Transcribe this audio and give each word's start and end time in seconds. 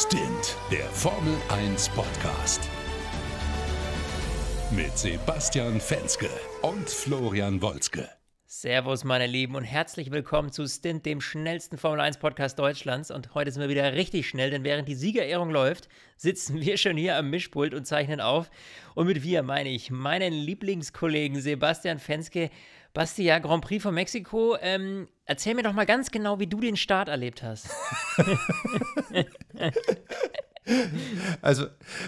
Stint, 0.00 0.56
der 0.70 0.84
Formel 0.90 1.34
1 1.48 1.88
Podcast. 1.88 2.60
Mit 4.70 4.96
Sebastian 4.96 5.80
Fenske 5.80 6.30
und 6.62 6.88
Florian 6.88 7.60
Wolzke. 7.60 8.08
Servus, 8.46 9.02
meine 9.02 9.26
Lieben, 9.26 9.56
und 9.56 9.64
herzlich 9.64 10.12
willkommen 10.12 10.52
zu 10.52 10.68
Stint, 10.68 11.04
dem 11.04 11.20
schnellsten 11.20 11.78
Formel 11.78 11.98
1 11.98 12.18
Podcast 12.18 12.60
Deutschlands. 12.60 13.10
Und 13.10 13.34
heute 13.34 13.50
sind 13.50 13.60
wir 13.60 13.68
wieder 13.68 13.92
richtig 13.94 14.28
schnell, 14.28 14.50
denn 14.50 14.62
während 14.62 14.86
die 14.86 14.94
Siegerehrung 14.94 15.50
läuft, 15.50 15.88
sitzen 16.16 16.60
wir 16.60 16.76
schon 16.76 16.96
hier 16.96 17.16
am 17.16 17.28
Mischpult 17.28 17.74
und 17.74 17.84
zeichnen 17.84 18.20
auf. 18.20 18.52
Und 18.94 19.08
mit 19.08 19.24
wir 19.24 19.42
meine 19.42 19.68
ich 19.68 19.90
meinen 19.90 20.32
Lieblingskollegen 20.32 21.40
Sebastian 21.40 21.98
Fenske. 21.98 22.50
Basti, 22.94 23.24
ja, 23.24 23.38
Grand 23.38 23.64
Prix 23.64 23.82
von 23.82 23.94
Mexiko. 23.94 24.56
Ähm, 24.60 25.08
erzähl 25.24 25.54
mir 25.54 25.62
doch 25.62 25.72
mal 25.72 25.86
ganz 25.86 26.10
genau, 26.10 26.40
wie 26.40 26.46
du 26.46 26.60
den 26.60 26.76
Start 26.76 27.08
erlebt 27.08 27.42
hast. 27.42 27.68
Also, 31.40 31.66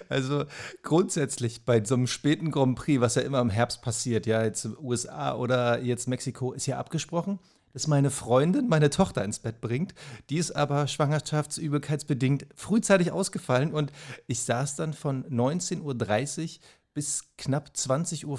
also 0.09 0.45
grundsätzlich 0.83 1.65
bei 1.65 1.83
so 1.85 1.95
einem 1.95 2.07
späten 2.07 2.51
Grand 2.51 2.77
Prix, 2.77 3.01
was 3.01 3.15
ja 3.15 3.23
immer 3.23 3.41
im 3.41 3.51
Herbst 3.51 3.83
passiert, 3.83 4.27
ja, 4.27 4.45
jetzt 4.45 4.67
USA 4.83 5.35
oder 5.35 5.81
jetzt 5.81 6.09
Mexiko, 6.09 6.53
ist 6.53 6.67
ja 6.67 6.79
abgesprochen, 6.79 7.39
dass 7.73 7.87
meine 7.87 8.11
Freundin 8.11 8.69
meine 8.69 8.91
Tochter 8.91 9.25
ins 9.25 9.39
Bett 9.39 9.61
bringt. 9.61 9.95
Die 10.29 10.37
ist 10.37 10.53
schwangerschaftsübelkeitsbedingt 10.55 12.47
frühzeitig 12.55 13.13
ausgefallen 13.13 13.73
und 13.73 13.93
ich 14.27 14.43
saß 14.43 14.77
dann 14.77 14.93
von 14.93 15.25
19.30 15.25 15.81
Uhr 15.81 16.61
bis 16.93 17.25
knapp 17.39 17.71
20.40 17.75 18.27
Uhr 18.27 18.39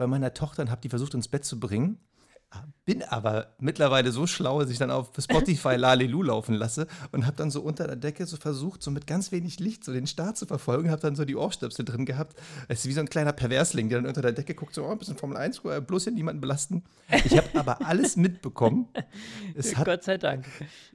bei 0.00 0.06
meiner 0.06 0.32
Tochter 0.32 0.62
und 0.62 0.70
habe 0.70 0.80
die 0.80 0.88
versucht 0.88 1.12
ins 1.12 1.28
Bett 1.28 1.44
zu 1.44 1.60
bringen. 1.60 1.98
Bin 2.84 3.04
aber 3.04 3.54
mittlerweile 3.60 4.10
so 4.10 4.26
schlau, 4.26 4.60
dass 4.60 4.70
ich 4.70 4.78
dann 4.78 4.90
auf 4.90 5.12
Spotify 5.16 5.74
Lalelu 5.76 6.24
laufen 6.24 6.56
lasse 6.56 6.88
und 7.12 7.24
habe 7.24 7.36
dann 7.36 7.52
so 7.52 7.60
unter 7.60 7.86
der 7.86 7.94
Decke 7.94 8.26
so 8.26 8.36
versucht, 8.36 8.82
so 8.82 8.90
mit 8.90 9.06
ganz 9.06 9.30
wenig 9.30 9.60
Licht 9.60 9.84
so 9.84 9.92
den 9.92 10.08
Start 10.08 10.36
zu 10.36 10.46
verfolgen, 10.46 10.90
habe 10.90 11.00
dann 11.00 11.14
so 11.14 11.24
die 11.24 11.36
Ohrstöpsel 11.36 11.84
drin 11.84 12.04
gehabt. 12.04 12.36
Es 12.66 12.80
ist 12.80 12.88
wie 12.88 12.92
so 12.92 12.98
ein 12.98 13.08
kleiner 13.08 13.32
Perversling, 13.32 13.90
der 13.90 14.00
dann 14.00 14.08
unter 14.08 14.22
der 14.22 14.32
Decke 14.32 14.54
guckt, 14.54 14.74
so 14.74 14.84
oh, 14.84 14.90
ein 14.90 14.98
bisschen 14.98 15.16
Formel 15.16 15.36
1, 15.36 15.60
bloß 15.86 16.04
hier 16.04 16.12
niemanden 16.12 16.40
belasten. 16.40 16.82
Ich 17.24 17.36
habe 17.36 17.48
aber 17.54 17.86
alles 17.86 18.16
mitbekommen. 18.16 18.88
Es 19.54 19.76
hat, 19.76 19.84
Gott 19.84 20.02
sei 20.02 20.18
Dank. 20.18 20.46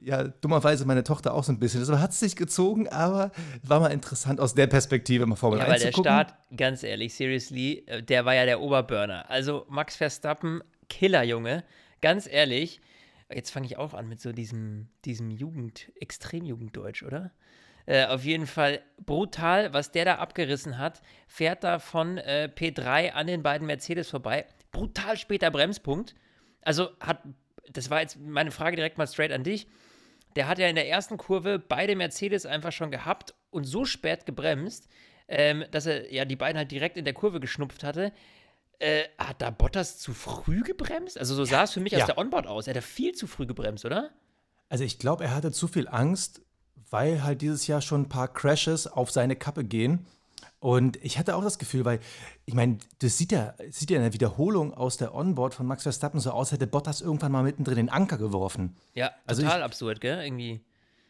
Ja, 0.02 0.24
dummerweise 0.24 0.84
meine 0.84 1.02
Tochter 1.02 1.32
auch 1.32 1.44
so 1.44 1.52
ein 1.52 1.58
bisschen. 1.58 1.80
Das 1.80 1.88
hat 1.98 2.10
es 2.10 2.20
sich 2.20 2.36
gezogen, 2.36 2.88
aber 2.88 3.30
war 3.62 3.80
mal 3.80 3.88
interessant 3.88 4.38
aus 4.38 4.54
der 4.54 4.66
Perspektive 4.66 5.24
mal 5.24 5.36
Formel 5.36 5.60
ja, 5.60 5.64
1 5.64 5.80
zu 5.80 5.90
gucken. 5.92 6.04
Weil 6.04 6.24
der 6.24 6.28
Start, 6.28 6.58
ganz 6.58 6.82
ehrlich, 6.82 7.14
seriously, 7.14 7.84
äh, 7.86 8.02
der 8.02 8.26
war 8.26 8.34
ja 8.34 8.44
der 8.44 8.60
Oberburner. 8.60 9.30
Also 9.30 9.64
Max 9.70 9.96
Verstappen 9.96 10.62
Killer, 10.88 11.22
Junge. 11.22 11.64
Ganz 12.00 12.26
ehrlich, 12.26 12.80
jetzt 13.32 13.50
fange 13.50 13.66
ich 13.66 13.76
auch 13.76 13.94
an 13.94 14.08
mit 14.08 14.20
so 14.20 14.32
diesem, 14.32 14.88
diesem 15.04 15.30
Jugend, 15.30 15.90
Extremjugenddeutsch, 16.00 17.02
oder? 17.02 17.32
Äh, 17.86 18.06
auf 18.06 18.24
jeden 18.24 18.46
Fall 18.46 18.82
brutal, 19.04 19.72
was 19.72 19.92
der 19.92 20.04
da 20.04 20.14
abgerissen 20.16 20.76
hat. 20.78 21.02
Fährt 21.28 21.62
da 21.62 21.78
von 21.78 22.18
äh, 22.18 22.50
P3 22.54 23.12
an 23.12 23.28
den 23.28 23.42
beiden 23.42 23.66
Mercedes 23.66 24.10
vorbei. 24.10 24.44
Brutal 24.72 25.16
später 25.16 25.50
Bremspunkt. 25.52 26.14
Also 26.62 26.90
hat, 26.98 27.22
das 27.70 27.88
war 27.90 28.00
jetzt 28.00 28.18
meine 28.18 28.50
Frage 28.50 28.76
direkt 28.76 28.98
mal 28.98 29.06
straight 29.06 29.30
an 29.30 29.44
dich. 29.44 29.68
Der 30.34 30.48
hat 30.48 30.58
ja 30.58 30.66
in 30.66 30.74
der 30.74 30.88
ersten 30.88 31.16
Kurve 31.16 31.60
beide 31.60 31.94
Mercedes 31.94 32.44
einfach 32.44 32.72
schon 32.72 32.90
gehabt 32.90 33.34
und 33.50 33.64
so 33.64 33.84
spät 33.84 34.26
gebremst, 34.26 34.88
ähm, 35.28 35.64
dass 35.70 35.86
er 35.86 36.12
ja 36.12 36.24
die 36.24 36.36
beiden 36.36 36.58
halt 36.58 36.72
direkt 36.72 36.96
in 36.96 37.04
der 37.04 37.14
Kurve 37.14 37.38
geschnupft 37.38 37.84
hatte. 37.84 38.12
Äh, 38.78 39.04
hat 39.18 39.40
da 39.40 39.50
Bottas 39.50 39.98
zu 39.98 40.12
früh 40.12 40.62
gebremst? 40.62 41.18
Also 41.18 41.34
so 41.34 41.44
sah 41.44 41.62
es 41.62 41.72
für 41.72 41.80
mich 41.80 41.92
ja. 41.92 42.00
aus 42.00 42.06
der 42.06 42.18
Onboard 42.18 42.46
aus. 42.46 42.66
Er 42.66 42.74
hat 42.74 42.84
viel 42.84 43.14
zu 43.14 43.26
früh 43.26 43.46
gebremst, 43.46 43.84
oder? 43.84 44.10
Also 44.68 44.84
ich 44.84 44.98
glaube, 44.98 45.24
er 45.24 45.34
hatte 45.34 45.52
zu 45.52 45.66
viel 45.68 45.88
Angst, 45.88 46.42
weil 46.90 47.22
halt 47.22 47.40
dieses 47.42 47.66
Jahr 47.66 47.80
schon 47.80 48.02
ein 48.02 48.08
paar 48.08 48.28
Crashes 48.28 48.86
auf 48.86 49.10
seine 49.10 49.36
Kappe 49.36 49.64
gehen. 49.64 50.06
Und 50.58 50.96
ich 51.04 51.18
hatte 51.18 51.36
auch 51.36 51.42
das 51.42 51.58
Gefühl, 51.58 51.84
weil, 51.84 52.00
ich 52.44 52.54
meine, 52.54 52.78
das 52.98 53.18
sieht 53.18 53.32
ja, 53.32 53.54
sieht 53.70 53.90
ja 53.90 53.96
in 53.96 54.02
der 54.02 54.12
Wiederholung 54.12 54.74
aus 54.74 54.96
der 54.96 55.14
Onboard 55.14 55.54
von 55.54 55.66
Max 55.66 55.84
Verstappen 55.84 56.18
so 56.18 56.30
aus, 56.30 56.52
hätte 56.52 56.66
Bottas 56.66 57.00
irgendwann 57.00 57.32
mal 57.32 57.42
mittendrin 57.42 57.76
den 57.76 57.88
Anker 57.88 58.18
geworfen. 58.18 58.76
Ja, 58.94 59.12
also 59.26 59.42
total 59.42 59.60
ich, 59.60 59.64
absurd, 59.64 60.00
gell? 60.00 60.24
Irgendwie. 60.24 60.60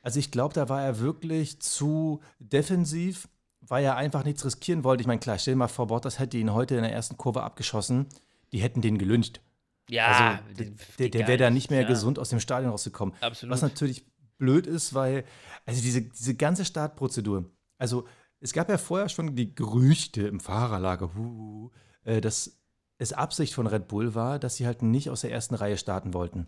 Also 0.02 0.18
ich 0.20 0.30
glaube, 0.30 0.54
da 0.54 0.68
war 0.68 0.82
er 0.82 1.00
wirklich 1.00 1.60
zu 1.60 2.20
defensiv 2.38 3.28
weil 3.68 3.84
er 3.84 3.96
einfach 3.96 4.24
nichts 4.24 4.44
riskieren 4.44 4.84
wollte. 4.84 5.02
Ich 5.02 5.06
meine, 5.06 5.20
klar, 5.20 5.38
stell 5.38 5.54
dir 5.54 5.58
mal 5.58 5.68
vor, 5.68 5.88
Bottas 5.88 6.18
hätte 6.18 6.38
ihn 6.38 6.52
heute 6.52 6.76
in 6.76 6.82
der 6.82 6.92
ersten 6.92 7.16
Kurve 7.16 7.42
abgeschossen. 7.42 8.06
Die 8.52 8.58
hätten 8.58 8.80
den 8.80 8.98
gelüncht. 8.98 9.40
Ja, 9.88 10.40
also, 10.48 10.72
der, 10.98 11.08
der 11.10 11.28
wäre 11.28 11.38
da 11.38 11.50
nicht 11.50 11.70
mehr 11.70 11.82
ja. 11.82 11.88
gesund 11.88 12.18
aus 12.18 12.30
dem 12.30 12.40
Stadion 12.40 12.70
rausgekommen. 12.70 13.14
Absolut. 13.20 13.52
Was 13.52 13.62
natürlich 13.62 14.06
blöd 14.38 14.66
ist, 14.66 14.94
weil, 14.94 15.24
also 15.64 15.80
diese, 15.80 16.02
diese 16.02 16.34
ganze 16.34 16.64
Startprozedur, 16.64 17.50
also 17.78 18.06
es 18.40 18.52
gab 18.52 18.68
ja 18.68 18.78
vorher 18.78 19.08
schon 19.08 19.34
die 19.34 19.54
Gerüchte 19.54 20.26
im 20.26 20.40
Fahrerlager, 20.40 21.14
hu, 21.14 21.70
äh, 22.04 22.20
dass 22.20 22.58
es 22.98 23.12
Absicht 23.12 23.54
von 23.54 23.66
Red 23.66 23.88
Bull 23.88 24.14
war, 24.14 24.38
dass 24.38 24.56
sie 24.56 24.66
halt 24.66 24.82
nicht 24.82 25.10
aus 25.10 25.22
der 25.22 25.32
ersten 25.32 25.54
Reihe 25.54 25.78
starten 25.78 26.14
wollten. 26.14 26.46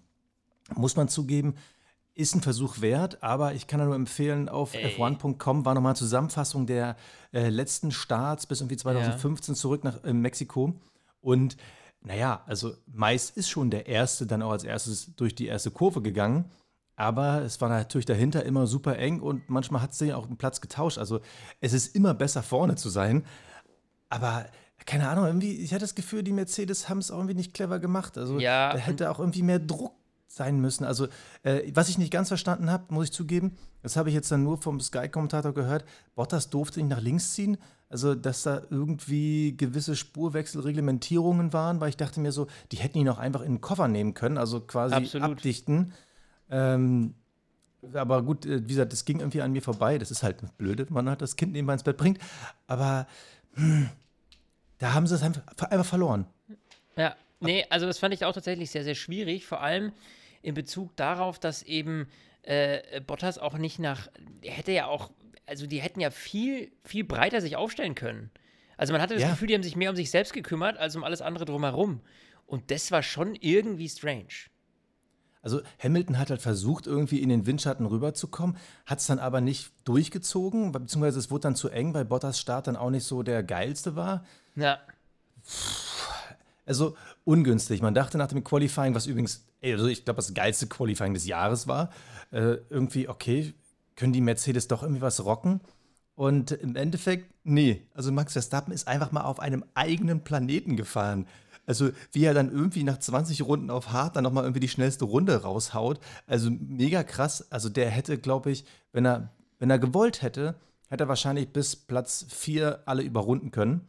Muss 0.75 0.97
man 0.97 1.09
zugeben, 1.09 1.55
ist 2.19 2.35
ein 2.35 2.43
Versuch 2.43 2.81
wert, 2.81 3.23
aber 3.23 3.55
ich 3.55 3.69
kann 3.69 3.85
nur 3.85 3.95
empfehlen, 3.95 4.49
auf 4.49 4.75
f1.com 4.75 5.65
war 5.65 5.75
nochmal 5.75 5.91
eine 5.91 5.99
Zusammenfassung 5.99 6.67
der 6.67 6.97
äh, 7.33 7.49
letzten 7.49 7.93
Starts 7.93 8.47
bis 8.47 8.61
irgendwie 8.61 8.77
2015 8.77 9.55
ja. 9.55 9.59
zurück 9.59 9.85
nach 9.85 10.03
äh, 10.03 10.13
Mexiko. 10.13 10.75
Und 11.21 11.57
naja, 12.01 12.43
also 12.47 12.75
Mais 12.87 13.31
ist 13.31 13.49
schon 13.49 13.71
der 13.71 13.87
Erste 13.87 14.27
dann 14.27 14.43
auch 14.43 14.51
als 14.51 14.65
erstes 14.65 15.15
durch 15.15 15.37
die 15.37 15.47
erste 15.47 15.71
Kurve 15.71 16.03
gegangen. 16.03 16.47
Aber 16.97 17.43
es 17.43 17.61
war 17.61 17.69
natürlich 17.69 18.07
dahinter 18.07 18.45
immer 18.45 18.67
super 18.67 18.99
eng 18.99 19.21
und 19.21 19.49
manchmal 19.49 19.81
hat 19.81 19.95
sie 19.95 20.07
ja 20.07 20.17
auch 20.17 20.27
einen 20.27 20.39
Platz 20.39 20.61
getauscht. 20.61 20.99
Also 20.99 21.21
es 21.61 21.73
ist 21.73 21.95
immer 21.95 22.15
besser 22.15 22.43
vorne 22.43 22.75
zu 22.75 22.89
sein. 22.89 23.25
Aber 24.09 24.47
keine 24.87 25.09
Ahnung, 25.09 25.27
irgendwie, 25.27 25.53
ich 25.53 25.73
hatte 25.73 25.83
das 25.83 25.95
Gefühl, 25.95 26.25
die 26.25 26.33
Mercedes 26.33 26.89
haben 26.89 26.99
es 26.99 27.13
auch 27.13 27.19
irgendwie 27.19 27.35
nicht 27.35 27.55
clever 27.55 27.79
gemacht. 27.79 28.19
Also 28.19 28.41
ja, 28.41 28.73
da 28.73 28.79
hätte 28.79 29.11
auch 29.11 29.21
irgendwie 29.21 29.43
mehr 29.43 29.61
Druck 29.61 29.98
sein 30.29 30.61
müssen. 30.61 30.85
Also, 30.85 31.09
äh, 31.43 31.71
was 31.75 31.89
ich 31.89 31.99
nicht 31.99 32.13
ganz 32.13 32.29
verstanden 32.29 32.71
habe, 32.71 32.93
muss 32.95 33.07
ich 33.07 33.13
zugeben, 33.13 33.57
das 33.83 33.97
habe 33.97 34.11
ich 34.11 34.15
jetzt 34.15 34.31
dann 34.31 34.45
nur 34.45 34.59
vom 34.59 34.81
Sky-Kommentator 34.81 35.53
gehört, 35.53 35.85
Bottas 36.15 36.51
durfte 36.51 36.81
nicht 36.81 36.91
nach 36.91 37.01
links 37.01 37.33
ziehen. 37.33 37.59
Also, 37.91 38.15
dass 38.15 38.43
da 38.43 38.63
irgendwie 38.69 39.57
gewisse 39.57 39.97
Spurwechselreglementierungen 39.97 41.55
waren, 41.55 41.81
weil 41.81 41.89
ich 41.89 41.97
dachte 41.97 42.21
mir 42.21 42.33
so, 42.33 42.47
die 42.71 42.77
hätten 42.77 42.99
ihn 42.99 43.09
auch 43.09 43.19
einfach 43.19 43.41
in 43.41 43.55
den 43.55 43.61
Koffer 43.63 43.89
nehmen 43.89 44.13
können, 44.13 44.37
also 44.37 44.61
quasi 44.61 44.95
Absolut. 44.95 45.31
abdichten. 45.31 45.95
Ähm, 46.51 47.15
aber 47.95 48.23
gut, 48.23 48.45
äh, 48.45 48.63
wie 48.65 48.69
gesagt, 48.69 48.93
das 48.93 49.05
ging 49.05 49.21
irgendwie 49.21 49.41
an 49.41 49.53
mir 49.53 49.63
vorbei. 49.63 49.99
Das 49.99 50.11
ist 50.11 50.23
halt 50.23 50.37
blöde, 50.59 50.87
wenn 50.87 50.95
man 50.95 51.09
halt 51.09 51.23
das 51.23 51.37
Kind 51.37 51.53
nebenbei 51.53 51.75
ins 51.75 51.83
Bett 51.83 51.97
bringt. 51.97 52.19
Aber 52.67 53.07
hm, 53.55 53.89
da 54.79 54.95
haben 54.95 55.07
sie 55.07 55.15
es 55.15 55.23
einfach, 55.23 55.43
einfach 55.71 55.87
verloren. 55.87 56.27
Ja, 56.97 57.17
nee, 57.41 57.65
also 57.71 57.87
das 57.87 57.99
fand 57.99 58.13
ich 58.15 58.25
auch 58.25 58.33
tatsächlich 58.33 58.71
sehr, 58.71 58.85
sehr 58.85 58.97
schwierig. 58.97 59.47
Vor 59.47 59.63
allem, 59.63 59.93
in 60.43 60.55
Bezug 60.55 60.97
darauf, 60.97 61.39
dass 61.39 61.63
eben 61.63 62.09
äh, 62.43 63.01
Bottas 63.01 63.39
auch 63.39 63.59
nicht 63.59 63.79
nach, 63.79 64.09
er 64.43 64.53
hätte 64.53 64.73
ja 64.73 64.87
auch, 64.87 65.11
also 65.47 65.67
die 65.67 65.81
hätten 65.81 66.01
ja 66.01 66.11
viel, 66.11 66.73
viel 66.85 67.05
breiter 67.05 67.41
sich 67.41 67.57
aufstellen 67.57 67.95
können. 67.95 68.31
Also 68.77 68.93
man 68.93 69.03
hatte 69.03 69.15
das 69.15 69.25
ja. 69.25 69.31
Gefühl, 69.31 69.49
die 69.49 69.55
haben 69.55 69.63
sich 69.63 69.77
mehr 69.77 69.91
um 69.91 69.97
sich 69.97 70.11
selbst 70.11 70.33
gekümmert, 70.33 70.79
als 70.79 70.95
um 70.97 71.05
alles 71.05 71.21
andere 71.21 71.45
drumherum. 71.45 72.01
Und 72.47 72.71
das 72.71 72.91
war 72.91 73.03
schon 73.03 73.35
irgendwie 73.35 73.89
strange. 73.89 74.49
Also 75.43 75.61
Hamilton 75.83 76.19
hat 76.19 76.31
halt 76.31 76.43
versucht, 76.43 76.87
irgendwie 76.87 77.21
in 77.21 77.29
den 77.29 77.47
Windschatten 77.47 77.87
rüberzukommen, 77.87 78.57
hat 78.87 79.01
es 79.01 79.07
dann 79.07 79.19
aber 79.19 79.41
nicht 79.41 79.73
durchgezogen, 79.85 80.73
beziehungsweise 80.73 81.19
es 81.19 81.31
wurde 81.31 81.43
dann 81.43 81.57
zu 81.57 81.69
eng, 81.69 81.95
weil 81.95 82.05
Bottas 82.05 82.41
Start 82.41 82.67
dann 82.67 82.77
auch 82.77 82.91
nicht 82.91 83.05
so 83.05 83.23
der 83.23 83.43
geilste 83.43 83.97
war. 83.97 84.25
Ja. 84.57 84.81
Also 86.67 86.97
ungünstig. 87.25 87.83
Man 87.83 87.95
dachte 87.95 88.19
nach 88.19 88.29
dem 88.29 88.45
Qualifying, 88.45 88.95
was 88.95 89.07
übrigens 89.07 89.48
also 89.63 89.87
ich 89.87 90.05
glaube, 90.05 90.19
das 90.19 90.35
geilste 90.35 90.67
Qualifying 90.67 91.15
des 91.15 91.27
Jahres 91.27 91.67
war. 91.67 91.91
Äh, 92.31 92.59
irgendwie, 92.71 93.09
okay, 93.09 93.55
können 93.97 94.13
die 94.13 94.21
Mercedes 94.21 94.69
doch 94.69 94.83
irgendwie 94.83 95.03
was 95.03 95.25
rocken? 95.25 95.61
Und 96.15 96.53
im 96.53 96.75
Endeffekt, 96.77 97.33
nee. 97.45 97.87
Also 97.95 98.11
Max 98.11 98.33
Verstappen 98.33 98.73
ist 98.73 98.89
einfach 98.89 99.13
mal 99.13 99.23
auf 99.23 99.41
einem 99.41 99.65
eigenen 99.75 100.25
Planeten 100.25 100.77
gefahren. 100.77 101.27
Also 101.67 101.91
wie 102.13 102.25
er 102.25 102.35
dann 102.35 102.51
irgendwie 102.51 102.83
nach 102.83 102.99
20 102.99 103.43
Runden 103.43 103.71
auf 103.71 103.93
Hart 103.93 104.17
dann 104.17 104.25
nochmal 104.25 104.45
irgendwie 104.45 104.61
die 104.61 104.69
schnellste 104.69 105.05
Runde 105.05 105.43
raushaut. 105.43 106.01
Also 106.27 106.51
mega 106.51 107.03
krass. 107.03 107.53
Also 107.53 107.69
der 107.69 107.91
hätte, 107.91 108.19
glaube 108.19 108.51
ich, 108.51 108.65
wenn 108.93 109.05
er, 109.05 109.31
wenn 109.59 109.71
er 109.71 109.79
gewollt 109.79 110.23
hätte, 110.23 110.55
hätte 110.89 111.05
er 111.05 111.09
wahrscheinlich 111.09 111.53
bis 111.53 111.77
Platz 111.77 112.27
4 112.31 112.85
alle 112.87 113.03
überrunden 113.03 113.51
können. 113.51 113.83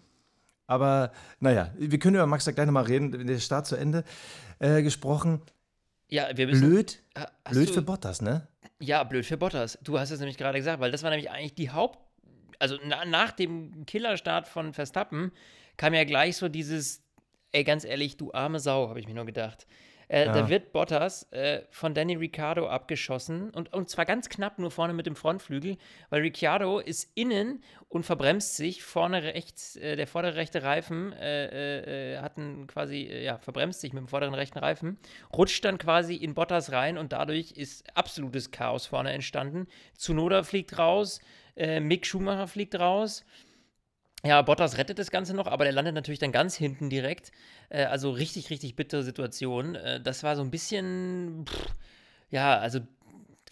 Aber 0.68 1.12
naja, 1.40 1.72
wir 1.78 1.98
können 2.00 2.16
über 2.16 2.28
Max 2.28 2.46
da 2.46 2.52
gleich 2.52 2.68
nochmal 2.68 2.84
reden, 2.84 3.26
der 3.26 3.40
Start 3.40 3.66
zu 3.66 3.76
Ende 3.76 4.04
äh, 4.60 4.84
gesprochen. 4.84 5.42
Ja, 6.10 6.36
wir 6.36 6.48
müssen. 6.48 6.70
Blöd, 6.70 7.02
blöd 7.50 7.70
du, 7.70 7.74
für 7.74 7.82
Bottas, 7.82 8.22
ne? 8.22 8.48
Ja, 8.80 9.04
blöd 9.04 9.26
für 9.26 9.38
Bottas. 9.38 9.78
Du 9.84 10.00
hast 10.00 10.12
es 10.12 10.20
nämlich 10.20 10.38
gerade 10.38 10.58
gesagt, 10.58 10.80
weil 10.80 10.92
das 10.92 11.04
war 11.04 11.12
nämlich 11.12 11.30
eigentlich 11.30 11.56
die 11.56 11.70
Haupt. 11.70 12.00
Also 12.58 12.78
na, 12.84 13.06
nach 13.06 13.32
dem 13.32 13.86
Killerstart 13.86 14.48
von 14.48 14.74
Verstappen 14.74 15.32
kam 15.78 15.94
ja 15.94 16.04
gleich 16.04 16.36
so 16.38 16.50
dieses, 16.50 17.04
ey, 17.52 17.64
ganz 17.64 17.86
ehrlich, 17.86 18.18
du 18.18 18.34
arme 18.34 18.60
Sau, 18.60 18.90
habe 18.90 19.00
ich 19.00 19.08
mir 19.08 19.14
nur 19.14 19.26
gedacht. 19.26 19.66
Äh, 20.10 20.26
ja. 20.26 20.34
Da 20.34 20.50
wird 20.50 20.72
Bottas 20.74 21.32
äh, 21.32 21.62
von 21.70 21.94
Danny 21.94 22.16
Ricciardo 22.16 22.68
abgeschossen 22.68 23.52
und, 23.52 23.72
und 23.72 23.90
zwar 23.90 24.06
ganz 24.06 24.28
knapp 24.28 24.58
nur 24.58 24.72
vorne 24.72 24.94
mit 24.94 25.06
dem 25.06 25.16
Frontflügel, 25.16 25.78
weil 26.10 26.22
Ricciardo 26.22 26.80
ist 26.80 27.12
innen 27.14 27.64
und 27.90 28.04
verbremst 28.04 28.56
sich. 28.56 28.82
Vorne 28.84 29.22
rechts, 29.22 29.76
äh, 29.76 29.96
der 29.96 30.08
vordere 30.08 30.36
rechte 30.36 30.64
Reifen 30.64 31.14
äh, 31.14 32.16
äh, 32.16 32.18
hat 32.18 32.38
einen 32.38 32.66
quasi, 32.66 33.04
ja, 33.04 33.38
verbremst 33.38 33.82
sich 33.82 33.94
mit 33.94 34.02
dem 34.02 34.08
vorderen 34.08 34.34
rechten 34.34 34.58
Reifen, 34.58 34.98
rutscht 35.32 35.64
dann 35.64 35.78
quasi 35.78 36.16
in 36.16 36.34
Bottas 36.34 36.72
rein 36.72 36.98
und 36.98 37.14
dadurch 37.14 37.52
ist 37.52 37.96
absolutes 37.96 38.50
Chaos 38.50 38.88
vorne 38.88 39.12
entstanden. 39.12 39.68
Tsunoda 39.96 40.42
fliegt 40.42 40.78
raus, 40.78 41.22
Mick 41.56 42.06
Schumacher 42.06 42.48
fliegt 42.48 42.80
raus. 42.80 43.26
Ja, 44.26 44.42
Bottas 44.42 44.78
rettet 44.78 45.00
das 45.00 45.12
Ganze 45.12 45.34
noch, 45.34 45.48
aber 45.48 45.64
der 45.64 45.74
landet 45.74 45.96
natürlich 45.96 46.20
dann 46.20 46.34
ganz 46.34 46.56
hinten 46.56 46.90
direkt. 46.90 47.32
Äh, 47.70 47.86
also 47.86 48.12
richtig, 48.12 48.50
richtig 48.50 48.76
bittere 48.76 49.04
Situation. 49.04 49.76
Äh, 49.76 50.02
das 50.02 50.24
war 50.24 50.36
so 50.36 50.42
ein 50.42 50.52
bisschen, 50.52 51.46
pff, 51.48 51.74
ja, 52.30 52.58
also 52.58 52.82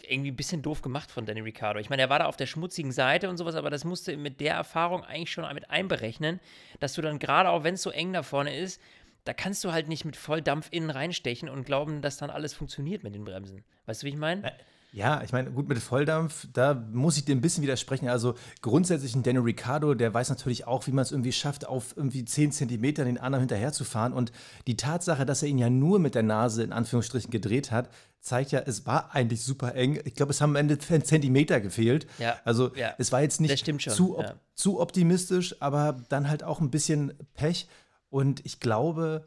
irgendwie 0.02 0.30
ein 0.30 0.36
bisschen 0.36 0.62
doof 0.62 0.82
gemacht 0.82 1.10
von 1.10 1.26
Danny 1.26 1.40
Ricciardo. 1.40 1.80
Ich 1.80 1.90
meine, 1.90 2.02
er 2.02 2.10
war 2.10 2.18
da 2.18 2.26
auf 2.26 2.36
der 2.36 2.46
schmutzigen 2.46 2.92
Seite 2.92 3.28
und 3.28 3.36
sowas, 3.36 3.54
aber 3.54 3.70
das 3.70 3.84
musste 3.84 4.16
mit 4.16 4.40
der 4.40 4.54
Erfahrung 4.54 5.04
eigentlich 5.04 5.32
schon 5.32 5.52
mit 5.54 5.70
einberechnen, 5.70 6.40
dass 6.80 6.94
du 6.94 7.02
dann 7.02 7.18
gerade 7.18 7.50
auch, 7.50 7.64
wenn 7.64 7.74
es 7.74 7.82
so 7.82 7.90
eng 7.90 8.12
da 8.12 8.22
vorne 8.22 8.56
ist, 8.56 8.80
da 9.24 9.34
kannst 9.34 9.64
du 9.64 9.72
halt 9.72 9.88
nicht 9.88 10.04
mit 10.04 10.16
Volldampf 10.16 10.68
innen 10.70 10.90
reinstechen 10.90 11.48
und 11.48 11.64
glauben, 11.64 12.00
dass 12.00 12.16
dann 12.16 12.30
alles 12.30 12.54
funktioniert 12.54 13.02
mit 13.02 13.14
den 13.14 13.24
Bremsen. 13.24 13.64
Weißt 13.86 14.02
du, 14.02 14.06
wie 14.06 14.10
ich 14.10 14.16
meine? 14.16 14.52
Ja, 14.90 15.22
ich 15.22 15.32
meine, 15.32 15.50
gut, 15.50 15.68
mit 15.68 15.78
Volldampf, 15.78 16.48
da 16.52 16.74
muss 16.74 17.18
ich 17.18 17.24
dir 17.26 17.34
ein 17.34 17.42
bisschen 17.42 17.62
widersprechen. 17.62 18.08
Also 18.08 18.34
grundsätzlich 18.62 19.14
ein 19.14 19.22
Daniel 19.22 19.42
Ricciardo, 19.42 19.94
der 19.94 20.14
weiß 20.14 20.30
natürlich 20.30 20.66
auch, 20.66 20.86
wie 20.86 20.92
man 20.92 21.02
es 21.02 21.12
irgendwie 21.12 21.32
schafft, 21.32 21.66
auf 21.66 21.94
irgendwie 21.96 22.24
10 22.24 22.52
Zentimeter 22.52 23.04
den 23.04 23.18
anderen 23.18 23.42
hinterherzufahren. 23.42 24.14
Und 24.14 24.32
die 24.66 24.76
Tatsache, 24.76 25.26
dass 25.26 25.42
er 25.42 25.48
ihn 25.48 25.58
ja 25.58 25.68
nur 25.68 25.98
mit 25.98 26.14
der 26.14 26.22
Nase 26.22 26.62
in 26.62 26.72
Anführungsstrichen 26.72 27.30
gedreht 27.30 27.70
hat, 27.70 27.90
zeigt 28.20 28.50
ja, 28.50 28.60
es 28.60 28.86
war 28.86 29.14
eigentlich 29.14 29.42
super 29.42 29.74
eng. 29.74 30.00
Ich 30.04 30.14
glaube, 30.14 30.32
es 30.32 30.40
haben 30.40 30.50
am 30.50 30.56
Ende 30.56 30.78
ein 30.90 31.04
Zentimeter 31.04 31.60
gefehlt. 31.60 32.06
Ja, 32.18 32.38
also 32.44 32.74
ja, 32.74 32.94
es 32.98 33.12
war 33.12 33.20
jetzt 33.20 33.40
nicht 33.40 33.66
zu, 33.90 34.18
op 34.18 34.24
ja. 34.24 34.34
zu 34.54 34.80
optimistisch, 34.80 35.60
aber 35.60 36.00
dann 36.08 36.30
halt 36.30 36.42
auch 36.42 36.60
ein 36.60 36.70
bisschen 36.70 37.12
Pech. 37.34 37.68
Und 38.08 38.44
ich 38.46 38.58
glaube, 38.58 39.26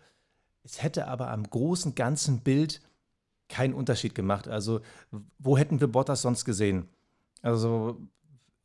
es 0.64 0.82
hätte 0.82 1.08
aber 1.08 1.30
am 1.30 1.44
großen 1.44 1.94
ganzen 1.94 2.40
Bild 2.40 2.82
keinen 3.52 3.74
Unterschied 3.74 4.16
gemacht. 4.16 4.48
Also, 4.48 4.82
wo 5.38 5.58
hätten 5.58 5.80
wir 5.80 5.88
Bottas 5.88 6.22
sonst 6.22 6.46
gesehen? 6.46 6.90
Also, 7.42 8.00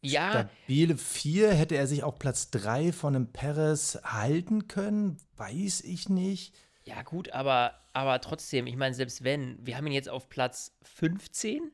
ja. 0.00 0.30
stabile 0.30 0.96
4 0.96 1.52
hätte 1.52 1.76
er 1.76 1.86
sich 1.86 2.02
auch 2.02 2.18
Platz 2.18 2.50
3 2.50 2.92
von 2.92 3.14
einem 3.14 3.32
Perez 3.32 3.98
halten 4.04 4.68
können? 4.68 5.18
Weiß 5.36 5.82
ich 5.82 6.08
nicht. 6.08 6.54
Ja, 6.84 7.02
gut, 7.02 7.30
aber, 7.32 7.74
aber 7.92 8.20
trotzdem, 8.20 8.66
ich 8.66 8.76
meine, 8.76 8.94
selbst 8.94 9.24
wenn, 9.24 9.58
wir 9.60 9.76
haben 9.76 9.86
ihn 9.86 9.92
jetzt 9.92 10.08
auf 10.08 10.28
Platz 10.28 10.76
15. 10.82 11.72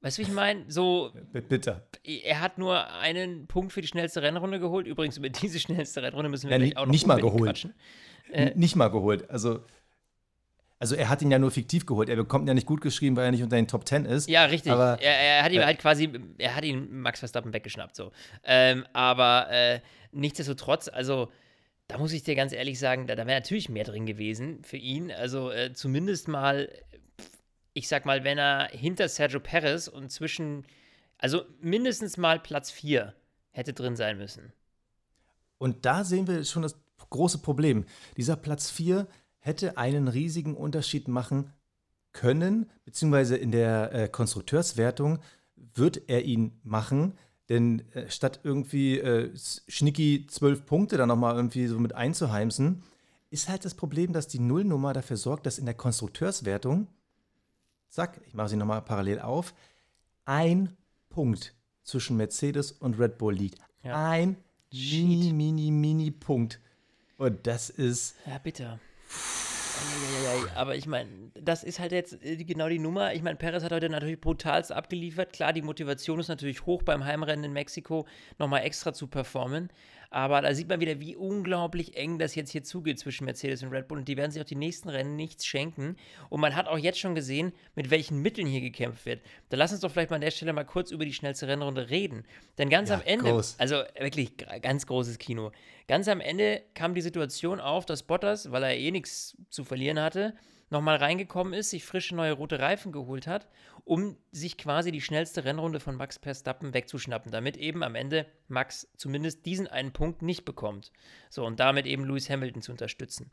Weißt 0.00 0.18
du, 0.18 0.22
wie 0.22 0.26
ich 0.26 0.32
meine? 0.32 0.64
So. 0.68 1.12
Bitter. 1.32 1.86
Er 2.02 2.40
hat 2.40 2.58
nur 2.58 2.90
einen 2.94 3.46
Punkt 3.46 3.72
für 3.72 3.80
die 3.80 3.86
schnellste 3.86 4.20
Rennrunde 4.20 4.58
geholt. 4.58 4.88
Übrigens, 4.88 5.16
über 5.16 5.28
diese 5.28 5.60
schnellste 5.60 6.02
Rennrunde 6.02 6.28
müssen 6.28 6.50
wir 6.50 6.58
ja, 6.58 6.76
auch 6.76 6.86
noch 6.86 6.92
nicht 6.92 7.06
mal 7.06 7.20
geholt. 7.20 7.68
Äh, 8.32 8.52
nicht 8.56 8.74
mal 8.74 8.88
geholt. 8.88 9.30
Also 9.30 9.60
also 10.82 10.96
er 10.96 11.08
hat 11.08 11.22
ihn 11.22 11.30
ja 11.30 11.38
nur 11.38 11.52
fiktiv 11.52 11.86
geholt. 11.86 12.08
Er 12.08 12.16
bekommt 12.16 12.44
ihn 12.44 12.48
ja 12.48 12.54
nicht 12.54 12.66
gut 12.66 12.80
geschrieben, 12.80 13.14
weil 13.14 13.26
er 13.26 13.30
nicht 13.30 13.44
unter 13.44 13.54
den 13.54 13.68
Top 13.68 13.84
Ten 13.84 14.04
ist. 14.04 14.28
Ja, 14.28 14.46
richtig. 14.46 14.72
Aber, 14.72 15.00
er, 15.00 15.16
er, 15.16 15.44
hat 15.44 15.52
ihm 15.52 15.60
äh, 15.60 15.64
halt 15.64 15.78
quasi, 15.78 16.10
er 16.38 16.56
hat 16.56 16.64
ihn 16.64 17.00
Max 17.02 17.20
Verstappen 17.20 17.52
weggeschnappt, 17.52 17.94
so. 17.94 18.10
Ähm, 18.42 18.84
aber 18.92 19.48
äh, 19.48 19.80
nichtsdestotrotz, 20.10 20.88
also 20.88 21.30
da 21.86 21.98
muss 21.98 22.12
ich 22.12 22.24
dir 22.24 22.34
ganz 22.34 22.52
ehrlich 22.52 22.80
sagen, 22.80 23.06
da, 23.06 23.14
da 23.14 23.28
wäre 23.28 23.38
natürlich 23.38 23.68
mehr 23.68 23.84
drin 23.84 24.06
gewesen 24.06 24.64
für 24.64 24.76
ihn. 24.76 25.12
Also 25.12 25.52
äh, 25.52 25.72
zumindest 25.72 26.26
mal, 26.26 26.68
ich 27.74 27.86
sag 27.86 28.04
mal, 28.04 28.24
wenn 28.24 28.38
er 28.38 28.66
hinter 28.72 29.08
Sergio 29.08 29.38
Perez 29.38 29.86
und 29.86 30.10
zwischen, 30.10 30.66
also 31.16 31.44
mindestens 31.60 32.16
mal 32.16 32.40
Platz 32.40 32.72
4 32.72 33.14
hätte 33.52 33.72
drin 33.72 33.94
sein 33.94 34.18
müssen. 34.18 34.52
Und 35.58 35.86
da 35.86 36.02
sehen 36.02 36.26
wir 36.26 36.44
schon 36.44 36.62
das 36.62 36.74
große 37.10 37.38
Problem. 37.38 37.84
Dieser 38.16 38.34
Platz 38.34 38.68
4 38.68 39.06
hätte 39.42 39.76
einen 39.76 40.08
riesigen 40.08 40.56
Unterschied 40.56 41.08
machen 41.08 41.52
können, 42.12 42.70
beziehungsweise 42.84 43.36
in 43.36 43.50
der 43.50 43.92
äh, 43.92 44.08
Konstrukteurswertung 44.08 45.18
wird 45.74 46.08
er 46.08 46.24
ihn 46.24 46.60
machen, 46.62 47.18
denn 47.48 47.90
äh, 47.92 48.08
statt 48.08 48.40
irgendwie 48.44 48.98
äh, 48.98 49.30
schnicki 49.36 50.26
zwölf 50.28 50.64
Punkte 50.64 50.96
dann 50.96 51.08
nochmal 51.08 51.34
irgendwie 51.34 51.66
so 51.66 51.78
mit 51.78 51.94
einzuheimsen, 51.94 52.82
ist 53.30 53.48
halt 53.48 53.64
das 53.64 53.74
Problem, 53.74 54.12
dass 54.12 54.28
die 54.28 54.38
Nullnummer 54.38 54.92
dafür 54.92 55.16
sorgt, 55.16 55.46
dass 55.46 55.58
in 55.58 55.64
der 55.64 55.74
Konstrukteurswertung, 55.74 56.86
zack, 57.88 58.20
ich 58.26 58.34
mache 58.34 58.50
sie 58.50 58.56
nochmal 58.56 58.82
parallel 58.82 59.20
auf, 59.20 59.54
ein 60.24 60.76
Punkt 61.08 61.54
zwischen 61.82 62.16
Mercedes 62.16 62.70
und 62.70 62.98
Red 62.98 63.18
Bull 63.18 63.34
liegt. 63.34 63.58
Ja. 63.82 64.10
Ein 64.10 64.36
mini, 64.72 65.32
mini, 65.32 65.70
mini 65.72 66.10
Punkt. 66.12 66.60
Und 67.16 67.46
das 67.46 67.70
ist. 67.70 68.14
Ja, 68.26 68.38
bitter. 68.38 68.78
Aber 70.54 70.76
ich 70.76 70.86
meine, 70.86 71.08
das 71.34 71.64
ist 71.64 71.80
halt 71.80 71.92
jetzt 71.92 72.22
äh, 72.24 72.36
genau 72.36 72.68
die 72.68 72.78
Nummer. 72.78 73.14
Ich 73.14 73.22
meine, 73.22 73.36
Perez 73.36 73.62
hat 73.62 73.72
heute 73.72 73.88
natürlich 73.88 74.20
brutalst 74.20 74.72
abgeliefert. 74.72 75.32
Klar, 75.32 75.52
die 75.52 75.62
Motivation 75.62 76.20
ist 76.20 76.28
natürlich 76.28 76.66
hoch 76.66 76.82
beim 76.82 77.04
Heimrennen 77.04 77.44
in 77.44 77.52
Mexiko, 77.52 78.06
nochmal 78.38 78.62
extra 78.62 78.92
zu 78.92 79.06
performen. 79.06 79.70
Aber 80.12 80.42
da 80.42 80.54
sieht 80.54 80.68
man 80.68 80.78
wieder, 80.78 81.00
wie 81.00 81.16
unglaublich 81.16 81.96
eng 81.96 82.18
das 82.18 82.34
jetzt 82.34 82.50
hier 82.50 82.62
zugeht 82.62 82.98
zwischen 82.98 83.24
Mercedes 83.24 83.62
und 83.62 83.70
Red 83.70 83.88
Bull. 83.88 83.96
Und 83.96 84.08
die 84.08 84.18
werden 84.18 84.30
sich 84.30 84.42
auch 84.42 84.46
die 84.46 84.56
nächsten 84.56 84.90
Rennen 84.90 85.16
nichts 85.16 85.46
schenken. 85.46 85.96
Und 86.28 86.42
man 86.42 86.54
hat 86.54 86.68
auch 86.68 86.76
jetzt 86.76 86.98
schon 86.98 87.14
gesehen, 87.14 87.52
mit 87.74 87.90
welchen 87.90 88.20
Mitteln 88.20 88.46
hier 88.46 88.60
gekämpft 88.60 89.06
wird. 89.06 89.22
Da 89.48 89.56
lass 89.56 89.72
uns 89.72 89.80
doch 89.80 89.90
vielleicht 89.90 90.10
mal 90.10 90.16
an 90.16 90.20
der 90.20 90.30
Stelle 90.30 90.52
mal 90.52 90.64
kurz 90.64 90.90
über 90.90 91.06
die 91.06 91.14
schnellste 91.14 91.48
Rennrunde 91.48 91.88
reden. 91.88 92.26
Denn 92.58 92.68
ganz 92.68 92.90
ja, 92.90 92.96
am 92.96 93.02
Ende, 93.06 93.30
groß. 93.30 93.56
also 93.58 93.76
wirklich 93.98 94.36
ganz 94.60 94.86
großes 94.86 95.16
Kino. 95.18 95.50
Ganz 95.88 96.08
am 96.08 96.20
Ende 96.20 96.62
kam 96.74 96.94
die 96.94 97.00
Situation 97.00 97.58
auf, 97.58 97.86
dass 97.86 98.02
Bottas, 98.02 98.52
weil 98.52 98.64
er 98.64 98.76
eh 98.76 98.90
nichts 98.90 99.34
zu 99.48 99.64
verlieren 99.64 99.98
hatte, 99.98 100.34
nochmal 100.72 100.96
reingekommen 100.96 101.52
ist, 101.52 101.70
sich 101.70 101.84
frische 101.84 102.16
neue 102.16 102.32
rote 102.32 102.58
Reifen 102.58 102.90
geholt 102.90 103.28
hat, 103.28 103.46
um 103.84 104.16
sich 104.32 104.58
quasi 104.58 104.90
die 104.90 105.00
schnellste 105.00 105.44
Rennrunde 105.44 105.78
von 105.78 105.96
Max 105.96 106.18
Verstappen 106.18 106.74
wegzuschnappen, 106.74 107.30
damit 107.30 107.56
eben 107.56 107.84
am 107.84 107.94
Ende 107.94 108.26
Max 108.48 108.88
zumindest 108.96 109.46
diesen 109.46 109.68
einen 109.68 109.92
Punkt 109.92 110.22
nicht 110.22 110.44
bekommt. 110.44 110.90
So, 111.30 111.44
und 111.44 111.60
damit 111.60 111.86
eben 111.86 112.04
Lewis 112.04 112.28
Hamilton 112.28 112.62
zu 112.62 112.72
unterstützen. 112.72 113.30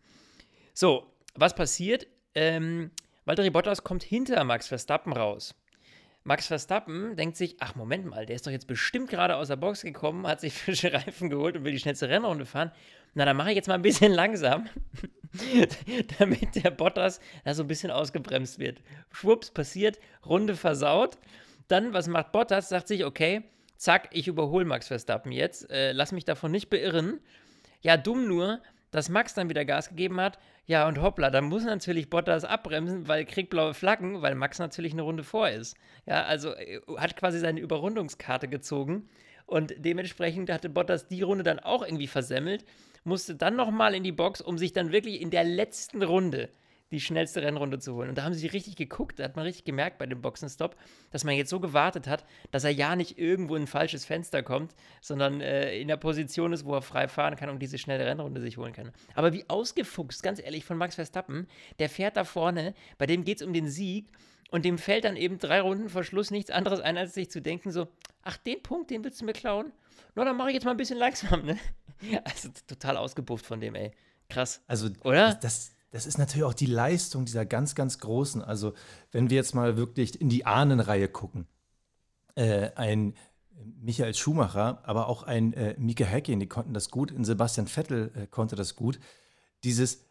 So, 0.74 1.12
was 1.34 1.56
passiert? 1.56 2.06
Ähm, 2.36 2.92
Valtteri 3.26 3.50
Bottas 3.50 3.84
kommt 3.84 4.04
hinter 4.04 4.44
Max 4.44 4.68
Verstappen 4.68 5.14
raus. 5.14 5.56
Max 6.30 6.46
Verstappen 6.46 7.16
denkt 7.16 7.38
sich, 7.38 7.56
ach 7.60 7.74
Moment 7.74 8.06
mal, 8.06 8.24
der 8.28 8.36
ist 8.36 8.46
doch 8.46 8.52
jetzt 8.52 8.68
bestimmt 8.68 9.10
gerade 9.10 9.36
aus 9.36 9.48
der 9.48 9.56
Box 9.56 9.82
gekommen, 9.82 10.28
hat 10.28 10.42
sich 10.42 10.54
frische 10.64 10.94
Reifen 10.94 11.28
geholt 11.28 11.58
und 11.58 11.64
will 11.64 11.72
die 11.72 11.80
schnellste 11.80 12.08
Rennrunde 12.08 12.46
fahren. 12.46 12.72
Na, 13.16 13.26
dann 13.26 13.36
mache 13.36 13.50
ich 13.50 13.56
jetzt 13.56 13.68
mal 13.68 13.74
ein 13.74 13.82
bisschen 13.82 14.12
langsam, 14.12 14.70
damit 16.20 16.64
der 16.64 16.70
Bottas 16.70 17.20
da 17.46 17.56
so 17.56 17.64
ein 17.64 17.68
bisschen 17.68 17.90
ausgebremst 17.90 18.60
wird. 18.60 18.80
Schwupps, 19.12 19.50
passiert, 19.50 19.98
Runde 20.24 20.56
versaut. 20.56 21.18
Dann, 21.68 21.94
was 21.94 22.08
macht 22.08 22.32
Bottas? 22.32 22.70
Sagt 22.70 22.90
sich, 22.90 23.06
okay, 23.06 23.42
zack, 23.76 24.10
ich 24.12 24.28
überhole 24.28 24.66
Max 24.66 24.88
Verstappen 24.88 25.32
jetzt, 25.32 25.68
äh, 25.72 25.94
lass 25.94 26.12
mich 26.12 26.26
davon 26.26 26.52
nicht 26.52 26.70
beirren. 26.70 27.22
Ja, 27.82 27.98
dumm 27.98 28.28
nur, 28.28 28.62
dass 28.92 29.10
Max 29.10 29.34
dann 29.34 29.50
wieder 29.50 29.66
Gas 29.66 29.90
gegeben 29.90 30.20
hat. 30.20 30.40
Ja, 30.66 30.88
und 30.88 31.02
hoppla, 31.02 31.30
dann 31.30 31.46
muss 31.46 31.64
natürlich 31.64 32.10
Bottas 32.10 32.46
abbremsen, 32.46 33.08
weil 33.08 33.26
kriegt 33.26 33.50
blaue 33.50 33.74
Flaggen, 33.74 34.22
weil 34.22 34.36
Max 34.36 34.60
natürlich 34.60 34.94
eine 34.94 35.02
Runde 35.02 35.24
vor 35.24 35.50
ist. 35.50 35.76
Ja, 36.06 36.24
also 36.24 36.54
äh, 36.56 36.80
hat 36.98 37.16
quasi 37.16 37.40
seine 37.40 37.60
Überrundungskarte 37.60 38.48
gezogen 38.48 39.10
und 39.46 39.74
dementsprechend 39.78 40.52
hatte 40.52 40.70
Bottas 40.70 41.08
die 41.08 41.24
Runde 41.24 41.44
dann 41.44 41.60
auch 41.60 41.84
irgendwie 41.84 42.08
versemmelt, 42.08 42.66
musste 43.04 43.36
dann 43.36 43.56
nochmal 43.56 43.96
in 43.96 44.04
die 44.04 44.12
Box, 44.12 44.42
um 44.42 44.58
sich 44.58 44.74
dann 44.74 44.92
wirklich 44.92 45.22
in 45.22 45.32
der 45.32 45.44
letzten 45.44 46.04
Runde 46.04 46.50
die 46.92 47.00
schnellste 47.00 47.42
Rennrunde 47.42 47.80
zu 47.80 47.94
holen. 47.94 48.10
Und 48.10 48.18
da 48.18 48.24
haben 48.24 48.34
sie 48.34 48.48
richtig 48.48 48.76
geguckt, 48.76 49.20
da 49.20 49.24
hat 49.24 49.36
man 49.36 49.46
richtig 49.46 49.66
gemerkt 49.66 49.98
bei 49.98 50.06
dem 50.06 50.22
Boxenstopp, 50.22 50.76
dass 51.12 51.24
man 51.24 51.36
jetzt 51.36 51.50
so 51.50 51.60
gewartet 51.60 52.08
hat, 52.08 52.26
dass 52.52 52.64
er 52.64 52.72
ja 52.72 52.96
nicht 52.96 53.18
irgendwo 53.18 53.56
in 53.56 53.64
ein 53.64 53.68
falsches 53.68 54.06
Fenster 54.06 54.44
kommt, 54.44 54.76
sondern 55.02 55.42
äh, 55.42 55.78
in 55.80 55.88
der 55.88 55.98
Position 55.98 56.54
ist, 56.54 56.66
wo 56.66 56.74
er 56.74 56.82
frei 56.82 57.08
fahren 57.08 57.36
kann 57.36 57.50
und 57.50 57.60
diese 57.60 57.78
schnelle 57.78 58.06
Rennrunde 58.06 58.42
sich 58.42 58.58
holen 58.58 58.74
kann. 58.74 58.92
Aber 59.16 59.34
wie 59.34 59.46
ausgefuchst, 59.48 60.24
ganz 60.24 60.42
ehrlich, 60.42 60.66
von 60.66 60.78
Max 60.78 60.96
Verstappen, 60.96 61.48
der 61.80 61.90
fährt 61.90 62.18
da 62.18 62.24
vorne, 62.24 62.74
bei 62.98 63.06
dem 63.06 63.24
geht 63.24 63.42
es 63.42 63.46
um 63.46 63.54
den 63.54 63.68
Sieg 63.68 64.12
und 64.52 64.66
dem 64.66 64.78
fällt 64.78 65.06
dann 65.06 65.16
eben 65.16 65.38
drei 65.38 65.62
Runden 65.62 65.90
vor 65.90 66.04
Schluss 66.04 66.32
nichts 66.32 66.50
anderes 66.50 66.80
ein, 66.80 66.98
als 66.98 67.14
sich 67.14 67.30
zu 67.30 67.42
denken, 67.42 67.72
so, 67.72 67.88
ach, 68.24 68.38
den 68.38 68.64
Punkt, 68.64 68.90
den 68.90 69.04
willst 69.04 69.22
du 69.22 69.26
mir 69.26 69.34
klauen? 69.34 69.72
Na, 70.16 70.26
dann 70.26 70.38
mache 70.38 70.50
ich 70.50 70.56
jetzt 70.56 70.66
mal 70.66 70.72
ein 70.72 70.78
bisschen 70.78 70.98
langsam, 70.98 71.46
ne? 71.46 71.58
Also 72.24 72.50
total 72.66 72.96
ausgebufft 72.96 73.46
von 73.46 73.60
dem, 73.60 73.76
ey. 73.76 73.92
Krass. 74.30 74.64
Also, 74.68 74.90
oder? 75.04 75.34
Das, 75.34 75.40
das 75.40 75.76
ist 76.06 76.18
natürlich 76.18 76.44
auch 76.44 76.54
die 76.54 76.68
Leistung 76.68 77.26
dieser 77.26 77.46
ganz, 77.46 77.76
ganz 77.76 78.00
Großen. 78.00 78.42
Also, 78.44 78.74
wenn 79.12 79.30
wir 79.30 79.38
jetzt 79.38 79.56
mal 79.56 79.78
wirklich 79.78 80.22
in 80.22 80.30
die 80.30 80.46
Ahnenreihe 80.46 81.08
gucken, 81.08 81.48
äh, 82.36 82.72
ein 82.76 83.16
Michael 83.82 84.14
Schumacher, 84.14 84.82
aber 84.84 85.08
auch 85.08 85.24
ein 85.24 85.54
äh, 85.54 85.76
Mika 85.78 86.06
Häkkinen, 86.06 86.40
die 86.40 86.48
konnten 86.48 86.74
das 86.74 86.92
gut, 86.92 87.12
ein 87.12 87.26
Sebastian 87.26 87.68
Vettel 87.68 88.12
äh, 88.16 88.28
konnte 88.28 88.56
das 88.56 88.76
gut. 88.76 89.00
Dieses 89.64 90.06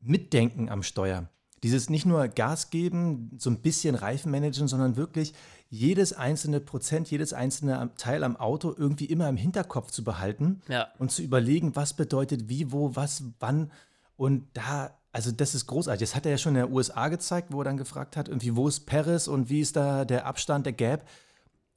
Mitdenken 0.00 0.68
am 0.68 0.82
Steuer. 0.82 1.28
dieses 1.64 1.90
nicht 1.90 2.06
nur 2.06 2.28
Gas 2.28 2.70
geben, 2.70 3.32
so 3.36 3.50
ein 3.50 3.60
bisschen 3.62 3.96
Reifen 3.96 4.30
managen, 4.30 4.68
sondern 4.68 4.96
wirklich 4.96 5.34
jedes 5.70 6.12
einzelne 6.12 6.60
Prozent, 6.60 7.10
jedes 7.10 7.32
einzelne 7.32 7.90
Teil 7.96 8.22
am 8.22 8.36
Auto 8.36 8.72
irgendwie 8.76 9.06
immer 9.06 9.28
im 9.28 9.36
Hinterkopf 9.36 9.90
zu 9.90 10.04
behalten 10.04 10.62
ja. 10.68 10.86
und 10.98 11.10
zu 11.10 11.20
überlegen, 11.20 11.74
was 11.74 11.94
bedeutet 11.94 12.48
wie, 12.48 12.70
wo, 12.70 12.94
was, 12.94 13.24
wann. 13.40 13.72
Und 14.18 14.48
da, 14.52 14.90
also 15.12 15.30
das 15.30 15.54
ist 15.54 15.66
großartig. 15.68 16.00
Das 16.00 16.16
hat 16.16 16.26
er 16.26 16.32
ja 16.32 16.38
schon 16.38 16.56
in 16.56 16.66
den 16.66 16.74
USA 16.74 17.08
gezeigt, 17.08 17.52
wo 17.52 17.60
er 17.60 17.64
dann 17.64 17.76
gefragt 17.76 18.16
hat, 18.16 18.28
irgendwie, 18.28 18.56
wo 18.56 18.66
ist 18.66 18.80
Paris 18.80 19.28
und 19.28 19.48
wie 19.48 19.60
ist 19.60 19.76
da 19.76 20.04
der 20.04 20.26
Abstand, 20.26 20.66
der 20.66 20.72
Gap. 20.72 21.08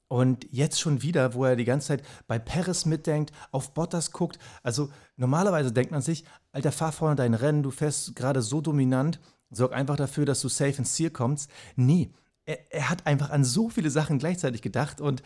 Und 0.08 0.46
jetzt 0.50 0.80
schon 0.80 1.02
wieder, 1.02 1.34
wo 1.34 1.44
er 1.44 1.54
die 1.54 1.64
ganze 1.64 1.86
Zeit 1.86 2.02
bei 2.26 2.40
Paris 2.40 2.84
mitdenkt, 2.84 3.32
auf 3.52 3.72
Bottas 3.74 4.10
guckt. 4.10 4.40
Also 4.64 4.90
normalerweise 5.16 5.72
denkt 5.72 5.92
man 5.92 6.02
sich, 6.02 6.24
Alter, 6.50 6.72
fahr 6.72 6.90
vorne 6.90 7.14
dein 7.14 7.34
Rennen, 7.34 7.62
du 7.62 7.70
fährst 7.70 8.16
gerade 8.16 8.42
so 8.42 8.60
dominant, 8.60 9.20
sorg 9.50 9.72
einfach 9.72 9.96
dafür, 9.96 10.26
dass 10.26 10.40
du 10.40 10.48
safe 10.48 10.78
ins 10.78 10.94
Ziel 10.94 11.10
kommst. 11.10 11.48
Nee, 11.76 12.12
er, 12.44 12.58
er, 12.70 12.90
hat 12.90 13.06
einfach 13.06 13.30
an 13.30 13.44
so 13.44 13.68
viele 13.68 13.90
Sachen 13.90 14.18
gleichzeitig 14.18 14.62
gedacht 14.62 15.00
und 15.00 15.22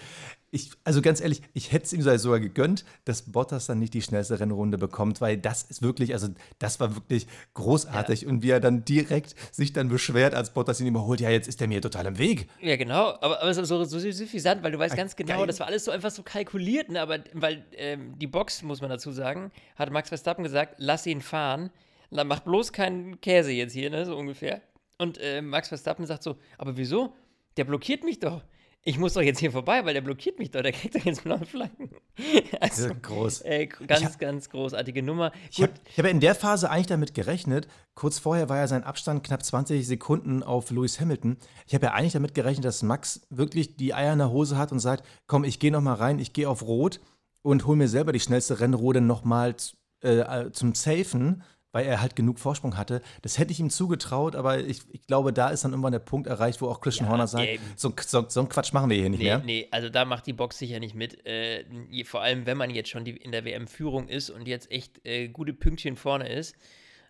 ich, 0.51 0.71
also 0.85 1.03
ganz 1.03 1.21
ehrlich, 1.21 1.43
ich 1.55 1.73
hätte 1.73 1.87
es 1.87 1.93
ihm 1.93 2.03
sogar 2.19 2.41
gegönnt, 2.41 2.85
dass 3.05 3.23
Bottas 3.23 3.67
dann 3.67 3.79
nicht 3.79 3.95
die 3.95 4.03
schnellste 4.03 4.39
Rennrunde 4.39 4.79
bekommt, 4.79 5.21
weil 5.21 5.37
das 5.37 5.63
ist 5.63 5.83
wirklich, 5.83 6.13
also 6.13 6.29
das 6.59 6.79
war 6.79 6.95
wirklich 6.95 7.27
großartig 7.55 8.23
ja. 8.23 8.29
und 8.29 8.43
wie 8.43 8.51
er 8.51 8.61
dann 8.61 8.85
direkt 8.85 9.35
sich 9.55 9.73
dann 9.73 9.89
beschwert, 9.89 10.35
als 10.35 10.53
Bottas 10.53 10.81
ihn 10.81 10.87
überholt, 10.87 11.21
ja, 11.21 11.31
jetzt 11.31 11.49
ist 11.49 11.61
er 11.61 11.69
mir 11.69 11.81
total 11.81 12.07
im 12.07 12.19
Weg. 12.19 12.49
Ja, 12.61 12.77
genau, 12.77 13.15
aber, 13.21 13.43
aber 13.43 13.55
so, 13.55 13.65
so, 13.65 13.85
so 13.85 13.99
suffisant, 13.99 14.63
weil 14.63 14.73
du 14.73 14.79
weißt 14.79 14.97
ganz 14.97 15.17
genau, 15.17 15.39
Geil. 15.39 15.47
das 15.47 15.61
war 15.61 15.67
alles 15.67 15.85
so 15.85 15.91
einfach 15.91 16.11
so 16.11 16.23
kalkuliert, 16.23 16.91
ne? 16.91 17.01
aber 17.01 17.21
weil 17.33 17.65
ähm, 17.77 18.19
die 18.19 18.27
Box, 18.27 18.63
muss 18.63 18.81
man 18.81 18.91
dazu 18.91 19.13
sagen, 19.13 19.51
hat 19.77 19.91
Max 19.91 20.09
Verstappen 20.09 20.45
gesagt, 20.45 20.77
lass 20.79 21.07
ihn 21.07 21.23
fahren, 21.23 21.71
mach 22.11 22.41
bloß 22.41 22.73
keinen 22.73 23.21
Käse 23.21 23.53
jetzt 23.53 23.73
hier, 23.73 23.91
ne, 23.91 24.07
so 24.07 24.17
ungefähr. 24.17 24.61
Und 24.99 25.19
äh, 25.19 25.43
Max 25.43 25.69
Verstappen 25.69 26.07
sagt 26.07 26.23
so, 26.23 26.37
aber 26.59 26.77
wieso? 26.77 27.15
Der 27.57 27.65
blockiert 27.65 28.05
mich 28.05 28.19
doch. 28.19 28.43
Ich 28.89 28.99
muss 28.99 29.15
doch 29.15 29.21
jetzt 29.21 29.41
hier 29.41 29.51
vorbei, 29.51 29.85
weil 29.85 29.95
der 29.95 30.01
blockiert 30.01 30.39
mich 30.39 30.53
doch. 30.53 30.63
Der 30.63 30.71
kriegt 30.71 30.95
doch 30.95 31.05
jetzt 31.05 31.25
blaue 31.25 31.45
Flanken. 31.45 31.91
Also, 32.61 32.89
groß. 33.03 33.43
Äh, 33.43 33.67
ganz, 33.67 34.05
hab, 34.05 34.19
ganz 34.19 34.49
großartige 34.49 35.03
Nummer. 35.03 35.33
Ich 35.51 35.61
habe 35.61 35.73
hab 35.97 36.07
in 36.07 36.21
der 36.21 36.35
Phase 36.35 36.71
eigentlich 36.71 36.87
damit 36.87 37.13
gerechnet. 37.13 37.67
Kurz 37.95 38.21
vorher 38.21 38.49
war 38.49 38.59
ja 38.59 38.69
sein 38.69 38.85
Abstand 38.85 39.25
knapp 39.25 39.45
20 39.45 39.87
Sekunden 39.87 40.43
auf 40.43 40.71
Lewis 40.71 41.01
Hamilton. 41.01 41.37
Ich 41.67 41.75
habe 41.75 41.87
ja 41.87 41.93
eigentlich 41.93 42.13
damit 42.13 42.35
gerechnet, 42.35 42.65
dass 42.65 42.83
Max 42.83 43.27
wirklich 43.29 43.77
die 43.77 43.93
Eier 43.93 44.13
in 44.13 44.21
der 44.21 44.31
Hose 44.31 44.57
hat 44.57 44.71
und 44.71 44.79
sagt: 44.79 45.05
Komm, 45.27 45.43
ich 45.43 45.59
gehe 45.59 45.73
noch 45.73 45.83
mal 45.83 45.95
rein, 45.95 46.21
ich 46.21 46.33
gehe 46.33 46.49
auf 46.49 46.63
Rot 46.63 47.01
und 47.43 47.67
hole 47.67 47.77
mir 47.77 47.89
selber 47.89 48.13
die 48.13 48.21
schnellste 48.21 48.61
Rennrunde 48.61 49.01
noch 49.01 49.25
mal 49.25 49.57
äh, 50.01 50.51
zum 50.53 50.75
Safen 50.75 51.43
weil 51.77 51.85
er 51.85 52.01
halt 52.01 52.17
genug 52.17 52.39
Vorsprung 52.39 52.79
hatte. 52.79 53.03
Das 53.21 53.37
hätte 53.39 53.53
ich 53.53 53.61
ihm 53.61 53.69
zugetraut, 53.69 54.35
aber 54.35 54.61
ich, 54.61 54.81
ich 54.93 55.07
glaube, 55.07 55.35
da 55.35 55.51
ist 55.51 55.63
dann 55.63 55.73
irgendwann 55.73 55.93
der 55.93 55.99
Punkt 55.99 56.27
erreicht, 56.27 56.63
wo 56.63 56.69
auch 56.69 56.81
Christian 56.81 57.05
ja, 57.05 57.11
Horner 57.11 57.27
sagt, 57.27 57.47
so, 57.77 57.93
so, 58.01 58.25
so 58.27 58.41
einen 58.41 58.49
Quatsch 58.49 58.73
machen 58.73 58.89
wir 58.89 58.97
hier 58.97 59.11
nicht 59.11 59.19
nee, 59.19 59.27
mehr. 59.27 59.43
Nee, 59.45 59.69
also 59.71 59.91
da 59.91 60.07
macht 60.07 60.27
die 60.27 60.33
Box 60.33 60.57
sicher 60.57 60.81
nicht 60.81 60.95
mit. 60.95 61.27
Äh, 61.27 61.65
vor 62.07 62.23
allem, 62.23 62.47
wenn 62.47 62.57
man 62.57 62.71
jetzt 62.71 62.89
schon 62.89 63.05
die, 63.05 63.15
in 63.15 63.31
der 63.31 63.45
WM-Führung 63.45 64.09
ist 64.09 64.31
und 64.31 64.49
jetzt 64.49 64.71
echt 64.71 65.05
äh, 65.05 65.29
gute 65.29 65.53
Pünktchen 65.53 65.97
vorne 65.97 66.33
ist. 66.33 66.57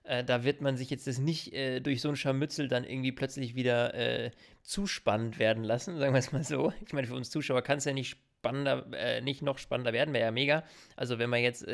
Äh, 0.03 0.25
da 0.25 0.43
wird 0.43 0.63
man 0.63 0.77
sich 0.77 0.91
jetzt 0.91 1.07
das 1.07 1.19
nicht 1.19 1.53
äh, 1.53 1.79
durch 1.79 2.01
so 2.01 2.09
ein 2.09 2.17
Scharmützel 2.17 2.67
dann 2.67 2.83
irgendwie 2.83 3.13
plötzlich 3.13 3.55
wieder 3.55 3.95
äh, 3.95 4.33
zu 4.65 4.89
spannend 4.89 5.39
werden 5.39 5.63
lassen, 5.63 5.97
sagen 5.97 6.13
wir 6.13 6.19
es 6.19 6.33
mal 6.33 6.43
so. 6.43 6.73
Ich 6.85 6.93
meine, 6.93 7.07
für 7.07 7.15
uns 7.15 7.31
Zuschauer 7.31 7.63
kann 7.63 7.79
es 7.79 7.85
ja 7.85 7.93
nicht 7.93 8.17
spannender, 8.41 8.85
äh, 8.95 9.21
nicht 9.21 9.43
noch 9.43 9.59
spannender 9.59 9.93
werden, 9.93 10.13
wäre 10.13 10.25
ja 10.25 10.33
mega. 10.33 10.65
Also 10.97 11.21
wenn 11.21 11.31
man 11.31 11.41
jetzt 11.41 11.65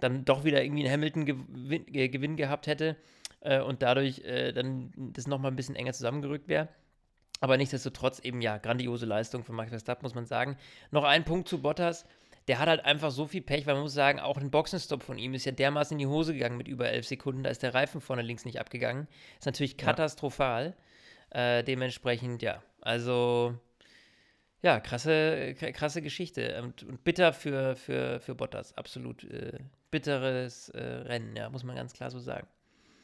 dann 0.00 0.24
doch 0.24 0.44
wieder 0.44 0.62
irgendwie 0.62 0.84
einen 0.84 0.92
Hamilton-Gewinn 0.92 1.94
äh, 1.94 2.08
Gewinn 2.08 2.36
gehabt 2.36 2.66
hätte 2.66 2.96
äh, 3.40 3.60
und 3.60 3.82
dadurch 3.82 4.20
äh, 4.20 4.52
dann 4.52 4.92
das 4.96 5.26
nochmal 5.26 5.52
ein 5.52 5.56
bisschen 5.56 5.76
enger 5.76 5.92
zusammengerückt 5.92 6.48
wäre. 6.48 6.68
Aber 7.40 7.56
nichtsdestotrotz 7.56 8.20
eben 8.20 8.40
ja, 8.40 8.58
grandiose 8.58 9.06
Leistung 9.06 9.44
von 9.44 9.54
Max 9.54 9.70
Verstappen, 9.70 10.04
muss 10.04 10.14
man 10.14 10.24
sagen. 10.24 10.56
Noch 10.90 11.04
ein 11.04 11.24
Punkt 11.24 11.48
zu 11.48 11.60
Bottas. 11.60 12.06
Der 12.48 12.58
hat 12.58 12.68
halt 12.68 12.84
einfach 12.84 13.10
so 13.10 13.26
viel 13.26 13.42
Pech, 13.42 13.66
weil 13.66 13.74
man 13.74 13.84
muss 13.84 13.94
sagen, 13.94 14.20
auch 14.20 14.36
ein 14.36 14.50
Boxenstopp 14.50 15.02
von 15.02 15.18
ihm 15.18 15.34
ist 15.34 15.44
ja 15.44 15.52
dermaßen 15.52 15.94
in 15.94 15.98
die 15.98 16.06
Hose 16.06 16.34
gegangen 16.34 16.56
mit 16.56 16.68
über 16.68 16.88
elf 16.88 17.06
Sekunden. 17.06 17.42
Da 17.42 17.50
ist 17.50 17.62
der 17.62 17.74
Reifen 17.74 18.00
vorne 18.00 18.22
links 18.22 18.44
nicht 18.44 18.60
abgegangen. 18.60 19.08
Ist 19.38 19.46
natürlich 19.46 19.76
katastrophal. 19.76 20.74
Ja. 21.34 21.58
Äh, 21.58 21.64
dementsprechend, 21.64 22.42
ja, 22.42 22.62
also 22.80 23.58
ja, 24.64 24.80
krasse, 24.80 25.54
krasse 25.54 26.00
Geschichte 26.00 26.62
und, 26.62 26.82
und 26.84 27.04
bitter 27.04 27.34
für, 27.34 27.76
für, 27.76 28.18
für 28.20 28.34
Bottas. 28.34 28.76
Absolut 28.78 29.22
äh, 29.24 29.58
bitteres 29.90 30.70
äh, 30.70 30.80
Rennen, 30.80 31.36
ja, 31.36 31.50
muss 31.50 31.64
man 31.64 31.76
ganz 31.76 31.92
klar 31.92 32.10
so 32.10 32.18
sagen. 32.18 32.46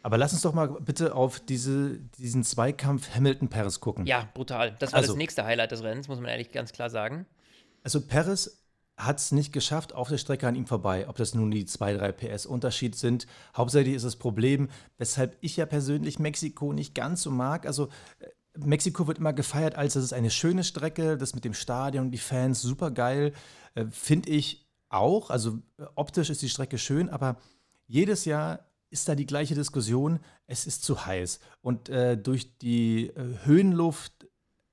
Aber 0.03 0.17
lass 0.17 0.33
uns 0.33 0.41
doch 0.41 0.55
mal 0.55 0.69
bitte 0.81 1.15
auf 1.15 1.39
diese, 1.39 1.99
diesen 2.19 2.45
Zweikampf 2.45 3.15
Hamilton-Paris 3.15 3.81
gucken. 3.81 4.07
Ja, 4.07 4.27
brutal. 4.33 4.75
Das 4.79 4.93
war 4.93 5.01
also, 5.01 5.13
das 5.13 5.19
nächste 5.19 5.45
Highlight 5.45 5.73
des 5.73 5.83
Rennens, 5.83 6.09
muss 6.09 6.19
man 6.19 6.31
ehrlich 6.31 6.51
ganz 6.51 6.73
klar 6.73 6.89
sagen. 6.89 7.27
Also 7.83 8.01
Paris 8.01 8.65
hat 8.97 9.19
es 9.19 9.31
nicht 9.31 9.53
geschafft 9.53 9.95
auf 9.95 10.09
der 10.09 10.17
Strecke 10.17 10.49
an 10.49 10.55
ihm 10.55 10.67
vorbei. 10.67 11.09
Ob 11.09 11.17
das 11.17 11.35
nun 11.35 11.51
die 11.51 11.67
2-3 11.67 12.13
PS 12.13 12.47
Unterschied 12.47 12.97
sind. 12.97 13.27
Hauptsächlich 13.55 13.95
ist 13.95 14.07
das 14.07 14.17
Problem, 14.17 14.71
weshalb 14.97 15.37
ich 15.43 15.59
ja 15.59 15.67
persönlich 15.67 16.19
Mexiko 16.19 16.73
nicht 16.73 16.95
ganz 16.95 17.21
so 17.21 17.31
mag. 17.31 17.67
Also 17.67 17.89
äh, 18.21 18.27
Mexiko 18.65 19.07
wird 19.07 19.19
immer 19.19 19.33
gefeiert, 19.33 19.75
als 19.75 19.97
es 19.97 20.05
ist 20.05 20.13
eine 20.13 20.31
schöne 20.31 20.65
Strecke, 20.65 21.17
das 21.17 21.35
mit 21.35 21.45
dem 21.45 21.55
Stadion 21.55 22.11
die 22.11 22.19
Fans 22.19 22.63
super 22.63 22.91
geil. 22.91 23.33
Äh, 23.75 23.87
Finde 23.91 24.31
ich 24.31 24.67
auch. 24.89 25.31
Also 25.31 25.59
äh, 25.79 25.85
optisch 25.95 26.31
ist 26.31 26.43
die 26.43 26.49
Strecke 26.49 26.79
schön, 26.79 27.09
aber 27.09 27.37
jedes 27.87 28.25
Jahr 28.25 28.67
ist 28.91 29.09
da 29.09 29.15
die 29.15 29.27
gleiche 29.27 29.55
Diskussion. 29.55 30.21
Es 30.47 30.67
ist 30.67 30.83
zu 30.83 31.07
heiß. 31.07 31.41
Und 31.63 31.89
äh, 31.89 32.17
durch 32.17 32.59
die 32.59 33.07
äh, 33.07 33.45
Höhenluft 33.45 34.27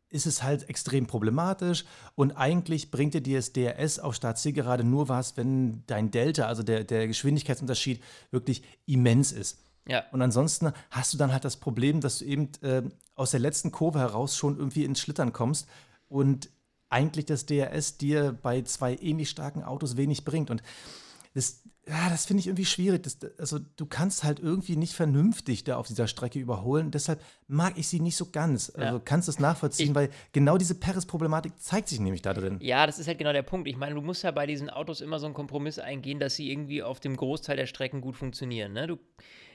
ist 0.10 0.26
es 0.26 0.42
halt 0.44 0.70
extrem 0.70 1.06
problematisch. 1.06 1.86
Und 2.16 2.32
eigentlich 2.32 2.92
bringt 2.92 3.14
dir 3.14 3.22
das 3.22 3.54
DRS 3.54 4.00
auf 4.00 4.16
Start-C 4.16 4.54
gerade 4.54 4.84
nur 4.84 5.10
was, 5.10 5.38
wenn 5.38 5.84
dein 5.86 6.12
Delta, 6.12 6.48
also 6.48 6.64
der, 6.64 6.84
der 6.84 7.08
Geschwindigkeitsunterschied, 7.08 8.02
wirklich 8.32 8.64
immens 8.86 9.32
ist. 9.32 9.60
Ja. 9.88 10.04
Und 10.12 10.22
ansonsten 10.22 10.72
hast 10.92 11.14
du 11.14 11.18
dann 11.18 11.32
halt 11.32 11.46
das 11.46 11.58
Problem, 11.58 12.02
dass 12.02 12.20
du 12.20 12.26
eben 12.26 12.50
äh, 12.62 12.84
aus 13.18 13.32
der 13.32 13.42
letzten 13.42 13.72
Kurve 13.72 14.00
heraus 14.00 14.38
schon 14.38 14.58
irgendwie 14.58 14.86
ins 14.86 15.02
Schlittern 15.02 15.34
kommst 15.34 15.68
und 16.08 16.50
eigentlich 16.90 17.26
das 17.26 17.46
DRS 17.46 17.98
dir 17.98 18.38
bei 18.42 18.62
zwei 18.62 18.96
ähnlich 18.96 19.30
starken 19.30 19.64
Autos 19.64 19.98
wenig 19.98 20.24
bringt. 20.24 20.50
Und 20.50 20.64
das, 21.34 21.64
ja, 21.86 22.10
das 22.10 22.26
finde 22.26 22.42
ich 22.42 22.48
irgendwie 22.48 22.66
schwierig. 22.66 23.04
Das, 23.04 23.18
also 23.38 23.60
du 23.60 23.86
kannst 23.86 24.24
halt 24.24 24.40
irgendwie 24.40 24.78
nicht 24.78 24.94
vernünftig 24.94 25.64
da 25.66 25.78
auf 25.78 25.88
dieser 25.88 26.08
Strecke 26.08 26.40
überholen. 26.40 26.92
Deshalb 26.92 27.22
mag 27.48 27.78
ich 27.78 27.88
sie 27.88 28.00
nicht 28.00 28.16
so 28.16 28.28
ganz. 28.32 28.72
Ja. 28.78 28.86
Also 28.86 29.02
kannst 29.04 29.28
du 29.28 29.32
es 29.32 29.40
nachvollziehen, 29.40 29.90
ich, 29.90 29.96
weil 29.96 30.10
genau 30.32 30.58
diese 30.58 30.76
Paris-Problematik 30.76 31.60
zeigt 31.60 31.90
sich 31.90 32.00
nämlich 32.00 32.22
da 32.22 32.34
drin. 32.34 32.60
Ja, 32.62 32.86
das 32.86 33.00
ist 33.00 33.08
halt 33.08 33.18
genau 33.18 33.34
der 33.34 33.44
Punkt. 33.44 33.68
Ich 33.68 33.78
meine, 33.78 33.96
du 33.96 34.02
musst 34.02 34.24
ja 34.24 34.32
bei 34.32 34.46
diesen 34.46 34.70
Autos 34.70 35.02
immer 35.02 35.20
so 35.20 35.26
einen 35.26 35.36
Kompromiss 35.36 35.80
eingehen, 35.80 36.20
dass 36.20 36.36
sie 36.36 36.52
irgendwie 36.52 36.84
auf 36.84 37.00
dem 37.00 37.18
Großteil 37.18 37.58
der 37.58 37.66
Strecken 37.66 38.00
gut 38.00 38.16
funktionieren. 38.16 38.74
Ne? 38.74 38.88
Du 38.88 39.00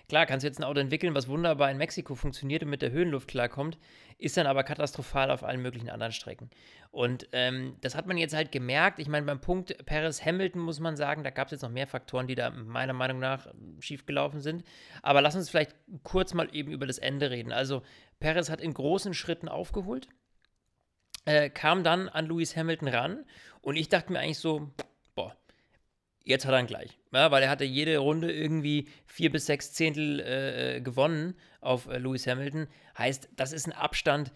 Klar, 0.09 0.27
kannst 0.27 0.45
du 0.45 0.49
jetzt 0.49 0.59
ein 0.59 0.65
Auto 0.65 0.81
entwickeln, 0.81 1.15
was 1.15 1.29
wunderbar 1.29 1.71
in 1.71 1.79
Mexiko 1.79 2.15
funktioniert 2.15 2.63
und 2.63 2.71
mit 2.71 2.83
der 2.83 2.91
Höhenluft 2.91 3.29
klarkommt, 3.29 3.79
ist 4.19 4.37
dann 4.37 4.47
aber 4.47 4.63
katastrophal 4.65 5.31
auf 5.31 5.43
allen 5.43 5.63
möglichen 5.63 5.89
anderen 5.89 6.13
Strecken. 6.13 6.51
Und 6.91 7.29
ähm, 7.33 7.77
das 7.81 7.95
hat 7.95 8.07
man 8.07 8.17
jetzt 8.17 8.35
halt 8.35 8.53
gemerkt. 8.53 8.99
Ich 8.99 9.09
meine, 9.09 9.27
beim 9.27 9.41
Punkt 9.41 9.85
Paris-Hamilton 9.87 10.61
muss 10.61 10.81
man 10.81 10.97
sagen, 10.97 11.25
da 11.25 11.31
gab 11.31 11.49
es 11.49 11.53
jetzt 11.53 11.63
noch 11.63 11.71
mehr 11.71 11.87
Faktoren, 11.87 12.27
die 12.27 12.35
da 12.35 12.51
meiner 12.51 12.93
Meinung 12.93 13.19
nach 13.19 13.47
schiefgelaufen 13.81 14.41
sind. 14.41 14.65
Aber 15.03 15.23
lass 15.23 15.37
uns 15.37 15.51
vielleicht 15.51 15.75
kurz 16.03 16.35
mal 16.35 16.49
eben 16.55 16.73
über 16.73 16.87
das 16.87 16.99
Ende 16.99 17.31
reden. 17.31 17.53
Also, 17.53 17.83
Paris 18.21 18.51
hat 18.51 18.61
in 18.61 18.75
großen 18.75 19.15
Schritten 19.15 19.49
aufgeholt, 19.49 20.09
äh, 21.25 21.51
kam 21.51 21.83
dann 21.83 22.09
an 22.09 22.27
Lewis 22.27 22.57
Hamilton 22.57 22.89
ran 22.89 23.25
und 23.61 23.77
ich 23.77 23.89
dachte 23.89 24.13
mir 24.13 24.21
eigentlich 24.21 24.39
so, 24.39 24.71
Jetzt 26.25 26.47
hat 26.47 26.53
er 26.53 26.61
ihn 26.61 26.67
gleich. 26.67 26.99
Ja, 27.13 27.31
weil 27.31 27.43
er 27.43 27.51
hatte 27.51 27.65
jede 27.65 27.99
Runde 27.99 28.33
irgendwie 28.33 28.89
vier 29.07 29.31
bis 29.31 29.47
sechs 29.47 29.73
Zehntel 29.73 30.21
äh, 30.21 30.81
gewonnen 30.81 31.35
auf 31.61 31.87
äh, 31.87 31.99
Lewis 31.99 32.27
Hamilton. 32.27 32.69
Heißt, 32.97 33.29
das 33.37 33.53
ist 33.53 33.67
ein 33.67 33.73
Abstand, 33.73 34.33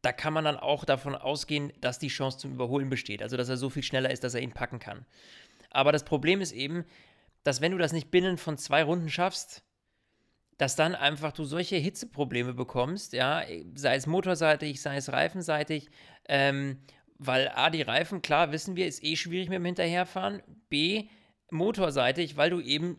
da 0.00 0.12
kann 0.12 0.32
man 0.32 0.44
dann 0.44 0.56
auch 0.56 0.84
davon 0.84 1.14
ausgehen, 1.14 1.72
dass 1.80 1.98
die 1.98 2.08
Chance 2.08 2.38
zum 2.38 2.54
Überholen 2.54 2.88
besteht. 2.88 3.22
Also, 3.22 3.36
dass 3.36 3.48
er 3.48 3.56
so 3.56 3.68
viel 3.68 3.82
schneller 3.82 4.10
ist, 4.10 4.24
dass 4.24 4.34
er 4.34 4.40
ihn 4.40 4.52
packen 4.52 4.78
kann. 4.78 5.04
Aber 5.70 5.92
das 5.92 6.04
Problem 6.04 6.40
ist 6.40 6.52
eben, 6.52 6.84
dass 7.42 7.60
wenn 7.60 7.72
du 7.72 7.78
das 7.78 7.92
nicht 7.92 8.10
binnen 8.10 8.38
von 8.38 8.56
zwei 8.56 8.82
Runden 8.82 9.10
schaffst, 9.10 9.62
dass 10.58 10.74
dann 10.74 10.94
einfach 10.94 11.32
du 11.32 11.44
solche 11.44 11.76
Hitzeprobleme 11.76 12.54
bekommst, 12.54 13.12
ja, 13.12 13.42
sei 13.74 13.94
es 13.94 14.06
motorseitig, 14.06 14.80
sei 14.80 14.96
es 14.96 15.12
reifenseitig, 15.12 15.90
ähm, 16.28 16.78
weil 17.18 17.50
A, 17.54 17.68
die 17.70 17.82
Reifen, 17.82 18.22
klar, 18.22 18.52
wissen 18.52 18.76
wir, 18.76 18.86
ist 18.86 19.04
eh 19.04 19.16
schwierig 19.16 19.48
mit 19.48 19.56
dem 19.56 19.64
Hinterherfahren. 19.66 20.42
B, 20.68 21.08
motorseitig, 21.50 22.36
weil 22.36 22.50
du 22.50 22.60
eben 22.60 22.98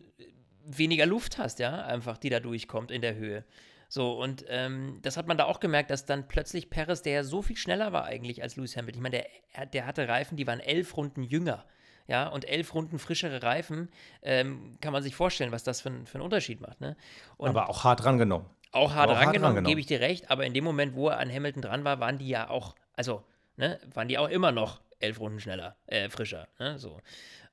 weniger 0.64 1.06
Luft 1.06 1.38
hast, 1.38 1.58
ja, 1.58 1.84
einfach, 1.84 2.18
die 2.18 2.30
da 2.30 2.40
durchkommt 2.40 2.90
in 2.90 3.02
der 3.02 3.14
Höhe. 3.14 3.44
So, 3.88 4.12
und 4.20 4.44
ähm, 4.48 4.98
das 5.02 5.16
hat 5.16 5.26
man 5.26 5.38
da 5.38 5.44
auch 5.44 5.60
gemerkt, 5.60 5.90
dass 5.90 6.04
dann 6.04 6.28
plötzlich 6.28 6.68
Perez, 6.68 7.00
der 7.00 7.12
ja 7.14 7.24
so 7.24 7.40
viel 7.40 7.56
schneller 7.56 7.92
war 7.92 8.04
eigentlich 8.04 8.42
als 8.42 8.56
Lewis 8.56 8.76
Hamilton, 8.76 8.98
ich 8.98 9.02
meine, 9.02 9.24
der, 9.56 9.66
der 9.66 9.86
hatte 9.86 10.06
Reifen, 10.06 10.36
die 10.36 10.46
waren 10.46 10.60
elf 10.60 10.96
Runden 10.96 11.22
jünger. 11.22 11.64
Ja, 12.06 12.28
und 12.28 12.48
elf 12.48 12.74
Runden 12.74 12.98
frischere 12.98 13.42
Reifen, 13.42 13.90
ähm, 14.22 14.78
kann 14.80 14.94
man 14.94 15.02
sich 15.02 15.14
vorstellen, 15.14 15.52
was 15.52 15.62
das 15.62 15.82
für, 15.82 15.90
für 16.06 16.14
einen 16.14 16.24
Unterschied 16.24 16.58
macht. 16.62 16.80
Ne? 16.80 16.96
Und, 17.36 17.50
Aber 17.50 17.68
auch 17.68 17.84
hart 17.84 18.02
rangenommen. 18.02 18.48
Auch 18.72 18.94
hart, 18.94 19.10
auch 19.10 19.18
angenommen, 19.18 19.56
hart 19.56 19.66
gebe 19.66 19.80
ich 19.80 19.86
dir 19.86 20.00
recht, 20.00 20.30
aber 20.30 20.46
in 20.46 20.54
dem 20.54 20.64
Moment, 20.64 20.94
wo 20.94 21.08
er 21.08 21.18
an 21.18 21.30
Hamilton 21.30 21.62
dran 21.62 21.84
war, 21.84 22.00
waren 22.00 22.16
die 22.16 22.28
ja 22.28 22.48
auch, 22.48 22.74
also, 22.94 23.24
ne, 23.56 23.78
waren 23.92 24.08
die 24.08 24.16
auch 24.16 24.28
immer 24.28 24.52
noch 24.52 24.80
elf 25.00 25.20
Runden 25.20 25.40
schneller, 25.40 25.76
äh, 25.86 26.08
frischer, 26.08 26.48
ne, 26.58 26.78
so. 26.78 26.98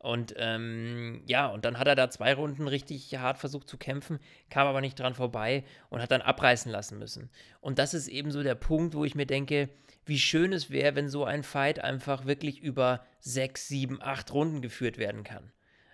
Und 0.05 0.35
ähm, 0.37 1.23
ja, 1.25 1.47
und 1.47 1.65
dann 1.65 1.79
hat 1.79 1.87
er 1.87 1.95
da 1.95 2.11
zwei 2.11 2.35
Runden 2.35 2.67
richtig 2.67 3.17
hart 3.17 3.39
versucht 3.39 3.67
zu 3.67 3.75
kämpfen, 3.75 4.19
kam 4.51 4.67
aber 4.67 4.79
nicht 4.79 4.99
dran 4.99 5.15
vorbei 5.15 5.63
und 5.89 5.99
hat 5.99 6.11
dann 6.11 6.21
abreißen 6.21 6.71
lassen 6.71 6.99
müssen. 6.99 7.31
Und 7.59 7.79
das 7.79 7.95
ist 7.95 8.07
eben 8.07 8.29
so 8.29 8.43
der 8.43 8.53
Punkt, 8.53 8.93
wo 8.93 9.03
ich 9.03 9.15
mir 9.15 9.25
denke, 9.25 9.67
wie 10.05 10.19
schön 10.19 10.53
es 10.53 10.69
wäre, 10.69 10.95
wenn 10.95 11.09
so 11.09 11.23
ein 11.23 11.41
Fight 11.41 11.79
einfach 11.79 12.27
wirklich 12.27 12.59
über 12.61 13.03
sechs, 13.19 13.67
sieben, 13.67 13.99
acht 13.99 14.31
Runden 14.31 14.61
geführt 14.61 14.99
werden 14.99 15.23
kann. 15.23 15.51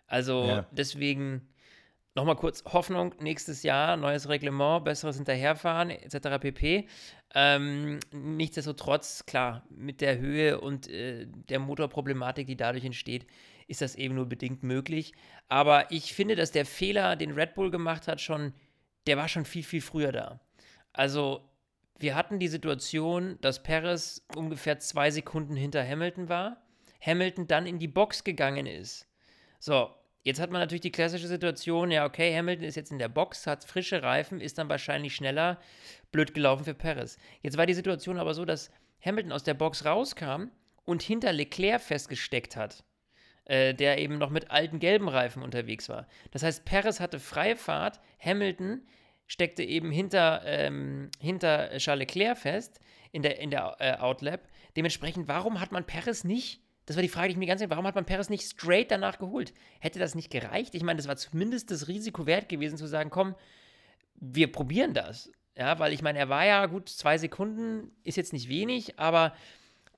Also 0.07 0.45
ja. 0.45 0.65
deswegen 0.71 1.47
nochmal 2.13 2.35
kurz 2.35 2.65
Hoffnung, 2.65 3.15
nächstes 3.21 3.63
Jahr, 3.63 3.95
neues 3.95 4.27
Reglement, 4.27 4.83
besseres 4.83 5.15
Hinterherfahren 5.15 5.89
etc. 5.89 6.37
pp. 6.41 6.85
Ähm, 7.33 8.01
nichtsdestotrotz, 8.11 9.25
klar, 9.25 9.63
mit 9.69 10.01
der 10.01 10.17
Höhe 10.17 10.59
und 10.59 10.89
äh, 10.89 11.27
der 11.27 11.59
Motorproblematik, 11.59 12.45
die 12.45 12.57
dadurch 12.57 12.83
entsteht, 12.83 13.25
ist 13.71 13.81
das 13.81 13.95
eben 13.95 14.15
nur 14.15 14.27
bedingt 14.27 14.61
möglich. 14.61 15.13
Aber 15.47 15.91
ich 15.91 16.13
finde, 16.13 16.35
dass 16.35 16.51
der 16.51 16.65
Fehler, 16.65 17.15
den 17.15 17.31
Red 17.31 17.55
Bull 17.55 17.71
gemacht 17.71 18.07
hat, 18.07 18.21
schon, 18.21 18.53
der 19.07 19.17
war 19.17 19.27
schon 19.27 19.45
viel, 19.45 19.63
viel 19.63 19.81
früher 19.81 20.11
da. 20.11 20.39
Also 20.93 21.49
wir 21.97 22.15
hatten 22.15 22.39
die 22.39 22.47
Situation, 22.47 23.37
dass 23.41 23.63
Perez 23.63 24.25
ungefähr 24.35 24.79
zwei 24.79 25.09
Sekunden 25.09 25.55
hinter 25.55 25.87
Hamilton 25.87 26.29
war, 26.29 26.61
Hamilton 27.03 27.47
dann 27.47 27.65
in 27.65 27.79
die 27.79 27.87
Box 27.87 28.23
gegangen 28.23 28.67
ist. 28.67 29.07
So, 29.59 29.95
Jetzt 30.23 30.39
hat 30.39 30.51
man 30.51 30.61
natürlich 30.61 30.81
die 30.81 30.91
klassische 30.91 31.27
Situation, 31.27 31.89
ja, 31.89 32.05
okay, 32.05 32.35
Hamilton 32.35 32.65
ist 32.65 32.75
jetzt 32.75 32.91
in 32.91 32.99
der 32.99 33.09
Box, 33.09 33.47
hat 33.47 33.63
frische 33.63 34.03
Reifen, 34.03 34.39
ist 34.39 34.59
dann 34.59 34.69
wahrscheinlich 34.69 35.15
schneller, 35.15 35.59
blöd 36.11 36.35
gelaufen 36.35 36.63
für 36.63 36.75
Perez. 36.75 37.17
Jetzt 37.41 37.57
war 37.57 37.65
die 37.65 37.73
Situation 37.73 38.19
aber 38.19 38.35
so, 38.35 38.45
dass 38.45 38.69
Hamilton 39.03 39.31
aus 39.31 39.43
der 39.43 39.55
Box 39.55 39.83
rauskam 39.83 40.51
und 40.85 41.01
hinter 41.01 41.33
Leclerc 41.33 41.81
festgesteckt 41.81 42.55
hat, 42.55 42.83
äh, 43.51 43.73
der 43.73 43.97
eben 43.97 44.17
noch 44.17 44.29
mit 44.29 44.49
alten 44.49 44.79
gelben 44.79 45.09
Reifen 45.09 45.43
unterwegs 45.43 45.89
war. 45.89 46.07
Das 46.31 46.41
heißt, 46.41 46.63
Perez 46.63 47.01
hatte 47.01 47.19
freie 47.19 47.57
Fahrt, 47.57 47.99
Hamilton 48.23 48.81
steckte 49.27 49.63
eben 49.63 49.91
hinter, 49.91 50.41
ähm, 50.45 51.09
hinter 51.19 51.77
Charles 51.77 52.07
Leclerc 52.07 52.37
fest 52.37 52.79
in 53.11 53.23
der, 53.23 53.39
in 53.39 53.51
der 53.51 53.75
äh, 53.79 53.97
Outlap. 53.97 54.47
Dementsprechend, 54.77 55.27
warum 55.27 55.59
hat 55.59 55.73
man 55.73 55.85
Perez 55.85 56.23
nicht 56.23 56.61
das 56.87 56.95
war 56.97 57.03
die 57.03 57.09
Frage, 57.09 57.27
die 57.27 57.33
ich 57.33 57.37
mir 57.37 57.45
ganz 57.45 57.61
warum 57.61 57.85
hat 57.85 57.95
man 57.95 58.05
Perez 58.05 58.29
nicht 58.29 58.43
straight 58.43 58.89
danach 58.89 59.19
geholt? 59.19 59.53
Hätte 59.79 59.99
das 59.99 60.15
nicht 60.15 60.31
gereicht? 60.31 60.73
Ich 60.73 60.83
meine, 60.83 60.97
das 60.97 61.07
war 61.07 61.15
zumindest 61.15 61.71
das 61.71 61.87
Risiko 61.87 62.25
wert 62.25 62.49
gewesen, 62.49 62.75
zu 62.75 62.87
sagen, 62.87 63.09
komm, 63.09 63.35
wir 64.15 64.51
probieren 64.51 64.93
das. 64.93 65.31
Ja, 65.55 65.77
weil 65.79 65.93
ich 65.93 66.01
meine, 66.01 66.19
er 66.19 66.27
war 66.27 66.45
ja 66.45 66.65
gut, 66.65 66.89
zwei 66.89 67.17
Sekunden 67.17 67.91
ist 68.03 68.17
jetzt 68.17 68.33
nicht 68.33 68.49
wenig, 68.49 68.99
aber 68.99 69.33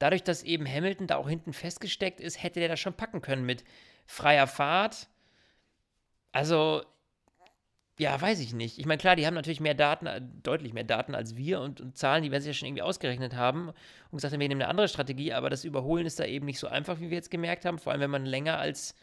dadurch, 0.04 0.24
dass 0.24 0.44
eben 0.44 0.68
Hamilton 0.68 1.08
da 1.08 1.16
auch 1.16 1.30
hinten 1.30 1.54
festgesteckt 1.54 2.20
ist, 2.20 2.44
hätte 2.44 2.60
der 2.60 2.68
das 2.68 2.80
schon 2.82 2.94
packen 2.94 3.22
können 3.22 3.46
mit 3.46 3.64
freier 4.06 4.48
Fahrt. 4.48 5.08
Also, 6.34 6.84
ja, 7.98 8.20
weiß 8.20 8.42
ich 8.42 8.54
nicht. 8.54 8.80
Ich 8.80 8.86
meine, 8.86 8.98
klar, 8.98 9.16
die 9.16 9.26
haben 9.26 9.34
natürlich 9.34 9.62
mehr 9.62 9.76
Daten, 9.76 10.06
äh, 10.06 10.22
deutlich 10.44 10.74
mehr 10.74 10.84
Daten 10.84 11.16
als 11.16 11.38
wir 11.38 11.62
und, 11.62 11.80
und 11.80 11.98
Zahlen, 11.98 12.22
die 12.22 12.32
werden 12.32 12.42
sich 12.42 12.50
ja 12.50 12.54
schon 12.54 12.68
irgendwie 12.68 12.82
ausgerechnet 12.82 13.34
haben 13.34 13.70
und 13.70 14.18
gesagt 14.18 14.34
haben, 14.34 14.42
wir 14.42 14.50
nehmen 14.50 14.62
eine 14.62 14.70
andere 14.70 14.90
Strategie, 14.90 15.32
aber 15.32 15.50
das 15.50 15.64
Überholen 15.64 16.06
ist 16.06 16.20
da 16.20 16.26
eben 16.26 16.48
nicht 16.48 16.60
so 16.60 16.68
einfach, 16.68 17.00
wie 17.00 17.10
wir 17.10 17.16
jetzt 17.16 17.32
gemerkt 17.32 17.64
haben, 17.64 17.80
vor 17.80 17.94
allem 17.94 18.02
wenn 18.02 18.12
man 18.12 18.26
länger 18.26 18.60
als 18.60 18.96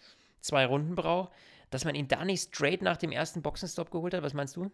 zwei 0.43 0.67
Runden 0.67 0.97
braucht, 0.97 1.33
dass 1.71 1.87
man 1.87 1.95
ihn 1.95 2.09
da 2.09 2.27
nicht 2.27 2.43
straight 2.55 2.83
nach 2.83 2.99
dem 2.99 3.11
ersten 3.11 3.41
Boxenstopp 3.41 3.91
geholt 3.91 4.13
hat. 4.13 4.23
Was 4.23 4.35
meinst 4.35 4.57
du? 4.57 4.71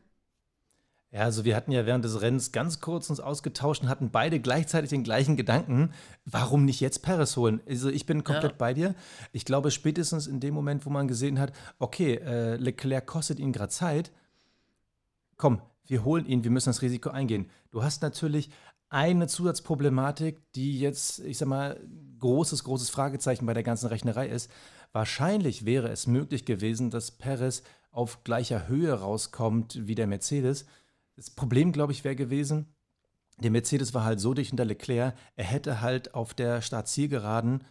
Ja, 1.16 1.22
also 1.22 1.46
wir 1.46 1.56
hatten 1.56 1.72
ja 1.72 1.86
während 1.86 2.04
des 2.04 2.20
Rennens 2.20 2.52
ganz 2.52 2.82
kurz 2.82 3.08
uns 3.08 3.20
ausgetauscht 3.20 3.82
und 3.82 3.88
hatten 3.88 4.10
beide 4.10 4.38
gleichzeitig 4.38 4.90
den 4.90 5.02
gleichen 5.02 5.38
Gedanken. 5.38 5.94
Warum 6.26 6.66
nicht 6.66 6.80
jetzt 6.80 7.00
Paris 7.00 7.38
holen? 7.38 7.62
Also 7.66 7.88
ich 7.88 8.04
bin 8.04 8.22
komplett 8.22 8.52
ja. 8.52 8.58
bei 8.58 8.74
dir. 8.74 8.94
Ich 9.32 9.46
glaube, 9.46 9.70
spätestens 9.70 10.26
in 10.26 10.40
dem 10.40 10.52
Moment, 10.52 10.84
wo 10.84 10.90
man 10.90 11.08
gesehen 11.08 11.38
hat, 11.38 11.54
okay, 11.78 12.16
äh, 12.16 12.56
Leclerc 12.56 13.06
kostet 13.06 13.38
ihn 13.38 13.52
gerade 13.52 13.70
Zeit, 13.70 14.12
komm, 15.38 15.62
wir 15.86 16.04
holen 16.04 16.26
ihn, 16.26 16.44
wir 16.44 16.50
müssen 16.50 16.68
das 16.68 16.82
Risiko 16.82 17.08
eingehen. 17.08 17.48
Du 17.70 17.82
hast 17.82 18.02
natürlich 18.02 18.50
eine 18.90 19.26
Zusatzproblematik, 19.26 20.52
die 20.52 20.78
jetzt, 20.78 21.20
ich 21.20 21.38
sag 21.38 21.48
mal, 21.48 21.80
großes, 22.18 22.62
großes 22.62 22.90
Fragezeichen 22.90 23.46
bei 23.46 23.54
der 23.54 23.62
ganzen 23.62 23.86
Rechnerei 23.86 24.28
ist. 24.28 24.50
Wahrscheinlich 24.92 25.64
wäre 25.64 25.88
es 25.88 26.06
möglich 26.06 26.44
gewesen, 26.44 26.90
dass 26.90 27.10
Perez 27.10 27.62
auf 27.90 28.22
gleicher 28.22 28.68
Höhe 28.68 28.92
rauskommt 28.92 29.86
wie 29.86 29.94
der 29.94 30.06
Mercedes. 30.06 30.66
Das 31.16 31.30
Problem, 31.30 31.72
glaube 31.72 31.92
ich, 31.92 32.04
wäre 32.04 32.16
gewesen, 32.16 32.74
der 33.38 33.50
Mercedes 33.50 33.94
war 33.94 34.04
halt 34.04 34.20
so 34.20 34.34
dicht 34.34 34.50
hinter 34.50 34.64
Leclerc, 34.64 35.14
er 35.34 35.44
hätte 35.44 35.80
halt 35.80 36.14
auf 36.14 36.34
der 36.34 36.62
Startzielgeraden 36.62 37.64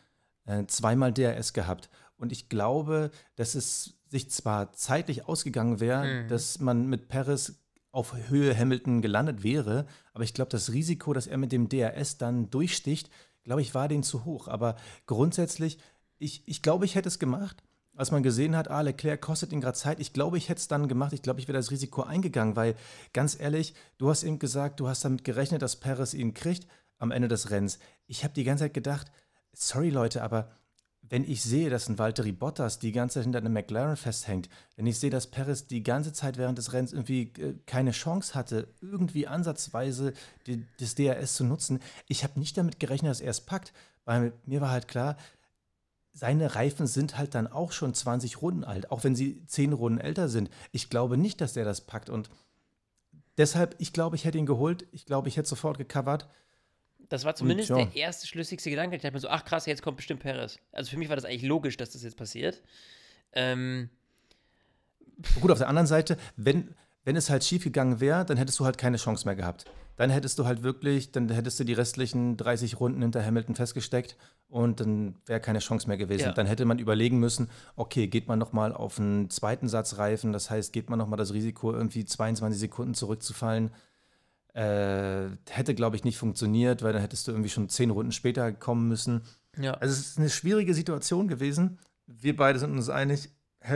äh, 0.45 0.65
zweimal 0.65 1.13
DRS 1.13 1.53
gehabt. 1.53 1.89
Und 2.17 2.31
ich 2.31 2.49
glaube, 2.49 3.12
dass 3.36 3.55
es 3.55 3.97
sich 4.08 4.29
zwar 4.29 4.73
zeitlich 4.73 5.27
ausgegangen 5.27 5.79
wäre, 5.79 6.23
mhm. 6.23 6.27
dass 6.27 6.60
man 6.60 6.88
mit 6.88 7.08
Perez 7.08 7.53
auf 7.91 8.13
Höhe 8.27 8.58
Hamilton 8.58 9.01
gelandet 9.01 9.43
wäre, 9.43 9.86
aber 10.13 10.23
ich 10.23 10.34
glaube, 10.34 10.51
das 10.51 10.73
Risiko, 10.73 11.13
dass 11.13 11.27
er 11.27 11.38
mit 11.38 11.51
dem 11.51 11.69
DRS 11.69 12.17
dann 12.17 12.49
durchsticht, 12.49 13.10
glaube 13.43 13.62
ich, 13.62 13.73
war 13.73 13.88
denen 13.88 14.03
zu 14.03 14.25
hoch. 14.25 14.47
Aber 14.47 14.75
grundsätzlich, 15.05 15.79
ich, 16.17 16.43
ich 16.45 16.62
glaube, 16.62 16.86
ich 16.86 16.95
hätte 16.95 17.08
es 17.08 17.19
gemacht 17.19 17.63
als 17.95 18.12
man 18.12 18.23
gesehen 18.23 18.55
hat, 18.55 18.69
ah, 18.69 18.81
Leclerc 18.81 19.21
kostet 19.21 19.51
ihn 19.51 19.62
gerade 19.62 19.77
Zeit, 19.77 19.99
ich 19.99 20.13
glaube, 20.13 20.38
ich 20.38 20.49
hätte 20.49 20.60
es 20.60 20.67
dann 20.67 20.88
gemacht. 20.88 21.13
Ich 21.13 21.21
glaube, 21.21 21.39
ich 21.39 21.47
wäre 21.47 21.58
das 21.58 21.71
Risiko 21.71 22.03
eingegangen, 22.03 22.55
weil 22.55 22.75
ganz 23.13 23.39
ehrlich, 23.39 23.73
du 23.97 24.10
hast 24.10 24.23
eben 24.23 24.39
gesagt, 24.39 24.79
du 24.79 24.88
hast 24.88 25.05
damit 25.05 25.23
gerechnet, 25.23 25.62
dass 25.62 25.77
Perez 25.77 26.13
ihn 26.13 26.34
kriegt 26.34 26.67
am 26.97 27.12
Ende 27.12 27.27
des 27.27 27.49
Rennens. 27.51 27.79
Ich 28.08 28.23
habe 28.23 28.34
die 28.34 28.43
ganze 28.43 28.65
Zeit 28.65 28.73
gedacht, 28.73 29.12
sorry 29.53 29.89
Leute, 29.89 30.23
aber 30.23 30.51
wenn 31.10 31.23
ich 31.23 31.43
sehe, 31.43 31.69
dass 31.69 31.88
ein 31.88 31.99
Valtteri 31.99 32.31
Bottas 32.31 32.79
die 32.79 32.91
ganze 32.91 33.15
Zeit 33.15 33.23
hinter 33.23 33.39
einem 33.39 33.53
McLaren 33.53 33.95
festhängt, 33.95 34.49
wenn 34.75 34.88
ich 34.88 34.99
sehe, 34.99 35.10
dass 35.10 35.27
Perez 35.27 35.67
die 35.67 35.84
ganze 35.84 36.13
Zeit 36.13 36.38
während 36.38 36.58
des 36.58 36.73
Rennens 36.73 36.93
irgendwie 36.93 37.31
äh, 37.39 37.55
keine 37.65 37.91
Chance 37.91 38.34
hatte, 38.34 38.67
irgendwie 38.81 39.27
ansatzweise 39.27 40.13
das 40.79 40.95
DRS 40.95 41.36
zu 41.36 41.43
nutzen, 41.43 41.79
ich 42.08 42.23
habe 42.23 42.39
nicht 42.39 42.58
damit 42.58 42.79
gerechnet, 42.79 43.12
dass 43.12 43.21
er 43.21 43.31
es 43.31 43.41
packt, 43.41 43.71
weil 44.05 44.34
mir 44.45 44.62
war 44.62 44.71
halt 44.71 44.88
klar, 44.88 45.17
seine 46.15 46.56
Reifen 46.56 46.88
sind 46.88 47.17
halt 47.17 47.36
dann 47.36 47.45
auch 47.45 47.73
schon 47.73 47.93
20 47.93 48.41
Runden 48.41 48.63
alt, 48.63 48.89
auch 48.89 49.04
wenn 49.04 49.15
sie 49.15 49.45
10 49.47 49.73
Runden 49.73 49.99
älter 49.99 50.30
sind. 50.30 50.49
Ich 50.71 50.89
glaube 50.89 51.17
nicht, 51.17 51.41
dass 51.41 51.54
der 51.54 51.65
das 51.65 51.82
packt 51.82 52.10
und 52.10 52.30
deshalb, 53.38 53.75
ich 53.80 53.91
glaube, 53.91 54.15
ich 54.15 54.23
hätte 54.23 54.38
ihn 54.38 54.45
geholt. 54.45 54.88
Ich 54.93 55.06
glaube, 55.06 55.28
ich 55.28 55.36
hätte 55.36 55.49
sofort 55.49 55.78
gecovert. 55.78 56.30
Das 57.10 57.25
war 57.25 57.36
zumindest 57.36 57.69
der 57.69 57.93
erste 57.95 58.28
schlüssigste 58.28 58.69
Gedanke. 58.69 58.95
Ich 58.95 59.01
dachte 59.01 59.13
mir 59.13 59.19
so, 59.19 59.28
ach 59.28 59.43
krass, 59.43 59.65
jetzt 59.65 59.82
kommt 59.82 59.97
bestimmt 59.97 60.21
Perez. 60.21 60.58
Also 60.71 60.89
für 60.89 60.97
mich 60.97 61.10
war 61.10 61.17
das 61.17 61.25
eigentlich 61.25 61.43
logisch, 61.43 61.75
dass 61.75 61.91
das 61.91 62.01
jetzt 62.01 62.17
passiert. 62.17 62.63
Ähm, 63.34 63.89
Gut, 65.41 65.51
auf 65.51 65.58
der 65.58 65.67
anderen 65.67 65.88
Seite, 65.88 66.17
wenn, 66.38 66.73
wenn 67.05 67.15
es 67.15 67.29
halt 67.29 67.43
schief 67.43 67.63
gegangen 67.63 67.99
wäre, 68.01 68.25
dann 68.25 68.37
hättest 68.37 68.59
du 68.59 68.65
halt 68.65 68.77
keine 68.77 68.97
Chance 68.97 69.25
mehr 69.25 69.35
gehabt. 69.35 69.65
Dann 69.95 70.09
hättest 70.09 70.39
du 70.39 70.45
halt 70.45 70.63
wirklich, 70.63 71.11
dann 71.11 71.29
hättest 71.29 71.59
du 71.59 71.63
die 71.63 71.73
restlichen 71.73 72.35
30 72.35 72.79
Runden 72.79 73.01
hinter 73.01 73.23
Hamilton 73.23 73.55
festgesteckt 73.55 74.17
und 74.49 74.81
dann 74.81 75.15
wäre 75.25 75.39
keine 75.39 75.59
Chance 75.59 75.87
mehr 75.87 75.97
gewesen. 75.97 76.25
Ja. 76.25 76.31
Dann 76.33 76.47
hätte 76.47 76.65
man 76.65 76.79
überlegen 76.79 77.19
müssen, 77.19 77.49
okay, 77.77 78.07
geht 78.07 78.27
man 78.27 78.37
nochmal 78.37 78.73
auf 78.73 78.99
einen 78.99 79.29
zweiten 79.29 79.69
Satz 79.69 79.97
Reifen, 79.97 80.33
das 80.33 80.49
heißt, 80.49 80.73
geht 80.73 80.89
man 80.89 80.99
nochmal 80.99 81.17
das 81.17 81.31
Risiko, 81.31 81.71
irgendwie 81.71 82.03
22 82.03 82.59
Sekunden 82.59 82.93
zurückzufallen. 82.93 83.71
Äh, 84.53 85.29
hätte, 85.49 85.75
glaube 85.75 85.95
ich, 85.95 86.03
nicht 86.03 86.17
funktioniert, 86.17 86.81
weil 86.81 86.91
dann 86.91 87.01
hättest 87.01 87.27
du 87.27 87.31
irgendwie 87.31 87.49
schon 87.49 87.69
10 87.69 87.91
Runden 87.91 88.11
später 88.11 88.51
kommen 88.51 88.89
müssen. 88.89 89.21
Ja. 89.57 89.75
Also 89.75 89.93
es 89.93 89.99
ist 89.99 90.17
eine 90.17 90.29
schwierige 90.29 90.73
Situation 90.73 91.27
gewesen. 91.27 91.79
Wir 92.07 92.35
beide 92.35 92.59
sind 92.59 92.71
uns 92.71 92.89
einig, 92.89 93.29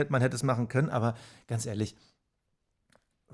man 0.08 0.20
hätte 0.20 0.36
es 0.36 0.42
machen 0.42 0.68
können, 0.68 0.90
aber 0.90 1.14
ganz 1.46 1.66
ehrlich, 1.66 1.96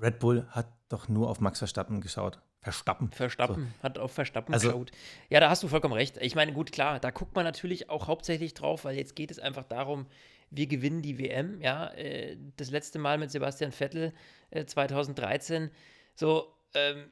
Red 0.01 0.19
Bull 0.19 0.45
hat 0.49 0.67
doch 0.89 1.07
nur 1.07 1.29
auf 1.29 1.39
Max 1.39 1.59
Verstappen 1.59 2.01
geschaut. 2.01 2.39
Verstappen. 2.61 3.11
Verstappen, 3.11 3.73
so. 3.77 3.83
hat 3.83 3.97
auf 3.97 4.11
Verstappen 4.11 4.53
also, 4.53 4.67
geschaut. 4.67 4.91
Ja, 5.29 5.39
da 5.39 5.49
hast 5.49 5.63
du 5.63 5.67
vollkommen 5.67 5.93
recht. 5.93 6.17
Ich 6.17 6.35
meine, 6.35 6.51
gut, 6.51 6.71
klar, 6.71 6.99
da 6.99 7.11
guckt 7.11 7.35
man 7.35 7.45
natürlich 7.45 7.89
auch 7.89 8.07
hauptsächlich 8.07 8.53
drauf, 8.53 8.83
weil 8.83 8.97
jetzt 8.97 9.15
geht 9.15 9.31
es 9.31 9.39
einfach 9.39 9.63
darum, 9.63 10.07
wir 10.49 10.67
gewinnen 10.67 11.01
die 11.01 11.17
WM. 11.17 11.61
Ja, 11.61 11.87
äh, 11.93 12.37
das 12.57 12.71
letzte 12.71 12.99
Mal 12.99 13.17
mit 13.17 13.31
Sebastian 13.31 13.71
Vettel 13.71 14.13
äh, 14.49 14.65
2013. 14.65 15.71
So, 16.15 16.53
ähm, 16.73 17.11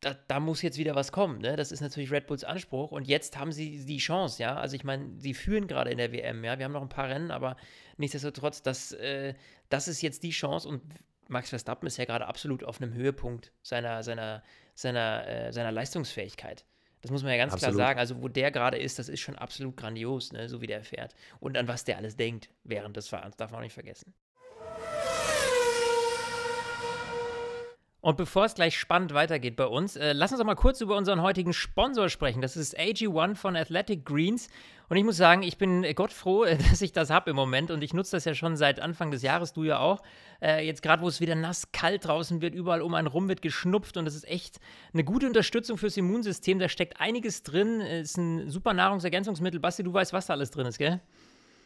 da, 0.00 0.14
da, 0.28 0.40
muss 0.40 0.62
jetzt 0.62 0.78
wieder 0.78 0.94
was 0.94 1.10
kommen. 1.10 1.40
Ne? 1.40 1.56
Das 1.56 1.72
ist 1.72 1.80
natürlich 1.80 2.10
Red 2.10 2.26
Bulls 2.26 2.44
Anspruch. 2.44 2.90
Und 2.92 3.06
jetzt 3.06 3.38
haben 3.38 3.52
sie 3.52 3.84
die 3.84 3.98
Chance, 3.98 4.42
ja. 4.42 4.56
Also 4.56 4.76
ich 4.76 4.84
meine, 4.84 5.18
sie 5.18 5.34
führen 5.34 5.66
gerade 5.66 5.90
in 5.90 5.98
der 5.98 6.12
WM, 6.12 6.44
ja. 6.44 6.58
Wir 6.58 6.64
haben 6.64 6.72
noch 6.72 6.82
ein 6.82 6.88
paar 6.88 7.08
Rennen, 7.08 7.30
aber 7.30 7.56
nichtsdestotrotz, 7.96 8.62
das, 8.62 8.92
äh, 8.92 9.34
das 9.68 9.88
ist 9.88 10.02
jetzt 10.02 10.22
die 10.22 10.30
Chance. 10.30 10.68
Und 10.68 10.82
Max 11.28 11.50
Verstappen 11.50 11.86
ist 11.86 11.96
ja 11.96 12.04
gerade 12.04 12.26
absolut 12.26 12.64
auf 12.64 12.80
einem 12.80 12.94
Höhepunkt 12.94 13.52
seiner, 13.62 14.02
seiner, 14.02 14.42
seiner, 14.74 15.26
äh, 15.26 15.52
seiner 15.52 15.72
Leistungsfähigkeit. 15.72 16.64
Das 17.02 17.10
muss 17.10 17.22
man 17.22 17.32
ja 17.32 17.38
ganz 17.38 17.52
absolut. 17.52 17.76
klar 17.76 17.88
sagen. 17.88 18.00
Also, 18.00 18.22
wo 18.22 18.28
der 18.28 18.50
gerade 18.50 18.78
ist, 18.78 18.98
das 18.98 19.08
ist 19.08 19.20
schon 19.20 19.36
absolut 19.36 19.76
grandios, 19.76 20.32
ne? 20.32 20.48
so 20.48 20.60
wie 20.60 20.66
der 20.66 20.82
fährt. 20.82 21.14
Und 21.40 21.56
an 21.56 21.68
was 21.68 21.84
der 21.84 21.98
alles 21.98 22.16
denkt 22.16 22.48
während 22.64 22.96
des 22.96 23.08
Fahrens, 23.08 23.36
darf 23.36 23.50
man 23.50 23.60
auch 23.60 23.64
nicht 23.64 23.74
vergessen. 23.74 24.14
Und 28.00 28.16
bevor 28.16 28.44
es 28.44 28.54
gleich 28.54 28.78
spannend 28.78 29.14
weitergeht 29.14 29.56
bei 29.56 29.66
uns, 29.66 29.96
äh, 29.96 30.12
lass 30.12 30.30
uns 30.30 30.38
doch 30.38 30.46
mal 30.46 30.54
kurz 30.54 30.80
über 30.80 30.96
unseren 30.96 31.22
heutigen 31.22 31.52
Sponsor 31.52 32.08
sprechen. 32.08 32.40
Das 32.40 32.56
ist 32.56 32.78
AG1 32.78 33.34
von 33.34 33.56
Athletic 33.56 34.04
Greens. 34.04 34.48
Und 34.88 34.96
ich 34.96 35.04
muss 35.04 35.16
sagen, 35.16 35.42
ich 35.42 35.58
bin 35.58 35.84
Gott 35.94 36.12
froh, 36.12 36.44
dass 36.70 36.80
ich 36.80 36.92
das 36.92 37.10
habe 37.10 37.30
im 37.30 37.36
Moment. 37.36 37.70
Und 37.70 37.82
ich 37.82 37.92
nutze 37.92 38.12
das 38.16 38.24
ja 38.24 38.34
schon 38.34 38.56
seit 38.56 38.80
Anfang 38.80 39.10
des 39.10 39.22
Jahres, 39.22 39.52
du 39.52 39.64
ja 39.64 39.78
auch. 39.78 40.02
Äh, 40.40 40.66
jetzt 40.66 40.82
gerade, 40.82 41.02
wo 41.02 41.08
es 41.08 41.20
wieder 41.20 41.34
nass, 41.34 41.72
kalt 41.72 42.04
draußen 42.04 42.40
wird, 42.40 42.54
überall 42.54 42.82
um 42.82 42.94
einen 42.94 43.08
rum 43.08 43.28
wird 43.28 43.42
geschnupft. 43.42 43.96
Und 43.96 44.04
das 44.04 44.14
ist 44.14 44.28
echt 44.28 44.58
eine 44.92 45.04
gute 45.04 45.26
Unterstützung 45.26 45.78
fürs 45.78 45.96
Immunsystem. 45.96 46.58
Da 46.58 46.68
steckt 46.68 47.00
einiges 47.00 47.42
drin. 47.42 47.80
Ist 47.80 48.16
ein 48.16 48.50
super 48.50 48.74
Nahrungsergänzungsmittel. 48.74 49.60
Basti, 49.60 49.82
du 49.82 49.92
weißt, 49.92 50.12
was 50.12 50.26
da 50.26 50.34
alles 50.34 50.50
drin 50.50 50.66
ist, 50.66 50.78
gell? 50.78 51.00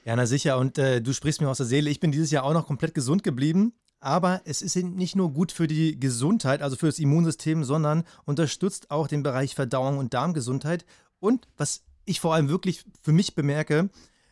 Ja, 0.04 0.16
na 0.16 0.26
sicher. 0.26 0.56
Und 0.59 0.78
äh, 0.78 1.02
du 1.02 1.12
sprichst 1.12 1.40
mir 1.40 1.48
aus 1.48 1.59
der 1.59 1.66
Seele. 1.66 1.90
Ich 1.90 2.00
bin 2.00 2.12
dieses 2.12 2.30
Jahr 2.30 2.44
auch 2.44 2.54
noch 2.54 2.66
komplett 2.66 2.94
gesund 2.94 3.22
geblieben. 3.22 3.74
Aber 4.00 4.40
es 4.46 4.62
ist 4.62 4.76
nicht 4.76 5.14
nur 5.14 5.30
gut 5.35 5.52
für 5.52 5.66
die 5.66 6.00
Gesundheit, 6.00 6.62
also 6.62 6.74
für 6.74 6.87
das 6.87 6.98
Immunsystem, 6.98 7.64
sondern 7.64 8.04
unterstützt 8.24 8.90
auch 8.90 9.09
den 9.09 9.22
Bereich 9.22 9.54
Verdauung 9.54 9.98
und 9.98 10.14
Darmgesundheit. 10.14 10.87
Und 11.18 11.46
was 11.59 11.83
ich 12.10 12.20
vor 12.20 12.34
allem 12.34 12.48
wirklich 12.48 12.84
für 13.02 13.12
mich 13.12 13.34
bemerke, 13.34 13.88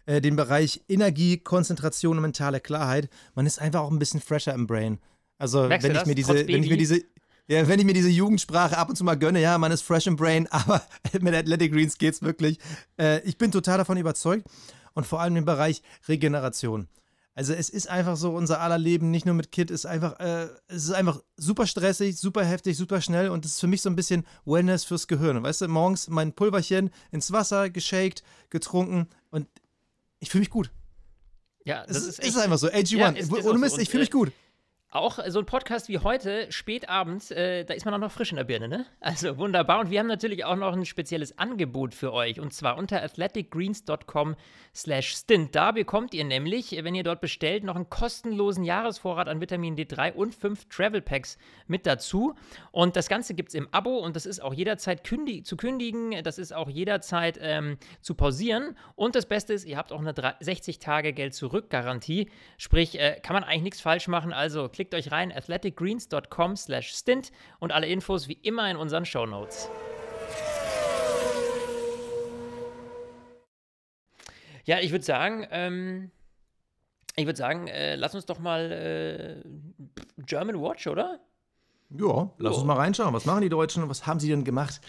äh, 0.06 0.20
den 0.20 0.36
Bereich 0.36 0.82
Energie, 0.88 1.38
Konzentration 1.38 2.16
und 2.16 2.22
mentale 2.22 2.60
Klarheit. 2.60 3.08
Man 3.34 3.46
ist 3.46 3.60
einfach 3.60 3.80
auch 3.80 3.90
ein 3.90 3.98
bisschen 3.98 4.20
fresher 4.20 4.54
im 4.54 4.66
Brain. 4.66 4.98
Also 5.38 5.68
Merkst 5.68 5.88
wenn 5.88 5.96
ich 5.96 6.06
mir 6.06 6.14
diese, 6.14 6.48
wenn 6.48 6.62
ich 6.62 6.70
mir 6.70 6.76
diese, 6.76 7.00
ja, 7.46 7.66
wenn 7.66 7.78
ich 7.78 7.86
mir 7.86 7.94
diese 7.94 8.08
Jugendsprache 8.08 8.76
ab 8.76 8.88
und 8.88 8.96
zu 8.96 9.04
mal 9.04 9.16
gönne, 9.16 9.40
ja, 9.40 9.56
man 9.56 9.72
ist 9.72 9.82
fresh 9.82 10.06
im 10.06 10.16
Brain, 10.16 10.46
aber 10.50 10.82
mit 11.20 11.34
Athletic 11.34 11.72
Greens 11.72 11.98
geht's 11.98 12.22
wirklich. 12.22 12.58
Äh, 12.98 13.20
ich 13.22 13.38
bin 13.38 13.52
total 13.52 13.78
davon 13.78 13.96
überzeugt 13.96 14.46
und 14.94 15.06
vor 15.06 15.20
allem 15.20 15.36
im 15.36 15.44
Bereich 15.44 15.82
Regeneration. 16.08 16.88
Also 17.38 17.53
es 17.53 17.68
ist 17.68 17.88
einfach 17.88 18.16
so, 18.16 18.33
unser 18.33 18.61
aller 18.61 18.79
Leben, 18.79 19.12
nicht 19.12 19.24
nur 19.24 19.37
mit 19.37 19.53
Kid, 19.53 19.70
ist 19.70 19.87
einfach, 19.87 20.18
äh, 20.18 20.48
es 20.66 20.87
ist 20.87 20.90
einfach 20.90 21.22
super 21.37 21.68
stressig, 21.68 22.18
super 22.18 22.44
heftig, 22.44 22.77
super 22.77 23.01
schnell 23.01 23.29
und 23.29 23.44
das 23.44 23.53
ist 23.53 23.61
für 23.61 23.68
mich 23.68 23.81
so 23.81 23.88
ein 23.88 23.94
bisschen 23.94 24.27
Wellness 24.44 24.83
fürs 24.83 25.07
Gehirn. 25.07 25.40
Weißt 25.40 25.61
du, 25.61 25.68
morgens 25.68 26.09
mein 26.09 26.33
Pulverchen 26.33 26.90
ins 27.12 27.31
Wasser 27.31 27.70
geshaked, 27.70 28.24
getrunken 28.51 29.07
und 29.31 29.46
ich 30.18 30.31
fühle 30.31 30.40
mich 30.40 30.51
gut. 30.51 30.72
Ja, 31.64 31.87
das 31.87 31.98
es 31.98 32.18
ist, 32.18 32.24
ist 32.24 32.38
einfach 32.38 32.59
so. 32.59 32.66
AG1, 32.66 32.96
ja, 32.96 33.44
ohne 33.44 33.59
Mist, 33.61 33.77
so. 33.77 33.83
ich 33.83 33.88
fühle 33.88 34.03
mich 34.03 34.11
gut. 34.11 34.33
Auch 34.90 35.18
so 35.29 35.40
ein 35.40 35.44
Podcast 35.44 35.90
wie 35.90 35.98
heute, 35.98 36.51
spät 36.51 36.88
abends, 36.88 37.31
äh, 37.31 37.66
da 37.66 37.74
ist 37.74 37.85
man 37.85 37.92
auch 37.92 37.98
noch 37.98 38.11
frisch 38.11 38.31
in 38.31 38.37
der 38.37 38.44
Birne, 38.44 38.68
ne? 38.68 38.87
Also 39.01 39.37
wunderbar. 39.37 39.81
Und 39.81 39.90
wir 39.90 39.98
haben 39.98 40.07
natürlich 40.07 40.46
auch 40.46 40.57
noch 40.57 40.72
ein 40.72 40.87
spezielles 40.87 41.38
Angebot 41.38 41.92
für 41.92 42.14
euch. 42.14 42.40
Und 42.40 42.55
zwar 42.55 42.79
unter 42.79 43.03
athleticgreens.com 43.03 44.35
slash 44.74 45.14
stint. 45.14 45.55
Da 45.55 45.72
bekommt 45.72 46.14
ihr 46.14 46.24
nämlich, 46.24 46.74
wenn 46.83 46.94
ihr 46.94 47.03
dort 47.03 47.20
bestellt, 47.20 47.64
noch 47.64 47.77
einen 47.77 47.90
kostenlosen 47.90 48.64
Jahresvorrat 48.64 49.29
an 49.29 49.42
Vitamin 49.42 49.77
D3 49.77 50.14
und 50.14 50.35
fünf 50.35 50.66
Travel 50.70 51.03
Packs 51.03 51.37
mit 51.66 51.85
dazu. 51.85 52.35
Und 52.72 52.96
das 52.96 53.11
Ganze 53.11 53.35
gibt 53.35 53.51
es 53.51 53.57
im 53.57 53.68
Abo 53.72 53.98
und 53.98 54.16
das 54.16 54.24
ist 54.24 54.40
auch 54.40 54.55
jederzeit 54.55 55.05
kündi 55.05 55.42
zu 55.42 55.59
kündigen. 55.59 56.22
Das 56.22 56.38
ist 56.38 56.55
auch 56.55 56.70
jederzeit 56.70 57.38
ähm, 57.42 57.77
zu 58.01 58.14
pausieren. 58.14 58.74
Und 58.94 59.16
das 59.16 59.27
Beste 59.27 59.53
ist, 59.53 59.66
ihr 59.66 59.77
habt 59.77 59.92
auch 59.92 60.01
eine 60.01 60.12
60-Tage-Geld-Zurück-Garantie. 60.12 62.31
Sprich, 62.57 62.98
äh, 62.98 63.20
kann 63.22 63.35
man 63.35 63.44
eigentlich 63.44 63.64
nichts 63.64 63.83
falsch 63.83 64.09
machen. 64.09 64.33
Also 64.33 64.70
Klickt 64.78 64.94
euch 64.94 65.10
rein, 65.10 65.32
athleticgreens.com 65.32 66.54
slash 66.54 66.94
stint 66.94 67.32
und 67.58 67.72
alle 67.72 67.88
Infos 67.88 68.28
wie 68.28 68.34
immer 68.34 68.70
in 68.70 68.76
unseren 68.76 69.04
Show 69.04 69.26
Notes. 69.26 69.68
Ja, 74.66 74.78
ich 74.78 74.92
würde 74.92 75.04
sagen, 75.04 75.48
ähm, 75.50 76.12
ich 77.16 77.26
würde 77.26 77.36
sagen, 77.36 77.66
äh, 77.66 77.96
lass 77.96 78.14
uns 78.14 78.26
doch 78.26 78.38
mal 78.38 78.70
äh, 78.70 79.48
German 80.18 80.62
Watch, 80.62 80.86
oder? 80.86 81.18
Ja, 81.90 82.30
lass 82.38 82.52
jo. 82.52 82.58
uns 82.58 82.64
mal 82.64 82.76
reinschauen. 82.76 83.12
Was 83.12 83.24
machen 83.24 83.40
die 83.40 83.48
Deutschen? 83.48 83.88
Was 83.88 84.06
haben 84.06 84.20
sie 84.20 84.28
denn 84.28 84.44
gemacht? 84.44 84.80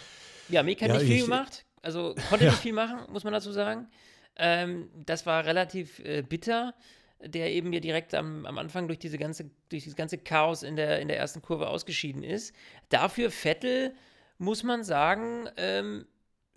Ja, 0.50 0.62
Mick 0.62 0.84
hat 0.84 0.90
ja, 0.90 0.98
nicht 1.00 1.08
viel 1.08 1.24
gemacht. 1.24 1.66
Also 1.82 2.14
konnte 2.30 2.46
ja. 2.46 2.52
nicht 2.52 2.62
viel 2.62 2.74
machen, 2.74 3.12
muss 3.12 3.24
man 3.24 3.34
dazu 3.34 3.52
sagen. 3.52 3.88
Ähm, 4.36 4.92
das 4.94 5.26
war 5.26 5.46
relativ 5.46 5.98
äh, 6.02 6.22
bitter 6.22 6.76
der 7.22 7.52
eben 7.52 7.70
mir 7.70 7.82
direkt 7.82 8.14
am, 8.14 8.46
am 8.46 8.58
Anfang 8.58 8.88
durch 8.88 9.00
diese 9.00 9.18
ganze, 9.18 9.46
durch 9.70 9.84
dieses 9.84 9.96
ganze 9.96 10.18
Chaos 10.18 10.64
in 10.64 10.76
der, 10.76 11.00
in 11.00 11.08
der 11.08 11.18
ersten 11.18 11.42
Kurve 11.42 11.68
ausgeschieden 11.68 12.24
ist. 12.24 12.54
Dafür 12.90 13.30
Vettel, 13.30 13.94
muss 14.38 14.64
man 14.64 14.84
sagen, 14.84 15.50
ähm, 15.58 16.06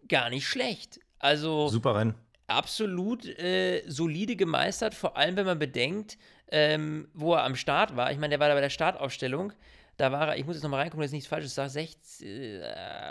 gar 0.09 0.31
nicht 0.31 0.46
schlecht. 0.46 1.01
Also 1.18 1.68
super 1.68 1.96
Rennen. 1.96 2.14
Absolut 2.46 3.27
äh, 3.38 3.83
solide 3.87 4.37
gemeistert, 4.37 4.94
vor 4.94 5.16
allem 5.16 5.37
wenn 5.37 5.46
man 5.46 5.59
bedenkt, 5.59 6.18
ähm, 6.51 7.09
wo 7.14 7.35
er 7.35 7.44
am 7.44 7.57
Start 7.57 7.96
war. 7.96 8.12
Ich 8.12 8.18
meine, 8.18 8.31
der 8.31 8.40
war 8.40 8.48
da 8.48 8.55
bei 8.55 8.61
der 8.61 8.70
Startaufstellung. 8.70 9.53
Da 9.96 10.12
war 10.12 10.29
er, 10.29 10.37
ich 10.37 10.44
muss 10.44 10.57
jetzt 10.57 10.62
nochmal 10.62 10.81
reingucken, 10.81 11.03
dass 11.03 11.11
ich 11.11 11.16
nichts 11.16 11.29
Falsches 11.29 11.55
sage. 11.55 11.70
60, 11.70 12.27
äh, 12.27 12.61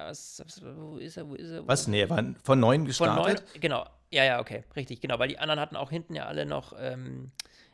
was, 0.07 0.41
was, 0.45 0.61
wo 0.63 0.97
ist 0.97 1.17
er, 1.17 1.27
wo 1.27 1.35
ist 1.35 1.49
er? 1.49 1.63
Wo 1.63 1.67
was? 1.67 1.87
Nee, 1.87 2.01
er 2.01 2.09
war 2.09 2.23
von 2.43 2.59
neun 2.59 2.85
gestartet. 2.85 3.39
Von 3.39 3.45
neun, 3.45 3.61
genau. 3.61 3.85
Ja, 4.11 4.23
ja, 4.23 4.39
okay, 4.39 4.63
richtig, 4.75 5.01
genau. 5.01 5.19
Weil 5.19 5.29
die 5.29 5.39
anderen 5.39 5.59
hatten 5.59 5.75
auch 5.75 5.89
hinten 5.89 6.15
ja 6.15 6.25
alle 6.25 6.45
noch, 6.45 6.73
ähm, 6.77 7.31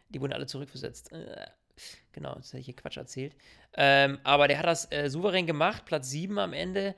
die 0.09 0.21
wurden 0.21 0.33
alle 0.33 0.45
zurückversetzt. 0.45 1.11
Äh, 1.11 1.47
genau, 2.11 2.35
jetzt 2.35 2.47
hätte 2.47 2.59
ich 2.59 2.65
hier 2.65 2.75
Quatsch 2.75 2.97
erzählt. 2.97 3.35
Ähm, 3.73 4.19
aber 4.23 4.47
der 4.47 4.59
hat 4.59 4.65
das 4.65 4.91
äh, 4.91 5.09
souverän 5.09 5.47
gemacht, 5.47 5.85
Platz 5.85 6.09
7 6.09 6.37
am 6.39 6.53
Ende. 6.53 6.95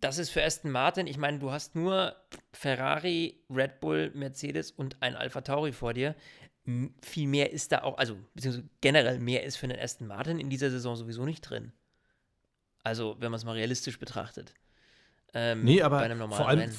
Das 0.00 0.16
ist 0.16 0.30
für 0.30 0.42
Aston 0.42 0.70
Martin, 0.70 1.06
ich 1.06 1.18
meine, 1.18 1.38
du 1.38 1.52
hast 1.52 1.74
nur 1.74 2.16
Ferrari, 2.54 3.38
Red 3.50 3.78
Bull, 3.80 4.10
Mercedes 4.14 4.70
und 4.70 4.96
ein 5.02 5.14
Alpha 5.14 5.42
Tauri 5.42 5.72
vor 5.72 5.92
dir 5.92 6.14
viel 7.02 7.26
mehr 7.26 7.52
ist 7.52 7.72
da 7.72 7.82
auch, 7.82 7.98
also 7.98 8.16
beziehungsweise 8.34 8.68
generell 8.80 9.18
mehr 9.18 9.42
ist 9.42 9.56
für 9.56 9.66
den 9.66 9.78
Aston 9.78 10.06
Martin 10.06 10.38
in 10.38 10.48
dieser 10.48 10.70
Saison 10.70 10.94
sowieso 10.94 11.24
nicht 11.24 11.40
drin. 11.40 11.72
Also, 12.84 13.16
wenn 13.18 13.30
man 13.30 13.38
es 13.38 13.44
mal 13.44 13.52
realistisch 13.52 13.98
betrachtet. 13.98 14.54
Ähm, 15.34 15.64
nee, 15.64 15.82
aber 15.82 16.08
vor 16.30 16.48
allem, 16.48 16.72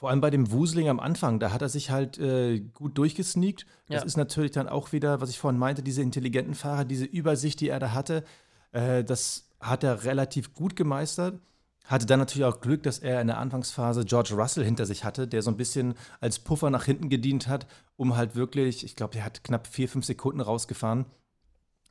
vor 0.00 0.08
allem 0.08 0.22
bei 0.22 0.30
dem 0.30 0.50
Wusling 0.50 0.88
am 0.88 0.98
Anfang, 0.98 1.40
da 1.40 1.52
hat 1.52 1.60
er 1.60 1.68
sich 1.68 1.90
halt 1.90 2.16
äh, 2.16 2.60
gut 2.60 2.96
durchgesneakt. 2.96 3.66
Das 3.86 4.00
ja. 4.00 4.06
ist 4.06 4.16
natürlich 4.16 4.50
dann 4.50 4.66
auch 4.66 4.92
wieder, 4.92 5.20
was 5.20 5.28
ich 5.28 5.38
vorhin 5.38 5.60
meinte, 5.60 5.82
diese 5.82 6.00
intelligenten 6.00 6.54
Fahrer, 6.54 6.86
diese 6.86 7.04
Übersicht, 7.04 7.60
die 7.60 7.68
er 7.68 7.80
da 7.80 7.92
hatte, 7.92 8.24
äh, 8.72 9.04
das 9.04 9.50
hat 9.60 9.84
er 9.84 10.04
relativ 10.04 10.54
gut 10.54 10.74
gemeistert. 10.74 11.38
Hatte 11.84 12.06
dann 12.06 12.18
natürlich 12.18 12.46
auch 12.46 12.62
Glück, 12.62 12.82
dass 12.82 12.98
er 12.98 13.20
in 13.20 13.26
der 13.26 13.36
Anfangsphase 13.36 14.06
George 14.06 14.32
Russell 14.32 14.64
hinter 14.64 14.86
sich 14.86 15.04
hatte, 15.04 15.28
der 15.28 15.42
so 15.42 15.50
ein 15.50 15.58
bisschen 15.58 15.92
als 16.18 16.38
Puffer 16.38 16.70
nach 16.70 16.86
hinten 16.86 17.10
gedient 17.10 17.46
hat, 17.46 17.66
um 17.96 18.16
halt 18.16 18.34
wirklich, 18.34 18.86
ich 18.86 18.96
glaube, 18.96 19.12
der 19.12 19.26
hat 19.26 19.44
knapp 19.44 19.66
vier, 19.66 19.86
fünf 19.86 20.06
Sekunden 20.06 20.40
rausgefahren. 20.40 21.04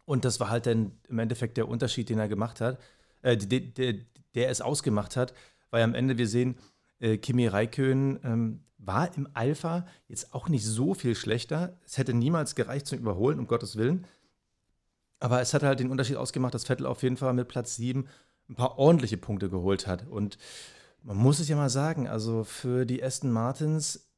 Und 0.06 0.26
das 0.26 0.40
war 0.40 0.50
halt 0.50 0.66
dann 0.66 0.94
im 1.10 1.20
Endeffekt 1.20 1.58
der 1.58 1.70
Unterschied, 1.70 2.10
den 2.10 2.18
er 2.18 2.28
gemacht 2.28 2.60
hat, 2.60 2.80
äh, 3.22 3.38
der, 3.38 3.60
der, 3.60 3.94
der, 4.34 4.50
es 4.50 4.62
ausgemacht 4.62 5.16
hat, 5.16 5.36
weil 5.70 5.84
am 5.84 5.94
Ende 5.94 6.18
wir 6.18 6.28
sehen, 6.28 6.58
äh, 7.00 7.18
Kimi 7.18 7.48
Raikön 7.48 8.20
ähm, 8.24 8.64
war 8.78 9.16
im 9.16 9.28
Alpha 9.34 9.86
jetzt 10.08 10.34
auch 10.34 10.50
nicht 10.50 10.66
so 10.66 10.94
viel 10.94 11.16
schlechter. 11.16 11.78
Es 11.86 11.98
hätte 11.98 12.14
niemals 12.14 12.56
gereicht 12.56 12.88
zum 12.88 13.00
Überholen, 13.00 13.40
um 13.40 13.48
Gottes 13.48 13.76
Willen. 13.76 14.06
Aber 15.20 15.42
es 15.42 15.54
hat 15.54 15.64
halt 15.64 15.80
den 15.80 15.92
Unterschied 15.92 16.16
ausgemacht, 16.16 16.54
dass 16.54 16.66
Vettel 16.66 16.86
auf 16.86 17.04
jeden 17.04 17.18
Fall 17.18 17.34
mit 17.34 17.48
Platz 17.48 17.76
7 17.76 18.08
ein 18.50 18.56
paar 18.56 18.80
ordentliche 18.80 19.18
Punkte 19.18 19.50
geholt 19.50 19.86
hat. 19.86 20.08
Und 20.08 20.38
man 21.04 21.18
muss 21.18 21.40
es 21.40 21.50
ja 21.50 21.56
mal 21.56 21.70
sagen, 21.70 22.08
also 22.08 22.44
für 22.44 22.86
die 22.86 23.04
Aston 23.04 23.32
Martins, 23.32 24.10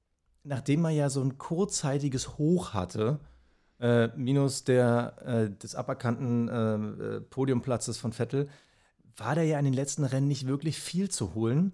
nachdem 0.44 0.82
man 0.82 0.94
ja 0.94 1.10
so 1.10 1.22
ein 1.22 1.38
kurzzeitiges 1.38 2.38
Hoch 2.38 2.74
hatte, 2.74 3.20
äh, 3.80 4.10
minus 4.16 4.64
der, 4.64 5.16
äh, 5.26 5.50
des 5.50 5.76
aberkannten 5.76 6.48
äh, 6.48 6.76
äh, 6.76 7.22
Podiumplatzes 7.22 7.98
von 7.98 8.14
Vettel, 8.14 8.48
war 9.18 9.36
da 9.36 9.42
ja 9.42 9.58
in 9.60 9.66
den 9.66 9.74
letzten 9.74 10.04
Rennen 10.04 10.28
nicht 10.28 10.48
wirklich 10.48 10.80
viel 10.80 11.10
zu 11.10 11.34
holen. 11.34 11.74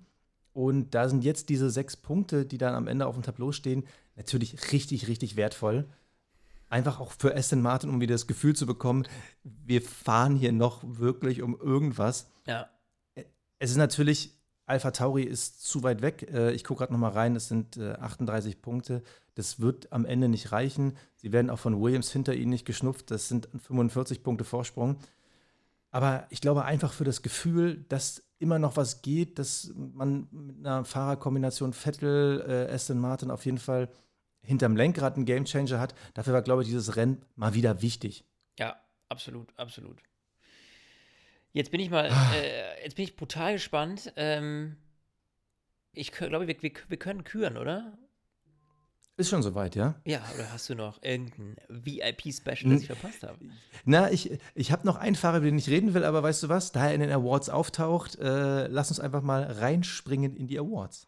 Und 0.58 0.96
da 0.96 1.08
sind 1.08 1.24
jetzt 1.24 1.50
diese 1.50 1.70
sechs 1.70 1.96
Punkte, 1.96 2.44
die 2.44 2.58
dann 2.58 2.74
am 2.74 2.88
Ende 2.88 3.06
auf 3.06 3.14
dem 3.14 3.22
Tableau 3.22 3.52
stehen, 3.52 3.86
natürlich 4.16 4.72
richtig, 4.72 5.08
richtig 5.08 5.36
wertvoll. 5.36 5.88
Einfach 6.68 7.00
auch 7.00 7.12
für 7.12 7.36
Aston 7.36 7.62
Martin, 7.62 7.92
um 7.92 8.02
wieder 8.02 8.16
das 8.16 8.26
Gefühl 8.26 8.56
zu 8.56 8.66
bekommen, 8.66 9.04
wir 9.44 9.84
fahren 9.84 10.36
hier 10.36 10.52
noch 10.52 10.82
wirklich 10.84 11.44
um 11.44 11.56
irgendwas. 11.62 12.32
Ja. 12.48 12.68
Es 13.60 13.70
ist 13.70 13.78
natürlich, 13.78 14.36
Alpha 14.66 14.90
Tauri 14.90 15.22
ist 15.22 15.64
zu 15.64 15.84
weit 15.84 16.02
weg. 16.02 16.28
Äh, 16.34 16.54
ich 16.54 16.64
gucke 16.64 16.80
gerade 16.80 16.94
noch 16.94 17.00
mal 17.00 17.12
rein, 17.12 17.36
es 17.36 17.50
sind 17.50 17.78
38 17.78 18.56
äh, 18.56 18.58
Punkte. 18.58 19.04
Das 19.36 19.60
wird 19.60 19.94
am 19.94 20.06
Ende 20.06 20.28
nicht 20.28 20.52
reichen. 20.52 20.98
Sie 21.18 21.32
werden 21.32 21.52
auch 21.52 21.60
von 21.60 21.80
Williams 21.80 22.12
hinter 22.12 22.34
ihnen 22.34 22.50
nicht 22.50 22.66
geschnupft. 22.66 23.12
Das 23.12 23.28
sind 23.28 23.48
45 23.68 24.24
Punkte 24.24 24.44
Vorsprung. 24.44 24.98
Aber 25.92 26.26
ich 26.32 26.42
glaube 26.42 26.66
einfach 26.66 26.94
für 26.94 27.04
das 27.04 27.22
Gefühl, 27.22 27.86
dass 27.90 28.24
immer 28.40 28.60
noch 28.60 28.78
was 28.78 29.02
geht, 29.02 29.40
dass 29.40 29.72
man 29.76 30.28
mit 30.32 30.60
einer 30.60 30.86
Fahrerkombination 30.86 31.74
Vettel, 31.74 32.44
äh, 32.48 32.74
Aston 32.74 33.00
Martin 33.00 33.32
auf 33.32 33.46
jeden 33.46 33.58
Fall 33.58 33.90
hinterm 34.42 34.76
Lenkrad 34.76 35.16
einen 35.16 35.26
Gamechanger 35.26 35.80
hat. 35.80 35.96
Dafür 36.14 36.34
war, 36.34 36.42
glaube 36.42 36.62
ich, 36.62 36.68
dieses 36.68 36.96
Rennen 36.96 37.26
mal 37.36 37.54
wieder 37.54 37.82
wichtig. 37.82 38.26
Ja, 38.60 38.80
absolut, 39.10 39.52
absolut. 39.58 40.02
Jetzt 41.52 41.72
bin 41.72 41.80
ich 41.80 41.90
mal, 41.90 42.10
ah. 42.10 42.36
äh, 42.36 42.84
jetzt 42.84 42.96
bin 42.96 43.04
ich 43.04 43.16
brutal 43.16 43.54
gespannt. 43.54 44.14
Ähm, 44.16 44.78
ich 45.92 46.12
glaube, 46.12 46.48
wir, 46.48 46.62
wir, 46.62 46.72
wir 46.88 46.98
können 46.98 47.24
küren, 47.24 47.58
oder? 47.58 47.98
Ist 49.20 49.30
schon 49.30 49.42
soweit, 49.42 49.76
ja? 49.76 49.96
Ja, 50.06 50.22
oder 50.36 50.54
hast 50.54 50.70
du 50.70 50.76
noch 50.76 51.02
irgendein 51.02 51.56
VIP-Special, 51.70 52.72
das 52.72 52.82
ich 52.82 52.88
verpasst 52.88 53.24
habe? 53.24 53.40
Na, 53.84 54.12
ich, 54.12 54.38
ich 54.54 54.72
habe 54.72 54.86
noch 54.86 54.96
einen 54.96 55.16
Fahrer, 55.16 55.38
über 55.38 55.48
den 55.48 55.58
ich 55.58 55.72
reden 55.72 55.96
will, 55.96 56.04
aber 56.04 56.22
weißt 56.22 56.44
du 56.44 56.50
was? 56.50 56.72
Da 56.72 56.86
er 56.86 56.94
in 56.94 57.02
den 57.02 57.12
Awards 57.12 57.50
auftaucht, 57.50 58.20
äh, 58.20 58.68
lass 58.68 58.90
uns 58.92 59.00
einfach 59.00 59.24
mal 59.24 59.42
reinspringen 59.44 60.36
in 60.36 60.46
die 60.46 60.60
Awards. 60.60 61.08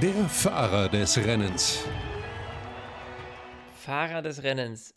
Der 0.00 0.14
Fahrer 0.28 0.88
des 0.88 1.18
Rennens. 1.18 1.80
Fahrer 3.80 4.22
des 4.22 4.44
Rennens. 4.44 4.94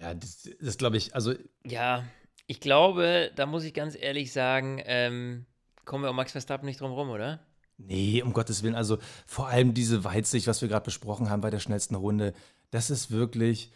Ja, 0.00 0.14
das, 0.14 0.50
das 0.60 0.78
glaube 0.78 0.96
ich, 0.96 1.14
also. 1.14 1.32
Ja, 1.64 2.02
ich 2.48 2.58
glaube, 2.58 3.30
da 3.36 3.46
muss 3.46 3.62
ich 3.62 3.72
ganz 3.72 3.96
ehrlich 3.96 4.32
sagen, 4.32 4.82
ähm, 4.84 5.46
kommen 5.84 6.02
wir 6.02 6.10
um 6.10 6.16
Max 6.16 6.32
Verstappen 6.32 6.66
nicht 6.66 6.80
drum 6.80 6.90
rum, 6.90 7.10
oder? 7.10 7.38
Nee, 7.86 8.22
um 8.22 8.32
Gottes 8.32 8.62
Willen. 8.62 8.74
Also 8.74 8.98
vor 9.26 9.48
allem 9.48 9.74
diese 9.74 10.04
Weitsicht, 10.04 10.46
was 10.46 10.62
wir 10.62 10.68
gerade 10.68 10.84
besprochen 10.84 11.30
haben 11.30 11.40
bei 11.40 11.50
der 11.50 11.60
schnellsten 11.60 11.94
Runde, 11.94 12.32
das 12.70 12.90
ist 12.90 13.10
wirklich 13.10 13.72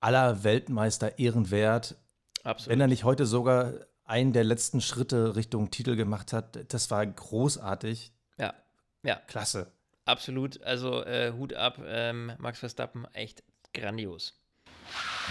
aller 0.00 0.44
Weltmeister 0.44 1.18
ehrenwert. 1.18 1.96
Absolut. 2.44 2.70
Wenn 2.70 2.80
er 2.80 2.86
nicht 2.86 3.04
heute 3.04 3.26
sogar 3.26 3.74
einen 4.04 4.32
der 4.32 4.44
letzten 4.44 4.80
Schritte 4.80 5.36
Richtung 5.36 5.70
Titel 5.70 5.96
gemacht 5.96 6.32
hat, 6.32 6.72
das 6.72 6.90
war 6.90 7.04
großartig. 7.04 8.12
Ja, 8.38 8.54
ja. 9.02 9.16
Klasse. 9.26 9.72
Absolut. 10.04 10.62
Also 10.62 11.02
äh, 11.04 11.32
Hut 11.32 11.54
ab, 11.54 11.80
ähm, 11.84 12.32
Max 12.38 12.60
Verstappen, 12.60 13.06
echt 13.12 13.42
grandios. 13.74 14.34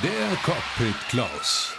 Der 0.04 0.36
Cockpit 0.44 0.96
Klaus. 1.10 1.74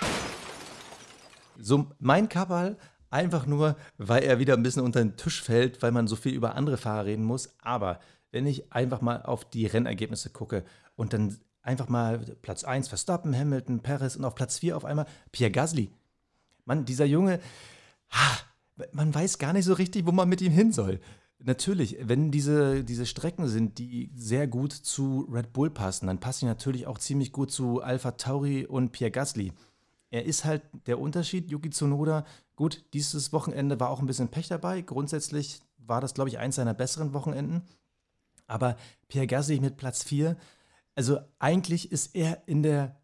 So, 1.58 1.86
mein 1.98 2.28
Kabal 2.28 2.78
Einfach 3.10 3.46
nur, 3.46 3.76
weil 3.98 4.22
er 4.22 4.38
wieder 4.38 4.54
ein 4.54 4.62
bisschen 4.62 4.82
unter 4.82 5.00
den 5.00 5.16
Tisch 5.16 5.42
fällt, 5.42 5.82
weil 5.82 5.92
man 5.92 6.08
so 6.08 6.16
viel 6.16 6.34
über 6.34 6.54
andere 6.54 6.76
Fahrer 6.76 7.06
reden 7.06 7.24
muss. 7.24 7.54
Aber 7.60 8.00
wenn 8.32 8.46
ich 8.46 8.72
einfach 8.72 9.00
mal 9.00 9.22
auf 9.22 9.44
die 9.48 9.66
Rennergebnisse 9.66 10.30
gucke 10.30 10.64
und 10.96 11.12
dann 11.12 11.38
einfach 11.62 11.88
mal 11.88 12.18
Platz 12.42 12.64
1 12.64 12.88
Verstappen, 12.88 13.36
Hamilton, 13.36 13.80
Perez 13.80 14.16
und 14.16 14.24
auf 14.24 14.34
Platz 14.34 14.58
4 14.58 14.76
auf 14.76 14.84
einmal 14.84 15.06
Pierre 15.32 15.50
Gasly. 15.50 15.90
Mann, 16.64 16.84
dieser 16.84 17.04
Junge, 17.04 17.40
man 18.92 19.14
weiß 19.14 19.38
gar 19.38 19.52
nicht 19.52 19.64
so 19.64 19.74
richtig, 19.74 20.06
wo 20.06 20.12
man 20.12 20.28
mit 20.28 20.40
ihm 20.40 20.52
hin 20.52 20.72
soll. 20.72 21.00
Natürlich, 21.38 21.96
wenn 22.00 22.30
diese, 22.30 22.82
diese 22.82 23.04
Strecken 23.04 23.46
sind, 23.46 23.78
die 23.78 24.10
sehr 24.14 24.46
gut 24.46 24.72
zu 24.72 25.28
Red 25.30 25.52
Bull 25.52 25.70
passen, 25.70 26.06
dann 26.06 26.18
passen 26.18 26.46
die 26.46 26.46
natürlich 26.46 26.86
auch 26.86 26.98
ziemlich 26.98 27.30
gut 27.30 27.50
zu 27.50 27.82
Alpha 27.82 28.12
Tauri 28.12 28.64
und 28.64 28.92
Pierre 28.92 29.10
Gasly. 29.10 29.52
Er 30.10 30.24
ist 30.24 30.44
halt 30.44 30.62
der 30.86 30.98
Unterschied, 30.98 31.50
Yuki 31.50 31.70
Tsunoda 31.70 32.24
Gut, 32.56 32.84
dieses 32.94 33.32
Wochenende 33.32 33.78
war 33.78 33.90
auch 33.90 34.00
ein 34.00 34.06
bisschen 34.06 34.28
Pech 34.28 34.48
dabei. 34.48 34.80
Grundsätzlich 34.80 35.60
war 35.76 36.00
das, 36.00 36.14
glaube 36.14 36.30
ich, 36.30 36.38
eins 36.38 36.56
seiner 36.56 36.74
besseren 36.74 37.12
Wochenenden. 37.12 37.62
Aber 38.46 38.76
Pierre 39.08 39.26
Gasly 39.26 39.60
mit 39.60 39.76
Platz 39.76 40.02
4, 40.02 40.36
also 40.94 41.18
eigentlich 41.38 41.92
ist 41.92 42.16
er 42.16 42.42
in 42.46 42.62
der 42.62 42.96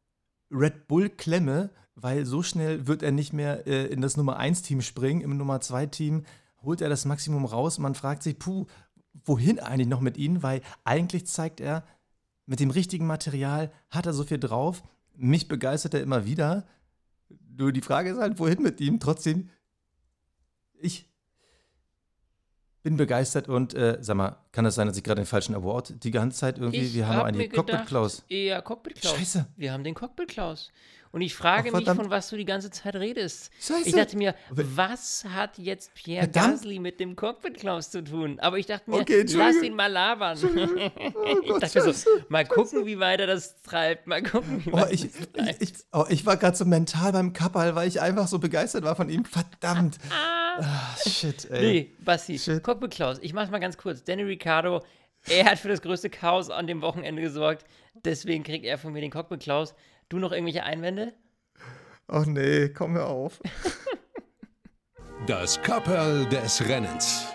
Red 0.50 0.88
Bull-Klemme, 0.88 1.70
weil 1.94 2.24
so 2.24 2.42
schnell 2.42 2.86
wird 2.86 3.02
er 3.02 3.12
nicht 3.12 3.32
mehr 3.32 3.66
äh, 3.66 3.86
in 3.86 4.00
das 4.00 4.16
Nummer 4.16 4.40
1-Team 4.40 4.80
springen. 4.80 5.20
Im 5.20 5.36
Nummer 5.36 5.58
2-Team 5.58 6.24
holt 6.62 6.80
er 6.80 6.88
das 6.88 7.04
Maximum 7.04 7.44
raus. 7.44 7.78
Man 7.78 7.94
fragt 7.94 8.22
sich, 8.22 8.38
puh, 8.38 8.66
wohin 9.24 9.60
eigentlich 9.60 9.88
noch 9.88 10.00
mit 10.00 10.16
ihm? 10.16 10.42
Weil 10.42 10.62
eigentlich 10.84 11.26
zeigt 11.26 11.60
er, 11.60 11.84
mit 12.46 12.60
dem 12.60 12.70
richtigen 12.70 13.06
Material 13.06 13.70
hat 13.90 14.06
er 14.06 14.14
so 14.14 14.24
viel 14.24 14.38
drauf. 14.38 14.82
Mich 15.14 15.48
begeistert 15.48 15.94
er 15.94 16.02
immer 16.02 16.24
wieder. 16.24 16.66
Nur 17.62 17.72
die 17.72 17.80
Frage 17.80 18.10
ist 18.10 18.18
halt, 18.18 18.40
wohin 18.40 18.60
mit 18.60 18.80
ihm? 18.80 18.98
Trotzdem, 18.98 19.48
ich 20.80 21.08
bin 22.82 22.96
begeistert 22.96 23.48
und 23.48 23.72
äh, 23.74 23.98
sag 24.00 24.16
mal, 24.16 24.36
kann 24.50 24.64
das 24.64 24.74
sein, 24.74 24.88
dass 24.88 24.96
ich 24.96 25.04
gerade 25.04 25.20
den 25.20 25.26
falschen 25.26 25.54
Award 25.54 26.02
die 26.02 26.10
ganze 26.10 26.38
Zeit 26.38 26.58
irgendwie, 26.58 26.80
ich 26.80 26.94
wir 26.94 27.06
haben 27.06 27.38
hab 27.38 27.52
Cockpit 27.52 27.86
Klaus. 27.86 28.24
Ja, 28.28 28.60
Cockpit 28.60 28.96
Klaus. 28.96 29.16
Scheiße. 29.16 29.46
Wir 29.56 29.72
haben 29.72 29.84
den 29.84 29.94
Cockpit 29.94 30.26
Klaus. 30.26 30.72
Und 31.12 31.20
ich 31.20 31.34
frage 31.34 31.70
Ach, 31.72 31.78
mich, 31.78 31.88
von 31.88 32.08
was 32.08 32.30
du 32.30 32.38
die 32.38 32.46
ganze 32.46 32.70
Zeit 32.70 32.96
redest. 32.96 33.52
Scheiße. 33.60 33.86
Ich 33.86 33.94
dachte 33.94 34.16
mir, 34.16 34.34
was 34.50 35.26
hat 35.28 35.58
jetzt 35.58 35.92
Pierre 35.92 36.22
verdammt. 36.22 36.54
Gasly 36.54 36.78
mit 36.78 37.00
dem 37.00 37.16
Cockpit 37.16 37.58
Klaus 37.58 37.90
zu 37.90 38.02
tun? 38.02 38.40
Aber 38.40 38.58
ich 38.58 38.64
dachte 38.64 38.90
mir, 38.90 38.96
okay, 38.96 39.22
lass 39.28 39.62
ihn 39.62 39.74
mal 39.74 39.92
labern. 39.92 40.38
Oh 41.14 41.40
ich 41.42 41.58
dachte 41.60 41.84
mir 41.84 41.92
so, 41.92 42.10
mal 42.28 42.46
gucken, 42.46 42.86
wie 42.86 42.98
weit 42.98 43.20
er 43.20 43.26
das 43.26 43.60
treibt. 43.62 44.06
Mal 44.06 44.22
gucken, 44.22 44.64
wie 44.64 44.72
oh, 44.72 44.86
ich, 44.90 45.04
ich, 45.04 45.60
ich, 45.60 45.72
oh, 45.92 46.04
ich, 46.08 46.24
war 46.24 46.36
gerade 46.36 46.56
so 46.56 46.64
mental 46.64 47.12
beim 47.12 47.32
Kappal, 47.32 47.74
weil 47.74 47.88
ich 47.88 48.00
einfach 48.00 48.26
so 48.26 48.38
begeistert 48.38 48.84
war 48.84 48.96
von 48.96 49.08
ihm. 49.08 49.24
Verdammt. 49.24 49.98
ah, 50.10 50.96
shit, 51.06 51.50
ey. 51.50 51.60
Nee, 51.60 51.90
Basti, 52.00 52.38
shit. 52.38 52.62
Cockpit 52.62 52.92
Klaus, 52.92 53.18
ich 53.20 53.32
mach's 53.32 53.50
mal 53.50 53.58
ganz 53.58 53.76
kurz. 53.76 54.02
Danny 54.04 54.22
Ricciardo, 54.22 54.82
er 55.28 55.44
hat 55.44 55.58
für 55.58 55.68
das 55.68 55.82
größte 55.82 56.10
Chaos 56.10 56.50
an 56.50 56.66
dem 56.66 56.80
Wochenende 56.82 57.22
gesorgt. 57.22 57.64
Deswegen 58.04 58.42
kriegt 58.42 58.64
er 58.64 58.78
von 58.78 58.92
mir 58.92 59.00
den 59.00 59.10
Cockpit 59.10 59.40
Klaus. 59.40 59.74
Du 60.08 60.18
noch 60.18 60.32
irgendwelche 60.32 60.64
Einwände? 60.64 61.12
Ach 62.08 62.26
nee, 62.26 62.68
komm 62.68 62.94
mir 62.94 63.06
auf. 63.06 63.40
Das 65.26 65.62
Kapperl 65.62 66.26
des 66.26 66.68
Rennens. 66.68 67.28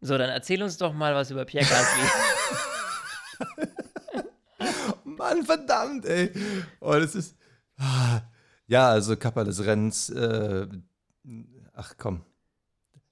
So, 0.00 0.16
dann 0.16 0.30
erzähl 0.30 0.62
uns 0.62 0.78
doch 0.78 0.92
mal 0.92 1.12
was 1.12 1.32
über 1.32 1.44
Pierre 1.44 1.66
Gasly. 1.66 2.02
Mann, 5.04 5.44
verdammt, 5.44 6.06
ey. 6.06 6.30
Oh, 6.78 6.92
das 6.92 7.16
ist. 7.16 7.36
Ah. 7.78 8.20
Ja, 8.68 8.90
also 8.90 9.16
Kapperl 9.16 9.44
des 9.44 9.66
Rennens. 9.66 10.10
Äh, 10.10 10.68
ach 11.72 11.94
komm. 11.98 12.24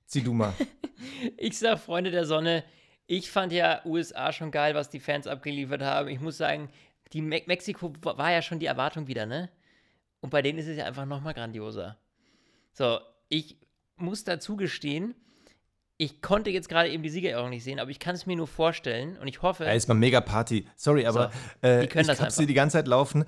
Zieh 0.06 0.22
du 0.22 0.32
mal. 0.32 0.54
ich 1.36 1.58
sag, 1.58 1.80
Freunde 1.80 2.12
der 2.12 2.24
Sonne, 2.24 2.62
ich 3.08 3.32
fand 3.32 3.52
ja 3.52 3.84
USA 3.84 4.32
schon 4.32 4.52
geil, 4.52 4.76
was 4.76 4.90
die 4.90 5.00
Fans 5.00 5.26
abgeliefert 5.26 5.82
haben. 5.82 6.08
Ich 6.08 6.20
muss 6.20 6.36
sagen, 6.36 6.70
die 7.12 7.22
Me 7.22 7.42
Mexiko 7.46 7.92
war 8.02 8.32
ja 8.32 8.42
schon 8.42 8.58
die 8.58 8.66
Erwartung 8.66 9.06
wieder, 9.06 9.26
ne? 9.26 9.50
Und 10.20 10.30
bei 10.30 10.42
denen 10.42 10.58
ist 10.58 10.66
es 10.66 10.76
ja 10.76 10.84
einfach 10.84 11.06
nochmal 11.06 11.34
grandioser. 11.34 11.96
So, 12.72 12.98
ich 13.28 13.56
muss 13.96 14.24
dazu 14.24 14.56
gestehen, 14.56 15.14
ich 15.96 16.22
konnte 16.22 16.50
jetzt 16.50 16.68
gerade 16.68 16.90
eben 16.90 17.02
die 17.02 17.10
Siegerehrung 17.10 17.50
nicht 17.50 17.64
sehen, 17.64 17.80
aber 17.80 17.90
ich 17.90 17.98
kann 17.98 18.14
es 18.14 18.24
mir 18.24 18.36
nur 18.36 18.46
vorstellen 18.46 19.16
und 19.18 19.26
ich 19.26 19.42
hoffe. 19.42 19.64
Ja, 19.64 19.72
ist 19.72 19.88
mal 19.88 19.94
mega 19.94 20.20
Party. 20.20 20.66
Sorry, 20.76 21.06
aber 21.06 21.32
so, 21.60 21.68
äh, 21.68 21.84
ich 21.84 21.92
das 21.92 22.20
hab's 22.20 22.36
dir 22.36 22.46
die 22.46 22.54
ganze 22.54 22.78
Zeit 22.78 22.86
laufen. 22.86 23.24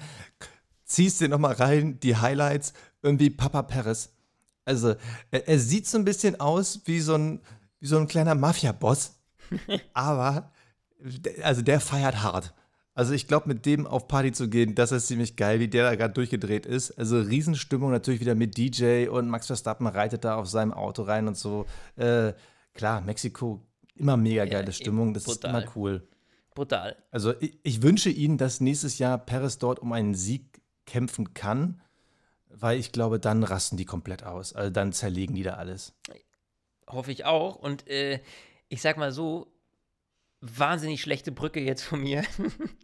Ziehst 0.84 1.20
dir 1.20 1.28
nochmal 1.28 1.54
rein, 1.54 1.98
die 2.00 2.16
Highlights, 2.16 2.72
irgendwie 3.02 3.30
Papa 3.30 3.62
Perez. 3.62 4.12
Also, 4.64 4.94
er, 5.32 5.48
er, 5.48 5.58
sieht 5.58 5.88
so 5.88 5.98
ein 5.98 6.04
bisschen 6.04 6.38
aus 6.38 6.82
wie 6.84 7.00
so 7.00 7.14
ein, 7.14 7.40
wie 7.80 7.86
so 7.86 7.98
ein 7.98 8.06
kleiner 8.06 8.36
Mafia-Boss. 8.36 9.20
aber, 9.94 10.52
also 11.42 11.62
der 11.62 11.80
feiert 11.80 12.22
hart. 12.22 12.54
Also 13.00 13.14
ich 13.14 13.26
glaube, 13.26 13.48
mit 13.48 13.64
dem 13.64 13.86
auf 13.86 14.08
Party 14.08 14.30
zu 14.30 14.50
gehen, 14.50 14.74
das 14.74 14.92
ist 14.92 15.06
ziemlich 15.06 15.36
geil, 15.36 15.58
wie 15.58 15.68
der 15.68 15.84
da 15.84 15.94
gerade 15.94 16.12
durchgedreht 16.12 16.66
ist. 16.66 16.90
Also 16.98 17.18
Riesenstimmung 17.18 17.90
natürlich 17.90 18.20
wieder 18.20 18.34
mit 18.34 18.58
DJ 18.58 19.08
und 19.08 19.30
Max 19.30 19.46
Verstappen 19.46 19.86
reitet 19.86 20.22
da 20.22 20.34
auf 20.36 20.50
seinem 20.50 20.74
Auto 20.74 21.04
rein 21.04 21.26
und 21.26 21.34
so. 21.34 21.64
Äh, 21.96 22.34
klar, 22.74 23.00
Mexiko, 23.00 23.66
immer 23.94 24.18
mega 24.18 24.44
geile 24.44 24.66
ja, 24.66 24.72
Stimmung, 24.72 25.14
das 25.14 25.24
brutal. 25.24 25.50
ist 25.50 25.62
immer 25.62 25.72
cool. 25.76 26.08
Brutal. 26.54 26.94
Also 27.10 27.32
ich, 27.40 27.58
ich, 27.62 27.80
wünsche 27.80 28.10
Ihnen, 28.10 28.36
dass 28.36 28.60
nächstes 28.60 28.98
Jahr 28.98 29.16
Perez 29.16 29.56
dort 29.56 29.78
um 29.78 29.94
einen 29.94 30.14
Sieg 30.14 30.60
kämpfen 30.84 31.32
kann, 31.32 31.80
weil 32.50 32.78
ich 32.78 32.92
glaube, 32.92 33.18
dann 33.18 33.44
rasten 33.44 33.78
die 33.78 33.86
komplett 33.86 34.24
aus. 34.24 34.52
Also 34.52 34.68
dann 34.68 34.92
zerlegen 34.92 35.34
die 35.34 35.42
da 35.42 35.54
alles. 35.54 35.94
Hoffe 36.86 37.12
ich 37.12 37.24
auch. 37.24 37.56
Und 37.56 37.88
äh, 37.88 38.20
ich 38.68 38.82
sag 38.82 38.98
mal 38.98 39.10
so, 39.10 39.50
wahnsinnig 40.40 41.00
schlechte 41.00 41.32
Brücke 41.32 41.60
jetzt 41.60 41.82
von 41.82 42.00
mir. 42.00 42.24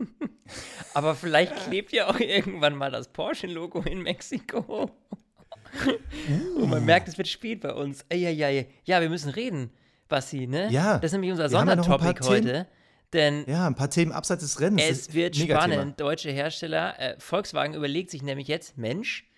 Aber 0.94 1.14
vielleicht 1.14 1.56
klebt 1.56 1.92
ja 1.92 2.08
auch 2.08 2.20
irgendwann 2.20 2.74
mal 2.74 2.90
das 2.90 3.12
Porsche-Logo 3.12 3.82
in 3.82 4.02
Mexiko. 4.02 4.90
Uh. 5.84 6.62
Und 6.62 6.70
man 6.70 6.84
merkt, 6.84 7.08
es 7.08 7.18
wird 7.18 7.28
spät 7.28 7.60
bei 7.60 7.72
uns. 7.72 8.04
Eieiei. 8.10 8.68
Ja, 8.84 9.00
wir 9.00 9.10
müssen 9.10 9.30
reden, 9.30 9.70
Basti, 10.08 10.46
ne? 10.46 10.70
Ja. 10.70 10.94
Das 10.98 11.06
ist 11.06 11.12
nämlich 11.12 11.32
unser 11.32 11.48
Sondertopic 11.48 12.22
ja 12.22 12.28
heute. 12.28 12.66
Denn 13.12 13.44
ja, 13.46 13.66
ein 13.66 13.74
paar 13.74 13.90
Themen 13.90 14.12
abseits 14.12 14.42
des 14.42 14.60
Rennens. 14.60 14.82
Es 14.82 15.14
wird 15.14 15.36
spannend. 15.36 16.00
Deutsche 16.00 16.30
Hersteller, 16.30 16.98
äh, 16.98 17.14
Volkswagen 17.18 17.74
überlegt 17.74 18.10
sich 18.10 18.22
nämlich 18.22 18.48
jetzt, 18.48 18.76
Mensch, 18.76 19.30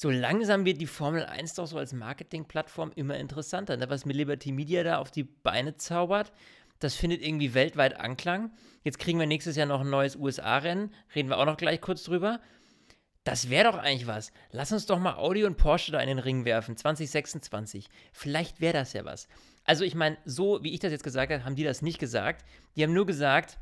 so 0.00 0.10
langsam 0.10 0.64
wird 0.64 0.80
die 0.80 0.86
Formel 0.86 1.24
1 1.24 1.54
doch 1.54 1.66
so 1.66 1.78
als 1.78 1.92
Marketingplattform 1.92 2.92
immer 2.94 3.16
interessanter. 3.16 3.76
Ne? 3.76 3.88
Was 3.88 4.04
mit 4.04 4.16
Liberty 4.16 4.52
Media 4.52 4.84
da 4.84 4.98
auf 4.98 5.10
die 5.10 5.24
Beine 5.24 5.76
zaubert, 5.76 6.32
das 6.78 6.94
findet 6.94 7.22
irgendwie 7.22 7.54
weltweit 7.54 7.98
Anklang. 7.98 8.52
Jetzt 8.84 8.98
kriegen 8.98 9.18
wir 9.18 9.26
nächstes 9.26 9.56
Jahr 9.56 9.66
noch 9.66 9.80
ein 9.80 9.90
neues 9.90 10.16
USA-Rennen. 10.16 10.92
Reden 11.14 11.28
wir 11.28 11.38
auch 11.38 11.46
noch 11.46 11.56
gleich 11.56 11.80
kurz 11.80 12.04
drüber. 12.04 12.40
Das 13.24 13.50
wäre 13.50 13.70
doch 13.70 13.78
eigentlich 13.78 14.06
was. 14.06 14.32
Lass 14.52 14.72
uns 14.72 14.86
doch 14.86 14.98
mal 14.98 15.16
Audi 15.16 15.44
und 15.44 15.56
Porsche 15.56 15.92
da 15.92 16.00
in 16.00 16.08
den 16.08 16.18
Ring 16.18 16.44
werfen, 16.44 16.76
2026. 16.76 17.88
Vielleicht 18.12 18.60
wäre 18.60 18.72
das 18.72 18.92
ja 18.94 19.04
was. 19.04 19.28
Also 19.64 19.84
ich 19.84 19.94
meine, 19.94 20.16
so 20.24 20.62
wie 20.62 20.72
ich 20.72 20.80
das 20.80 20.92
jetzt 20.92 21.04
gesagt 21.04 21.30
habe, 21.30 21.44
haben 21.44 21.56
die 21.56 21.64
das 21.64 21.82
nicht 21.82 21.98
gesagt. 21.98 22.46
Die 22.74 22.82
haben 22.82 22.94
nur 22.94 23.04
gesagt, 23.04 23.58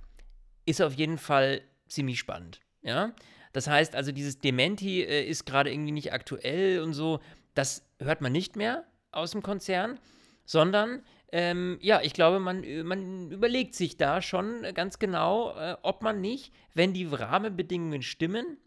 ist 0.67 0.81
auf 0.83 0.93
jeden 0.93 1.19
Fall 1.19 1.63
ziemlich 1.89 2.19
spannend. 2.19 2.61
Ja? 2.83 3.13
Das 3.53 3.67
heißt 3.67 3.97
also, 3.97 4.13
dieses 4.13 4.39
Dementi 4.39 5.03
äh, 5.03 5.25
ist 5.25 5.47
gerade 5.47 5.73
irgendwie 5.73 5.93
nicht 5.93 6.13
aktuell 6.13 6.81
und 6.81 6.93
so. 6.93 7.21
Das 7.55 7.89
hört 7.99 8.21
man 8.21 8.31
nicht 8.31 8.55
mehr 8.55 8.85
aus 9.11 9.31
dem 9.33 9.43
Konzern, 9.43 9.99
sondern 10.45 11.03
ähm, 11.33 11.79
ja, 11.81 12.01
ich 12.03 12.13
glaube, 12.13 12.39
man, 12.39 12.65
man 12.85 13.31
überlegt 13.31 13.75
sich 13.75 13.97
da 13.97 14.23
schon 14.23 14.63
ganz 14.75 14.99
genau, 14.99 15.57
äh, 15.57 15.77
ob 15.83 16.03
man 16.03 16.21
nicht, 16.21 16.53
wenn 16.75 16.93
die 16.93 17.07
Rahmenbedingungen 17.07 18.03
stimmen, 18.03 18.59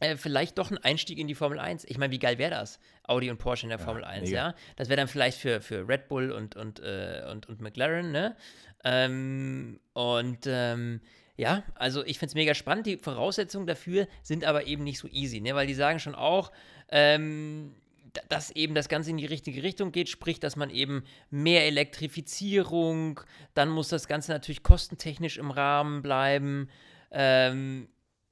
äh, 0.00 0.16
vielleicht 0.16 0.58
doch 0.58 0.70
ein 0.70 0.78
Einstieg 0.78 1.18
in 1.18 1.26
die 1.26 1.34
Formel 1.34 1.58
1. 1.58 1.84
Ich 1.84 1.98
meine, 1.98 2.12
wie 2.12 2.20
geil 2.20 2.38
wäre 2.38 2.52
das? 2.52 2.78
Audi 3.02 3.30
und 3.30 3.38
Porsche 3.38 3.64
in 3.64 3.70
der 3.70 3.78
ja, 3.78 3.84
Formel 3.84 4.04
1, 4.04 4.28
mega. 4.28 4.36
ja? 4.36 4.54
Das 4.76 4.88
wäre 4.88 4.96
dann 4.96 5.08
vielleicht 5.08 5.38
für, 5.38 5.60
für 5.60 5.88
Red 5.88 6.08
Bull 6.08 6.30
und, 6.30 6.54
und, 6.54 6.80
äh, 6.80 7.24
und, 7.30 7.48
und 7.48 7.60
McLaren, 7.60 8.12
ne? 8.12 8.36
Ähm, 8.84 9.80
und 9.94 10.46
ähm, 10.46 11.00
ja, 11.36 11.64
also 11.74 12.04
ich 12.04 12.18
finde 12.18 12.30
es 12.30 12.34
mega 12.34 12.54
spannend. 12.54 12.86
Die 12.86 12.96
Voraussetzungen 12.96 13.66
dafür 13.66 14.06
sind 14.22 14.44
aber 14.44 14.66
eben 14.66 14.84
nicht 14.84 14.98
so 14.98 15.08
easy, 15.08 15.40
ne? 15.40 15.54
Weil 15.56 15.66
die 15.66 15.74
sagen 15.74 15.98
schon 15.98 16.14
auch, 16.14 16.52
ähm, 16.90 17.74
dass 18.28 18.50
eben 18.50 18.74
das 18.74 18.88
Ganze 18.88 19.10
in 19.10 19.16
die 19.16 19.26
richtige 19.26 19.62
Richtung 19.62 19.92
geht, 19.92 20.08
sprich, 20.08 20.40
dass 20.40 20.56
man 20.56 20.70
eben 20.70 21.04
mehr 21.30 21.66
Elektrifizierung, 21.66 23.20
dann 23.54 23.68
muss 23.68 23.88
das 23.88 24.08
Ganze 24.08 24.32
natürlich 24.32 24.62
kostentechnisch 24.62 25.38
im 25.38 25.50
Rahmen 25.50 26.02
bleiben. 26.02 26.68
Ähm, 27.10 27.88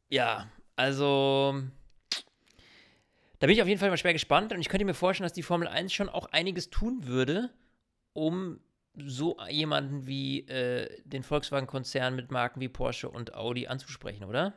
ja, 0.09 0.51
also 0.77 1.63
da 3.39 3.47
bin 3.47 3.55
ich 3.55 3.63
auf 3.63 3.69
jeden 3.69 3.81
Fall 3.81 3.91
mal 3.91 3.97
schwer 3.97 4.13
gespannt 4.13 4.53
und 4.53 4.61
ich 4.61 4.69
könnte 4.69 4.85
mir 4.85 4.95
vorstellen, 4.95 5.27
dass 5.27 5.33
die 5.33 5.43
Formel 5.43 5.69
1 5.69 5.93
schon 5.93 6.09
auch 6.09 6.27
einiges 6.27 6.71
tun 6.71 7.07
würde, 7.07 7.51
um 8.13 8.61
so 8.95 9.37
jemanden 9.51 10.07
wie 10.07 10.41
äh, 10.49 11.03
den 11.05 11.23
Volkswagen-Konzern 11.23 12.17
mit 12.17 12.31
Marken 12.31 12.61
wie 12.61 12.69
Porsche 12.69 13.11
und 13.11 13.35
Audi 13.35 13.67
anzusprechen, 13.67 14.25
oder? 14.25 14.55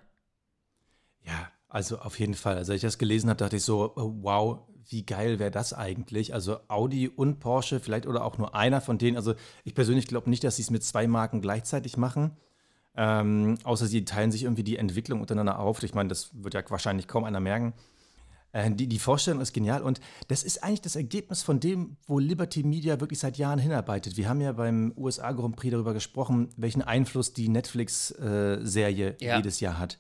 Ja, 1.24 1.52
also 1.70 2.00
auf 2.00 2.20
jeden 2.20 2.34
Fall. 2.34 2.58
Also 2.58 2.72
als 2.72 2.80
ich 2.80 2.88
das 2.88 2.98
gelesen 2.98 3.30
habe, 3.30 3.38
dachte 3.38 3.58
ich 3.58 3.64
so, 3.64 3.94
oh, 3.96 4.14
wow, 4.22 4.60
wie 4.90 5.06
geil 5.06 5.40
wäre 5.40 5.52
das 5.52 5.74
eigentlich? 5.74 6.34
Also 6.34 6.58
Audi 6.68 7.08
und 7.08 7.40
Porsche, 7.40 7.80
vielleicht 7.80 8.08
oder 8.08 8.26
auch 8.26 8.38
nur 8.38 8.56
einer 8.56 8.82
von 8.82 8.98
denen. 8.98 9.18
Also 9.18 9.36
ich 9.64 9.76
persönlich 9.76 10.08
glaube 10.08 10.30
nicht, 10.30 10.44
dass 10.44 10.56
sie 10.56 10.64
es 10.64 10.72
mit 10.72 10.84
zwei 10.84 11.08
Marken 11.08 11.42
gleichzeitig 11.42 11.96
machen. 11.96 12.32
Ähm, 12.96 13.60
außer 13.64 13.86
sie 13.86 14.04
teilen 14.04 14.32
sich 14.32 14.44
irgendwie 14.44 14.64
die 14.64 14.78
Entwicklung 14.78 15.22
untereinander 15.22 15.60
auf. 15.60 15.84
Ich 15.84 15.94
meine, 15.94 16.10
das 16.10 16.32
wird 16.34 16.56
ja 16.56 16.64
wahrscheinlich 16.70 17.08
kaum 17.08 17.24
einer 17.24 17.40
merken. 17.40 17.74
Äh, 18.52 18.72
die, 18.72 18.88
die 18.88 19.00
Vorstellung 19.00 19.42
ist 19.42 19.54
genial 19.54 19.84
und 19.84 20.02
das 20.28 20.44
ist 20.44 20.64
eigentlich 20.64 20.82
das 20.82 20.96
Ergebnis 20.96 21.44
von 21.44 21.60
dem, 21.60 21.98
wo 22.08 22.18
Liberty 22.18 22.64
Media 22.64 23.00
wirklich 23.00 23.20
seit 23.20 23.38
Jahren 23.38 23.60
hinarbeitet. 23.60 24.18
Wir 24.18 24.28
haben 24.28 24.42
ja 24.42 24.54
beim 24.54 24.92
USA 24.98 25.32
Grand 25.34 25.56
Prix 25.56 25.72
darüber 25.72 25.94
gesprochen, 25.94 26.50
welchen 26.58 26.82
Einfluss 26.82 27.34
die 27.34 27.48
Netflix-Serie 27.48 29.18
äh, 29.20 29.26
ja. 29.26 29.38
jedes 29.38 29.60
Jahr 29.60 29.78
hat. 29.78 30.00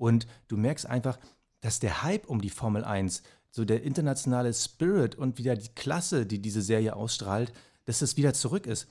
Und 0.00 0.26
du 0.48 0.56
merkst 0.56 0.86
einfach, 0.86 1.18
dass 1.60 1.78
der 1.78 2.02
Hype 2.02 2.26
um 2.26 2.40
die 2.40 2.48
Formel 2.48 2.84
1, 2.84 3.22
so 3.50 3.66
der 3.66 3.82
internationale 3.82 4.54
Spirit 4.54 5.14
und 5.14 5.36
wieder 5.36 5.56
die 5.56 5.68
Klasse, 5.74 6.24
die 6.24 6.40
diese 6.40 6.62
Serie 6.62 6.96
ausstrahlt, 6.96 7.52
dass 7.84 7.98
das 7.98 8.16
wieder 8.16 8.32
zurück 8.32 8.66
ist. 8.66 8.88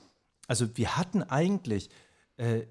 Also 0.47 0.77
wir 0.77 0.97
hatten 0.97 1.23
eigentlich 1.23 1.89
äh, 2.37 2.67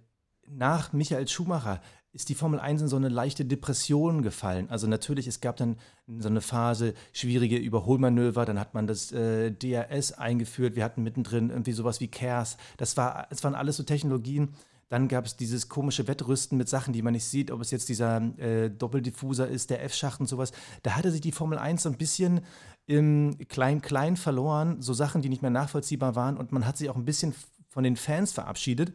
nach 0.46 0.92
Michael 0.92 1.26
Schumacher 1.26 1.80
ist 2.12 2.28
die 2.28 2.36
Formel 2.36 2.60
1 2.60 2.82
in 2.82 2.88
so 2.88 2.96
eine 2.96 3.08
leichte 3.08 3.44
Depression 3.44 4.22
gefallen. 4.22 4.70
Also 4.70 4.86
natürlich, 4.86 5.26
es 5.26 5.40
gab 5.40 5.56
dann 5.56 5.76
so 6.06 6.28
eine 6.28 6.40
Phase, 6.40 6.94
schwierige 7.12 7.56
Überholmanöver, 7.56 8.44
dann 8.46 8.60
hat 8.60 8.72
man 8.72 8.86
das 8.86 9.10
äh, 9.10 9.50
DRS 9.50 10.12
eingeführt, 10.12 10.76
wir 10.76 10.84
hatten 10.84 11.02
mittendrin 11.02 11.50
irgendwie 11.50 11.72
sowas 11.72 12.00
wie 12.00 12.08
CARES. 12.08 12.56
Das, 12.76 12.96
war, 12.96 13.26
das 13.30 13.42
waren 13.42 13.54
alles 13.54 13.76
so 13.76 13.82
Technologien. 13.82 14.54
Dann 14.88 15.08
gab 15.08 15.26
es 15.26 15.36
dieses 15.36 15.68
komische 15.68 16.08
Wettrüsten 16.08 16.56
mit 16.56 16.68
Sachen, 16.68 16.92
die 16.92 17.02
man 17.02 17.12
nicht 17.12 17.24
sieht, 17.24 17.50
ob 17.50 17.60
es 17.60 17.70
jetzt 17.70 17.88
dieser 17.88 18.22
äh, 18.38 18.70
Doppeldiffuser 18.70 19.46
ist, 19.46 19.70
der 19.70 19.84
F-Schacht 19.84 20.20
und 20.20 20.26
sowas. 20.26 20.52
Da 20.82 20.96
hatte 20.96 21.10
sich 21.10 21.20
die 21.20 21.32
Formel 21.32 21.58
1 21.58 21.82
so 21.82 21.90
ein 21.90 21.98
bisschen 21.98 22.40
im 22.86 23.36
Klein-Klein 23.48 24.16
verloren, 24.16 24.80
so 24.80 24.94
Sachen, 24.94 25.20
die 25.20 25.28
nicht 25.28 25.42
mehr 25.42 25.50
nachvollziehbar 25.50 26.16
waren 26.16 26.38
und 26.38 26.52
man 26.52 26.66
hat 26.66 26.78
sich 26.78 26.88
auch 26.88 26.96
ein 26.96 27.04
bisschen 27.04 27.34
von 27.68 27.84
den 27.84 27.96
Fans 27.96 28.32
verabschiedet. 28.32 28.94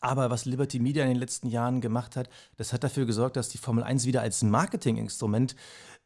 Aber 0.00 0.30
was 0.30 0.46
Liberty 0.46 0.78
Media 0.78 1.02
in 1.02 1.10
den 1.10 1.18
letzten 1.18 1.48
Jahren 1.48 1.80
gemacht 1.80 2.16
hat, 2.16 2.30
das 2.56 2.72
hat 2.72 2.84
dafür 2.84 3.04
gesorgt, 3.04 3.36
dass 3.36 3.50
die 3.50 3.58
Formel 3.58 3.84
1 3.84 4.06
wieder 4.06 4.22
als 4.22 4.42
Marketinginstrument 4.42 5.56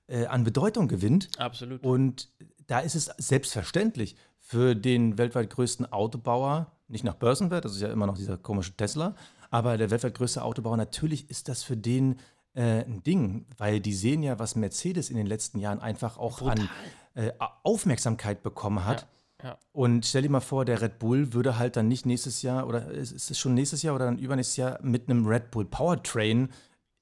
äh, 0.07 0.27
an 0.27 0.45
Bedeutung 0.45 0.89
gewinnt. 0.89 1.29
Absolut. 1.39 1.83
Und 1.83 2.31
da 2.67 2.81
ist 2.81 2.95
es 2.95 3.07
selbstverständlich 3.19 4.17
für 4.39 4.75
den 4.75 5.19
weltweit 5.19 5.51
größten 5.51 5.91
Autobauer, 5.93 6.73
nicht 6.89 7.05
nach 7.05 7.15
Börsenwert, 7.15 7.65
das 7.65 7.75
ist 7.75 7.81
ja 7.81 7.89
immer 7.89 8.07
noch 8.07 8.17
dieser 8.17 8.37
komische 8.37 8.77
Tesla, 8.77 9.15
aber 9.51 9.79
der 9.79 9.91
weltweit 9.91 10.15
größte 10.15 10.43
Autobauer, 10.43 10.77
natürlich 10.77 11.31
ist 11.31 11.49
das 11.49 11.63
für 11.63 11.77
den 11.77 12.17
äh, 12.55 12.85
ein 12.85 13.03
Ding, 13.03 13.47
weil 13.57 13.81
die 13.81 13.95
sehen 13.95 14.23
ja, 14.23 14.39
was 14.39 14.55
Mercedes 14.55 15.11
in 15.11 15.17
den 15.17 15.27
letzten 15.27 15.59
Jahren 15.59 15.81
einfach 15.81 16.19
auch 16.19 16.39
Brutal. 16.39 16.61
an 16.61 16.69
äh, 17.15 17.33
Aufmerksamkeit 17.63 18.43
bekommen 18.43 18.85
hat. 18.85 19.03
Ja. 19.03 19.09
Ja. 19.45 19.59
Und 19.73 20.07
stell 20.07 20.23
dir 20.23 20.31
mal 20.31 20.41
vor, 20.41 20.65
der 20.65 20.81
Red 20.81 20.99
Bull 20.99 21.35
würde 21.35 21.59
halt 21.59 21.77
dann 21.77 21.87
nicht 21.87 22.07
nächstes 22.07 22.41
Jahr 22.41 22.67
oder 22.67 22.91
ist 22.91 23.31
es 23.31 23.39
schon 23.39 23.53
nächstes 23.53 23.83
Jahr 23.83 23.95
oder 23.95 24.07
dann 24.07 24.17
übernächstes 24.17 24.57
Jahr 24.57 24.79
mit 24.83 25.11
einem 25.11 25.27
Red 25.27 25.51
Bull 25.51 25.67
Powertrain 25.67 26.49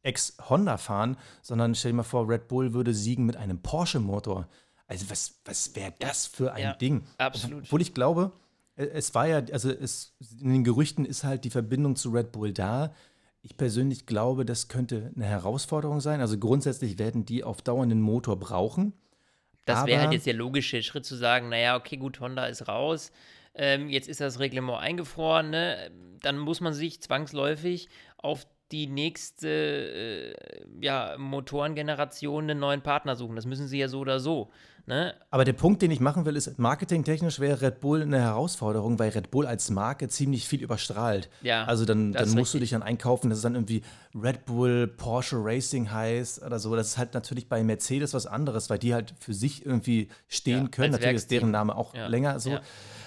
ex-Honda 0.02 0.76
fahren, 0.76 1.16
sondern 1.42 1.74
stell 1.74 1.92
dir 1.92 1.96
mal 1.96 2.02
vor, 2.02 2.28
Red 2.28 2.48
Bull 2.48 2.72
würde 2.72 2.94
siegen 2.94 3.26
mit 3.26 3.36
einem 3.36 3.60
Porsche-Motor. 3.60 4.48
Also 4.86 5.10
was, 5.10 5.40
was 5.44 5.74
wäre 5.74 5.94
das 5.98 6.26
für 6.26 6.52
ein 6.52 6.62
ja, 6.62 6.72
Ding? 6.74 7.04
Absolut. 7.18 7.64
Obwohl 7.64 7.80
ich 7.80 7.94
glaube, 7.94 8.32
äh, 8.76 8.84
es 8.84 9.14
war 9.14 9.26
ja, 9.26 9.42
also 9.52 9.70
es, 9.70 10.14
in 10.40 10.52
den 10.52 10.64
Gerüchten 10.64 11.04
ist 11.04 11.24
halt 11.24 11.44
die 11.44 11.50
Verbindung 11.50 11.96
zu 11.96 12.10
Red 12.10 12.32
Bull 12.32 12.52
da. 12.52 12.94
Ich 13.40 13.56
persönlich 13.56 14.06
glaube, 14.06 14.44
das 14.44 14.68
könnte 14.68 15.12
eine 15.16 15.24
Herausforderung 15.24 16.00
sein. 16.00 16.20
Also 16.20 16.38
grundsätzlich 16.38 16.98
werden 16.98 17.24
die 17.24 17.42
auf 17.42 17.62
Dauer 17.62 17.82
einen 17.82 18.00
Motor 18.00 18.38
brauchen. 18.38 18.92
Das 19.64 19.86
wäre 19.86 20.02
halt 20.02 20.12
jetzt 20.12 20.26
der 20.26 20.34
logische 20.34 20.82
Schritt 20.82 21.04
zu 21.04 21.16
sagen, 21.16 21.48
naja, 21.48 21.76
okay, 21.76 21.96
gut, 21.96 22.18
Honda 22.20 22.46
ist 22.46 22.66
raus, 22.66 23.12
ähm, 23.54 23.88
jetzt 23.88 24.08
ist 24.08 24.20
das 24.20 24.40
Reglement 24.40 24.80
eingefroren, 24.80 25.50
ne? 25.50 25.90
dann 26.20 26.38
muss 26.38 26.60
man 26.60 26.72
sich 26.72 27.00
zwangsläufig 27.00 27.88
auf 28.16 28.46
die 28.72 28.86
nächste 28.86 29.48
äh, 29.48 30.34
ja, 30.80 31.16
Motorengeneration 31.18 32.44
einen 32.44 32.58
neuen 32.58 32.82
Partner 32.82 33.14
suchen. 33.14 33.36
Das 33.36 33.46
müssen 33.46 33.68
sie 33.68 33.78
ja 33.78 33.88
so 33.88 34.00
oder 34.00 34.18
so. 34.18 34.50
Ne? 34.86 35.14
Aber 35.30 35.44
der 35.44 35.52
Punkt, 35.52 35.80
den 35.80 35.92
ich 35.92 36.00
machen 36.00 36.24
will, 36.24 36.34
ist, 36.34 36.58
marketingtechnisch 36.58 37.38
wäre 37.38 37.60
Red 37.60 37.78
Bull 37.80 38.02
eine 38.02 38.20
Herausforderung, 38.20 38.98
weil 38.98 39.10
Red 39.10 39.30
Bull 39.30 39.46
als 39.46 39.70
Marke 39.70 40.08
ziemlich 40.08 40.48
viel 40.48 40.60
überstrahlt. 40.60 41.30
Ja, 41.42 41.64
also 41.66 41.84
dann, 41.84 42.12
dann 42.12 42.24
musst 42.30 42.36
richtig. 42.36 42.52
du 42.52 42.58
dich 42.60 42.70
dann 42.70 42.82
einkaufen, 42.82 43.30
dass 43.30 43.38
es 43.38 43.42
dann 43.42 43.54
irgendwie 43.54 43.82
Red 44.12 44.44
Bull 44.44 44.88
Porsche 44.88 45.36
Racing 45.38 45.92
heißt 45.92 46.42
oder 46.42 46.58
so. 46.58 46.74
Das 46.74 46.88
ist 46.88 46.98
halt 46.98 47.14
natürlich 47.14 47.48
bei 47.48 47.62
Mercedes 47.62 48.12
was 48.12 48.26
anderes, 48.26 48.70
weil 48.70 48.78
die 48.78 48.92
halt 48.92 49.14
für 49.20 49.34
sich 49.34 49.64
irgendwie 49.64 50.08
stehen 50.26 50.64
ja, 50.64 50.68
können. 50.68 50.92
Natürlich 50.92 51.16
ist 51.16 51.30
deren 51.30 51.52
Name 51.52 51.76
auch 51.76 51.94
ja. 51.94 52.08
länger 52.08 52.40
so. 52.40 52.58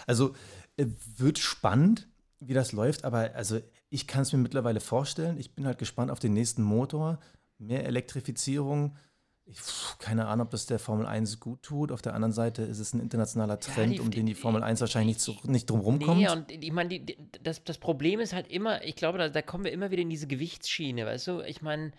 Also 0.07 0.33
äh, 0.77 0.85
wird 1.17 1.39
spannend, 1.39 2.07
wie 2.39 2.53
das 2.53 2.71
läuft, 2.71 3.03
aber 3.03 3.31
also 3.35 3.59
ich 3.95 4.07
kann 4.07 4.23
es 4.23 4.33
mir 4.33 4.39
mittlerweile 4.39 4.81
vorstellen. 4.81 5.37
Ich 5.39 5.55
bin 5.55 5.65
halt 5.65 5.77
gespannt 5.77 6.11
auf 6.11 6.19
den 6.19 6.33
nächsten 6.33 6.61
Motor. 6.61 7.17
Mehr 7.57 7.85
Elektrifizierung. 7.85 8.97
Ich, 9.45 9.57
keine 9.99 10.27
Ahnung, 10.27 10.47
ob 10.47 10.51
das 10.51 10.65
der 10.65 10.79
Formel 10.79 11.05
1 11.05 11.39
gut 11.39 11.63
tut. 11.63 11.93
Auf 11.93 12.01
der 12.01 12.13
anderen 12.13 12.33
Seite 12.33 12.63
ist 12.63 12.79
es 12.79 12.93
ein 12.93 12.99
internationaler 12.99 13.57
Trend, 13.59 13.93
ja, 13.93 13.97
die, 13.97 13.99
um 14.01 14.11
den 14.11 14.25
die 14.25 14.35
Formel 14.35 14.63
1 14.63 14.81
wahrscheinlich 14.81 15.15
nicht, 15.15 15.21
so, 15.21 15.37
nicht 15.45 15.69
drum 15.69 15.79
rumkommt. 15.79 16.17
Nee, 16.17 16.29
und 16.29 16.51
ich 16.51 16.71
meine, 16.73 16.99
das, 17.41 17.63
das 17.63 17.77
Problem 17.77 18.19
ist 18.19 18.33
halt 18.33 18.49
immer, 18.49 18.83
ich 18.83 18.97
glaube, 18.97 19.17
da, 19.17 19.29
da 19.29 19.41
kommen 19.41 19.63
wir 19.63 19.71
immer 19.71 19.91
wieder 19.91 20.01
in 20.01 20.09
diese 20.09 20.27
Gewichtsschiene, 20.27 21.05
weißt 21.05 21.27
du? 21.27 21.41
Ich 21.41 21.61
meine, 21.61 21.91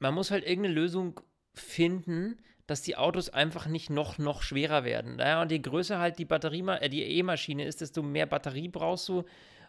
man 0.00 0.14
muss 0.14 0.32
halt 0.32 0.44
irgendeine 0.44 0.74
Lösung 0.74 1.20
finden, 1.52 2.38
dass 2.66 2.82
die 2.82 2.96
Autos 2.96 3.28
einfach 3.28 3.66
nicht 3.66 3.90
noch, 3.90 4.18
noch 4.18 4.42
schwerer 4.42 4.84
werden. 4.84 5.16
Naja, 5.16 5.42
und 5.42 5.52
je 5.52 5.60
größer 5.60 6.00
halt 6.00 6.18
die 6.18 6.24
Batterie, 6.24 6.64
äh, 6.80 6.88
die 6.88 7.04
E-Maschine 7.04 7.64
ist, 7.66 7.82
desto 7.82 8.02
mehr 8.02 8.26
Batterie 8.26 8.68
brauchst 8.68 9.08
du, 9.08 9.24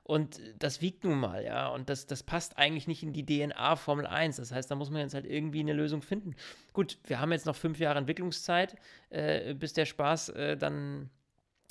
und 0.08 0.40
das 0.60 0.82
wiegt 0.82 1.04
nun 1.04 1.20
mal, 1.20 1.44
ja. 1.44 1.68
Und 1.70 1.90
das, 1.90 2.06
das 2.06 2.22
passt 2.22 2.60
eigentlich 2.60 2.88
nicht 2.88 3.02
in 3.02 3.12
die 3.12 3.26
DNA 3.26 3.76
Formel 3.76 4.06
1. 4.06 4.36
Das 4.36 4.52
heißt, 4.52 4.70
da 4.70 4.76
muss 4.76 4.92
man 4.92 5.02
jetzt 5.02 5.16
halt 5.16 5.26
irgendwie 5.26 5.62
eine 5.62 5.74
Lösung 5.74 6.04
finden. 6.04 6.36
Gut, 6.74 7.00
wir 7.06 7.20
haben 7.20 7.32
jetzt 7.32 7.48
noch 7.48 7.56
fünf 7.56 7.80
Jahre 7.80 7.98
Entwicklungszeit, 7.98 8.76
äh, 9.10 9.56
bis 9.56 9.74
der 9.74 9.86
Spaß 9.86 10.30
äh, 10.30 10.58
dann 10.58 11.10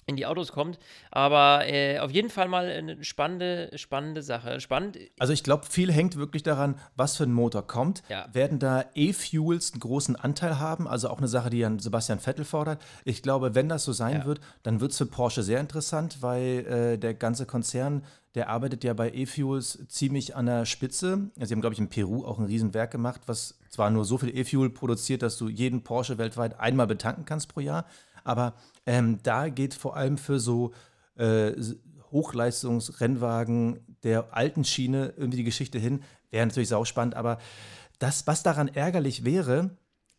in 0.06 0.16
die 0.16 0.26
Autos 0.26 0.52
kommt. 0.52 0.78
Aber 1.10 1.66
äh, 1.66 1.98
auf 1.98 2.10
jeden 2.10 2.30
Fall 2.30 2.48
mal 2.48 2.66
eine 2.66 3.02
spannende, 3.04 3.70
spannende 3.76 4.22
Sache. 4.22 4.60
Spannend. 4.60 4.98
Also 5.18 5.32
ich 5.32 5.42
glaube, 5.42 5.66
viel 5.66 5.92
hängt 5.92 6.16
wirklich 6.16 6.42
daran, 6.42 6.78
was 6.96 7.16
für 7.16 7.24
ein 7.24 7.32
Motor 7.32 7.66
kommt. 7.66 8.02
Ja. 8.08 8.26
Werden 8.32 8.58
da 8.58 8.84
E-Fuels 8.94 9.72
einen 9.72 9.80
großen 9.80 10.16
Anteil 10.16 10.58
haben? 10.58 10.86
Also 10.86 11.08
auch 11.08 11.18
eine 11.18 11.28
Sache, 11.28 11.50
die 11.50 11.58
Jan 11.58 11.78
Sebastian 11.78 12.20
Vettel 12.20 12.44
fordert. 12.44 12.82
Ich 13.04 13.22
glaube, 13.22 13.54
wenn 13.54 13.68
das 13.68 13.84
so 13.84 13.92
sein 13.92 14.20
ja. 14.20 14.24
wird, 14.24 14.40
dann 14.62 14.80
wird 14.80 14.92
es 14.92 14.98
für 14.98 15.06
Porsche 15.06 15.42
sehr 15.42 15.60
interessant, 15.60 16.18
weil 16.20 16.66
äh, 16.66 16.98
der 16.98 17.14
ganze 17.14 17.46
Konzern, 17.46 18.04
der 18.34 18.48
arbeitet 18.48 18.84
ja 18.84 18.94
bei 18.94 19.10
E-Fuels 19.10 19.86
ziemlich 19.88 20.34
an 20.34 20.46
der 20.46 20.66
Spitze. 20.66 21.30
Sie 21.36 21.52
haben, 21.52 21.60
glaube 21.60 21.74
ich, 21.74 21.80
in 21.80 21.88
Peru 21.88 22.24
auch 22.24 22.38
ein 22.38 22.46
Riesenwerk 22.46 22.90
gemacht, 22.90 23.22
was 23.26 23.58
zwar 23.70 23.90
nur 23.90 24.04
so 24.04 24.18
viel 24.18 24.36
E-Fuel 24.36 24.70
produziert, 24.70 25.22
dass 25.22 25.38
du 25.38 25.48
jeden 25.48 25.82
Porsche 25.82 26.18
weltweit 26.18 26.58
einmal 26.58 26.86
betanken 26.86 27.24
kannst 27.24 27.48
pro 27.52 27.60
Jahr. 27.60 27.86
Aber 28.24 28.54
ähm, 28.86 29.18
da 29.22 29.48
geht 29.48 29.74
vor 29.74 29.96
allem 29.96 30.18
für 30.18 30.38
so 30.38 30.72
äh, 31.16 31.52
Hochleistungsrennwagen 32.10 33.80
der 34.02 34.34
alten 34.34 34.64
Schiene 34.64 35.14
irgendwie 35.16 35.38
die 35.38 35.44
Geschichte 35.44 35.78
hin. 35.78 36.02
Wäre 36.30 36.46
natürlich 36.46 36.68
sauspannend, 36.68 37.14
aber 37.14 37.38
das, 37.98 38.26
was 38.26 38.42
daran 38.42 38.68
ärgerlich 38.68 39.24
wäre, 39.24 39.70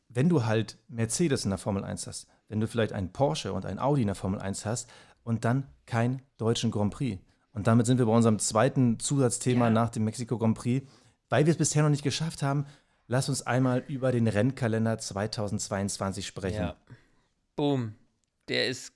wenn 0.10 0.30
du 0.30 0.46
halt 0.46 0.78
Mercedes 0.88 1.44
in 1.44 1.52
der 1.52 1.58
Formel 1.58 1.84
1 1.84 2.08
hast, 2.08 2.28
wenn 2.48 2.60
du 2.60 2.68
vielleicht 2.68 2.94
einen 2.94 3.12
Porsche 3.12 3.54
und 3.54 3.66
einen 3.66 3.80
Audi 3.80 4.02
in 4.02 4.08
der 4.08 4.16
Formel 4.16 4.40
1 4.40 4.66
hast 4.66 4.90
und 5.24 5.46
dann 5.46 5.68
kein 5.86 6.22
deutschen 6.38 6.72
Grand 6.72 6.94
Prix. 6.94 7.22
Und 7.52 7.68
damit 7.68 7.86
sind 7.86 7.98
wir 7.98 8.06
bei 8.06 8.12
unserem 8.12 8.40
zweiten 8.40 9.00
Zusatzthema 9.00 9.66
ja. 9.66 9.72
nach 9.72 9.90
dem 9.90 10.04
Mexiko 10.04 10.38
Grand 10.38 10.58
Prix. 10.58 10.88
Weil 11.30 11.46
wir 11.46 11.52
es 11.52 11.58
bisher 11.58 11.84
noch 11.84 11.90
nicht 11.90 12.04
geschafft 12.04 12.44
haben, 12.44 12.66
lass 13.08 13.30
uns 13.30 13.42
einmal 13.42 13.84
über 13.88 14.12
den 14.12 14.28
Rennkalender 14.28 14.98
2022 14.98 16.28
sprechen. 16.28 16.62
Ja. 16.62 16.76
Boom. 17.56 17.96
Der 18.50 18.68
ist, 18.68 18.94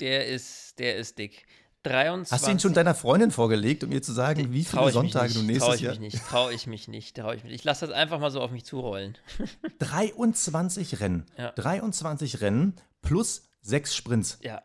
der 0.00 0.26
ist, 0.28 0.78
der 0.78 0.96
ist 0.96 1.18
dick. 1.18 1.46
23. 1.84 2.32
Hast 2.32 2.46
du 2.46 2.50
ihn 2.52 2.60
schon 2.60 2.74
deiner 2.74 2.94
Freundin 2.94 3.32
vorgelegt, 3.32 3.82
um 3.82 3.90
ihr 3.90 4.02
zu 4.02 4.12
sagen, 4.12 4.52
wie 4.52 4.64
viele 4.64 4.90
Sonntage 4.92 5.34
du 5.34 5.42
nächstes 5.42 5.80
Jahr? 5.80 5.96
Traue 6.28 6.54
ich 6.54 6.66
mich 6.68 6.86
nicht, 6.86 7.16
traue 7.16 7.34
ich 7.34 7.42
mich 7.42 7.50
nicht. 7.50 7.60
Ich 7.60 7.64
lasse 7.64 7.86
das 7.86 7.94
einfach 7.94 8.20
mal 8.20 8.30
so 8.30 8.40
auf 8.40 8.52
mich 8.52 8.64
zurollen. 8.64 9.18
23 9.80 11.00
Rennen. 11.00 11.26
Ja. 11.36 11.50
23 11.52 12.40
Rennen 12.40 12.76
plus 13.00 13.48
sechs 13.62 13.96
Sprints. 13.96 14.38
Ja. 14.42 14.62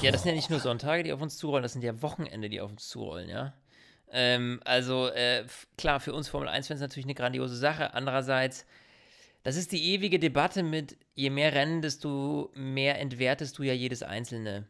Ja, 0.00 0.10
das 0.10 0.22
sind 0.22 0.30
ja 0.30 0.36
nicht 0.36 0.48
nur 0.48 0.60
Sonntage, 0.60 1.02
die 1.02 1.12
auf 1.12 1.20
uns 1.20 1.36
zurollen, 1.36 1.62
das 1.62 1.72
sind 1.72 1.82
ja 1.82 2.00
Wochenende, 2.00 2.48
die 2.48 2.60
auf 2.62 2.70
uns 2.70 2.88
zurollen, 2.88 3.28
ja. 3.28 3.52
Ähm, 4.10 4.60
also, 4.64 5.08
äh, 5.08 5.44
klar, 5.76 6.00
für 6.00 6.14
uns 6.14 6.28
Formel 6.28 6.48
1-Fans 6.48 6.80
natürlich 6.80 7.06
eine 7.06 7.14
grandiose 7.14 7.56
Sache. 7.56 7.92
Andererseits, 7.92 8.64
das 9.42 9.56
ist 9.56 9.72
die 9.72 9.92
ewige 9.94 10.18
Debatte 10.18 10.62
mit, 10.62 10.96
je 11.14 11.30
mehr 11.30 11.52
Rennen, 11.52 11.82
desto 11.82 12.50
mehr 12.54 12.98
entwertest 13.00 13.58
du 13.58 13.64
ja 13.64 13.72
jedes 13.72 14.02
einzelne. 14.02 14.68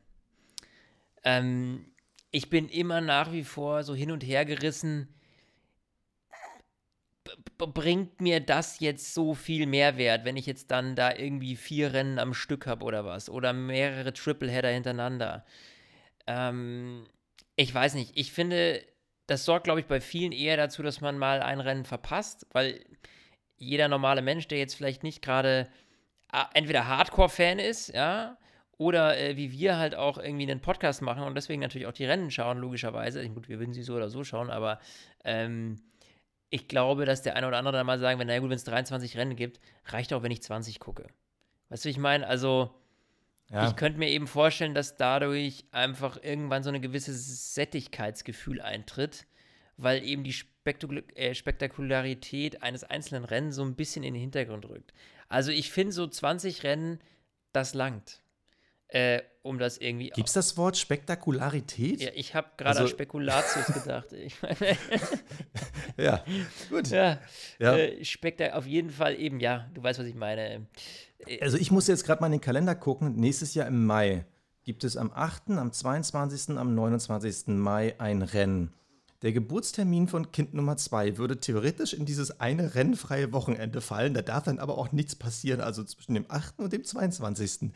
Ähm, 1.24 1.86
ich 2.30 2.48
bin 2.48 2.68
immer 2.68 3.00
nach 3.00 3.32
wie 3.32 3.44
vor 3.44 3.84
so 3.84 3.94
hin 3.94 4.10
und 4.10 4.24
her 4.24 4.44
gerissen. 4.44 5.08
bringt 7.58 8.20
mir 8.20 8.40
das 8.40 8.80
jetzt 8.80 9.14
so 9.14 9.34
viel 9.34 9.66
Mehrwert, 9.66 10.24
wenn 10.24 10.36
ich 10.36 10.46
jetzt 10.46 10.70
dann 10.70 10.96
da 10.96 11.14
irgendwie 11.14 11.56
vier 11.56 11.92
Rennen 11.92 12.18
am 12.18 12.34
Stück 12.34 12.66
habe 12.66 12.84
oder 12.84 13.04
was? 13.04 13.28
Oder 13.28 13.52
mehrere 13.52 14.12
Tripleheader 14.12 14.70
hintereinander? 14.70 15.44
Ähm, 16.26 17.04
ich 17.56 17.72
weiß 17.72 17.94
nicht. 17.94 18.12
Ich 18.16 18.32
finde, 18.32 18.82
das 19.26 19.44
sorgt, 19.44 19.64
glaube 19.64 19.80
ich, 19.80 19.86
bei 19.86 20.00
vielen 20.00 20.32
eher 20.32 20.56
dazu, 20.56 20.82
dass 20.82 21.00
man 21.00 21.18
mal 21.18 21.42
ein 21.42 21.60
Rennen 21.60 21.84
verpasst, 21.84 22.46
weil 22.52 22.84
jeder 23.62 23.88
normale 23.88 24.22
Mensch, 24.22 24.48
der 24.48 24.58
jetzt 24.58 24.74
vielleicht 24.74 25.02
nicht 25.02 25.22
gerade 25.22 25.68
entweder 26.54 26.88
Hardcore-Fan 26.88 27.58
ist, 27.58 27.88
ja, 27.88 28.38
oder 28.78 29.18
äh, 29.18 29.36
wie 29.36 29.52
wir 29.52 29.76
halt 29.76 29.94
auch 29.94 30.18
irgendwie 30.18 30.50
einen 30.50 30.60
Podcast 30.60 31.02
machen 31.02 31.22
und 31.22 31.34
deswegen 31.34 31.60
natürlich 31.60 31.86
auch 31.86 31.92
die 31.92 32.06
Rennen 32.06 32.30
schauen, 32.30 32.58
logischerweise. 32.58 33.26
Gut, 33.28 33.48
wir 33.48 33.58
würden 33.58 33.72
sie 33.72 33.82
so 33.82 33.94
oder 33.94 34.08
so 34.08 34.24
schauen, 34.24 34.50
aber 34.50 34.80
ähm, 35.24 35.80
ich 36.50 36.68
glaube, 36.68 37.04
dass 37.04 37.22
der 37.22 37.36
eine 37.36 37.46
oder 37.46 37.58
andere 37.58 37.76
dann 37.76 37.86
mal 37.86 37.98
sagen 37.98 38.18
wird, 38.18 38.26
naja 38.26 38.40
gut, 38.40 38.50
wenn 38.50 38.56
es 38.56 38.64
23 38.64 39.16
Rennen 39.16 39.36
gibt, 39.36 39.60
reicht 39.86 40.12
auch, 40.12 40.22
wenn 40.22 40.32
ich 40.32 40.42
20 40.42 40.80
gucke. 40.80 41.06
Weißt 41.68 41.84
du, 41.84 41.88
ich 41.90 41.98
meine, 41.98 42.26
also 42.26 42.74
ja. 43.50 43.68
ich 43.68 43.76
könnte 43.76 43.98
mir 43.98 44.08
eben 44.08 44.26
vorstellen, 44.26 44.74
dass 44.74 44.96
dadurch 44.96 45.66
einfach 45.70 46.18
irgendwann 46.22 46.62
so 46.62 46.70
eine 46.70 46.80
gewisse 46.80 47.12
Sättigkeitsgefühl 47.14 48.60
eintritt, 48.60 49.26
weil 49.76 50.02
eben 50.02 50.24
die 50.24 50.32
Spektakul 50.62 51.04
äh, 51.14 51.34
Spektakularität 51.34 52.62
eines 52.62 52.84
einzelnen 52.84 53.24
Rennens 53.24 53.56
so 53.56 53.64
ein 53.64 53.74
bisschen 53.74 54.04
in 54.04 54.14
den 54.14 54.20
Hintergrund 54.20 54.68
rückt. 54.68 54.92
Also 55.28 55.50
ich 55.50 55.72
finde 55.72 55.92
so 55.92 56.06
20 56.06 56.62
Rennen, 56.62 57.00
das 57.52 57.74
langt 57.74 58.22
äh, 58.92 59.22
um 59.42 59.58
das 59.58 59.78
irgendwie. 59.78 60.10
Gibt 60.10 60.28
es 60.28 60.34
das 60.34 60.56
Wort 60.56 60.76
Spektakularität? 60.76 62.02
Ja, 62.02 62.10
ich 62.14 62.34
habe 62.34 62.48
gerade 62.56 62.70
also, 62.70 62.82
an 62.82 62.88
Spekulatius 62.88 63.66
gedacht. 63.82 64.08
ja, 65.96 66.22
gut. 66.68 66.88
Ja, 66.88 67.18
ja. 67.58 67.76
Äh, 67.76 68.04
Spektak 68.04 68.52
auf 68.52 68.66
jeden 68.66 68.90
Fall 68.90 69.18
eben, 69.18 69.40
ja, 69.40 69.68
du 69.72 69.82
weißt, 69.82 69.98
was 69.98 70.06
ich 70.06 70.14
meine. 70.14 70.66
Äh, 71.26 71.40
also 71.40 71.56
ich 71.56 71.70
muss 71.70 71.86
jetzt 71.88 72.04
gerade 72.04 72.20
mal 72.20 72.26
in 72.26 72.32
den 72.32 72.40
Kalender 72.40 72.74
gucken. 72.74 73.16
Nächstes 73.16 73.54
Jahr 73.54 73.66
im 73.66 73.86
Mai 73.86 74.26
gibt 74.62 74.84
es 74.84 74.96
am 74.96 75.10
8., 75.12 75.50
am 75.50 75.72
22., 75.72 76.56
am 76.56 76.74
29. 76.74 77.48
Mai 77.48 77.94
ein 77.98 78.22
Rennen. 78.22 78.72
Der 79.22 79.32
Geburtstermin 79.32 80.08
von 80.08 80.32
Kind 80.32 80.52
Nummer 80.52 80.76
zwei 80.76 81.16
würde 81.16 81.38
theoretisch 81.38 81.94
in 81.94 82.04
dieses 82.04 82.40
eine 82.40 82.74
rennfreie 82.74 83.32
Wochenende 83.32 83.80
fallen. 83.80 84.14
Da 84.14 84.22
darf 84.22 84.44
dann 84.44 84.58
aber 84.58 84.76
auch 84.76 84.90
nichts 84.90 85.14
passieren, 85.14 85.60
also 85.60 85.84
zwischen 85.84 86.14
dem 86.14 86.26
8. 86.28 86.58
und 86.58 86.72
dem 86.72 86.84
22. 86.84 87.70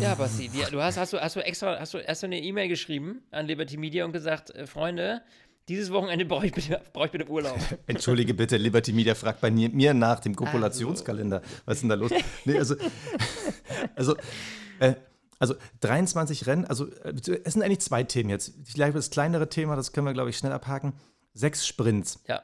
Ja, 0.00 0.14
Basti, 0.14 0.50
du 0.70 0.82
hast, 0.82 0.98
hast, 0.98 1.14
du, 1.14 1.18
hast 1.18 1.36
du 1.36 1.40
extra 1.40 1.78
hast 1.80 1.94
du 1.94 1.98
erst 1.98 2.24
eine 2.24 2.38
E-Mail 2.40 2.68
geschrieben 2.68 3.22
an 3.30 3.46
Liberty 3.46 3.78
Media 3.78 4.04
und 4.04 4.12
gesagt, 4.12 4.50
äh, 4.50 4.66
Freunde, 4.66 5.22
dieses 5.68 5.90
Wochenende 5.92 6.26
brauche 6.26 6.46
ich, 6.46 6.52
bitte, 6.52 6.80
ich 7.04 7.10
bitte 7.10 7.28
Urlaub. 7.28 7.58
Entschuldige 7.86 8.34
bitte, 8.34 8.58
Liberty 8.58 8.92
Media 8.92 9.14
fragt 9.14 9.40
bei 9.40 9.50
mir 9.50 9.94
nach 9.94 10.20
dem 10.20 10.36
Kopulationskalender. 10.36 11.40
Also. 11.40 11.62
Was 11.64 11.74
ist 11.76 11.80
denn 11.82 11.88
da 11.88 11.94
los? 11.94 12.10
Nee, 12.44 12.58
also, 12.58 12.74
also 13.94 14.16
äh, 14.80 14.94
also 15.42 15.56
23 15.80 16.46
Rennen, 16.46 16.64
also 16.66 16.86
äh, 16.86 17.14
es 17.42 17.54
sind 17.54 17.62
eigentlich 17.62 17.80
zwei 17.80 18.04
Themen 18.04 18.30
jetzt. 18.30 18.54
Ich 18.64 18.74
glaube, 18.74 18.92
das 18.92 19.10
kleinere 19.10 19.48
Thema, 19.48 19.74
das 19.74 19.92
können 19.92 20.06
wir, 20.06 20.12
glaube 20.12 20.30
ich, 20.30 20.38
schnell 20.38 20.52
abhaken. 20.52 20.92
Sechs 21.34 21.66
Sprints. 21.66 22.22
Ja. 22.28 22.42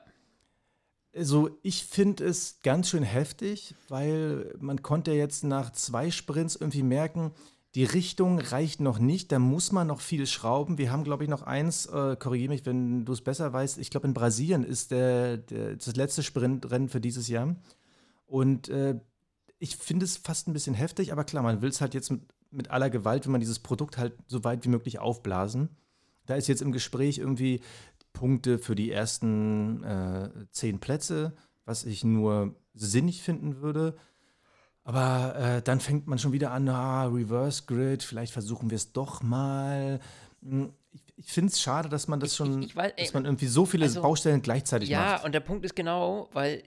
Also 1.14 1.50
ich 1.62 1.84
finde 1.84 2.24
es 2.24 2.58
ganz 2.64 2.88
schön 2.88 3.04
heftig, 3.04 3.76
weil 3.88 4.52
man 4.58 4.82
konnte 4.82 5.12
jetzt 5.12 5.44
nach 5.44 5.70
zwei 5.70 6.10
Sprints 6.10 6.56
irgendwie 6.56 6.82
merken, 6.82 7.30
die 7.76 7.84
Richtung 7.84 8.40
reicht 8.40 8.80
noch 8.80 8.98
nicht, 8.98 9.30
da 9.30 9.38
muss 9.38 9.70
man 9.70 9.86
noch 9.86 10.00
viel 10.00 10.26
schrauben. 10.26 10.76
Wir 10.76 10.90
haben, 10.90 11.04
glaube 11.04 11.22
ich, 11.22 11.30
noch 11.30 11.42
eins, 11.42 11.86
äh, 11.86 12.16
korrigiere 12.16 12.48
mich, 12.48 12.66
wenn 12.66 13.04
du 13.04 13.12
es 13.12 13.20
besser 13.20 13.52
weißt, 13.52 13.78
ich 13.78 13.90
glaube, 13.90 14.08
in 14.08 14.14
Brasilien 14.14 14.64
ist 14.64 14.90
der, 14.90 15.36
der, 15.36 15.76
das 15.76 15.94
letzte 15.94 16.24
Sprintrennen 16.24 16.88
für 16.88 17.00
dieses 17.00 17.28
Jahr. 17.28 17.54
Und 18.26 18.68
äh, 18.70 18.98
ich 19.60 19.76
finde 19.76 20.04
es 20.04 20.16
fast 20.16 20.48
ein 20.48 20.52
bisschen 20.52 20.74
heftig, 20.74 21.12
aber 21.12 21.22
klar, 21.22 21.44
man 21.44 21.62
will 21.62 21.70
es 21.70 21.80
halt 21.80 21.94
jetzt 21.94 22.10
mit 22.10 22.22
mit 22.50 22.70
aller 22.70 22.90
Gewalt 22.90 23.24
will 23.24 23.32
man 23.32 23.40
dieses 23.40 23.58
Produkt 23.58 23.98
halt 23.98 24.14
so 24.26 24.44
weit 24.44 24.64
wie 24.64 24.68
möglich 24.68 24.98
aufblasen. 24.98 25.76
Da 26.26 26.34
ist 26.34 26.48
jetzt 26.48 26.62
im 26.62 26.72
Gespräch 26.72 27.18
irgendwie 27.18 27.60
Punkte 28.12 28.58
für 28.58 28.74
die 28.74 28.90
ersten 28.90 29.82
äh, 29.84 30.30
zehn 30.50 30.80
Plätze, 30.80 31.34
was 31.64 31.84
ich 31.84 32.04
nur 32.04 32.54
sinnig 32.74 33.22
finden 33.22 33.60
würde. 33.60 33.96
Aber 34.84 35.36
äh, 35.36 35.62
dann 35.62 35.80
fängt 35.80 36.06
man 36.06 36.18
schon 36.18 36.32
wieder 36.32 36.50
an, 36.50 36.68
ah, 36.68 37.04
Reverse 37.04 37.64
Grid, 37.66 38.02
vielleicht 38.02 38.32
versuchen 38.32 38.70
wir 38.70 38.76
es 38.76 38.92
doch 38.92 39.22
mal. 39.22 40.00
Hm, 40.42 40.72
ich, 40.92 41.02
ich 41.16 41.32
finde 41.32 41.52
es 41.52 41.60
schade, 41.60 41.88
dass 41.88 42.08
man 42.08 42.20
das 42.20 42.34
schon, 42.34 42.62
ich, 42.62 42.68
ich 42.68 42.76
weiß, 42.76 42.92
ey, 42.96 43.04
dass 43.04 43.12
man 43.12 43.26
irgendwie 43.26 43.48
so 43.48 43.66
viele 43.66 43.84
also, 43.84 44.00
Baustellen 44.00 44.40
gleichzeitig 44.40 44.88
ja, 44.88 45.00
macht. 45.00 45.18
Ja, 45.18 45.24
und 45.26 45.32
der 45.32 45.40
Punkt 45.40 45.64
ist 45.66 45.76
genau, 45.76 46.30
weil 46.32 46.62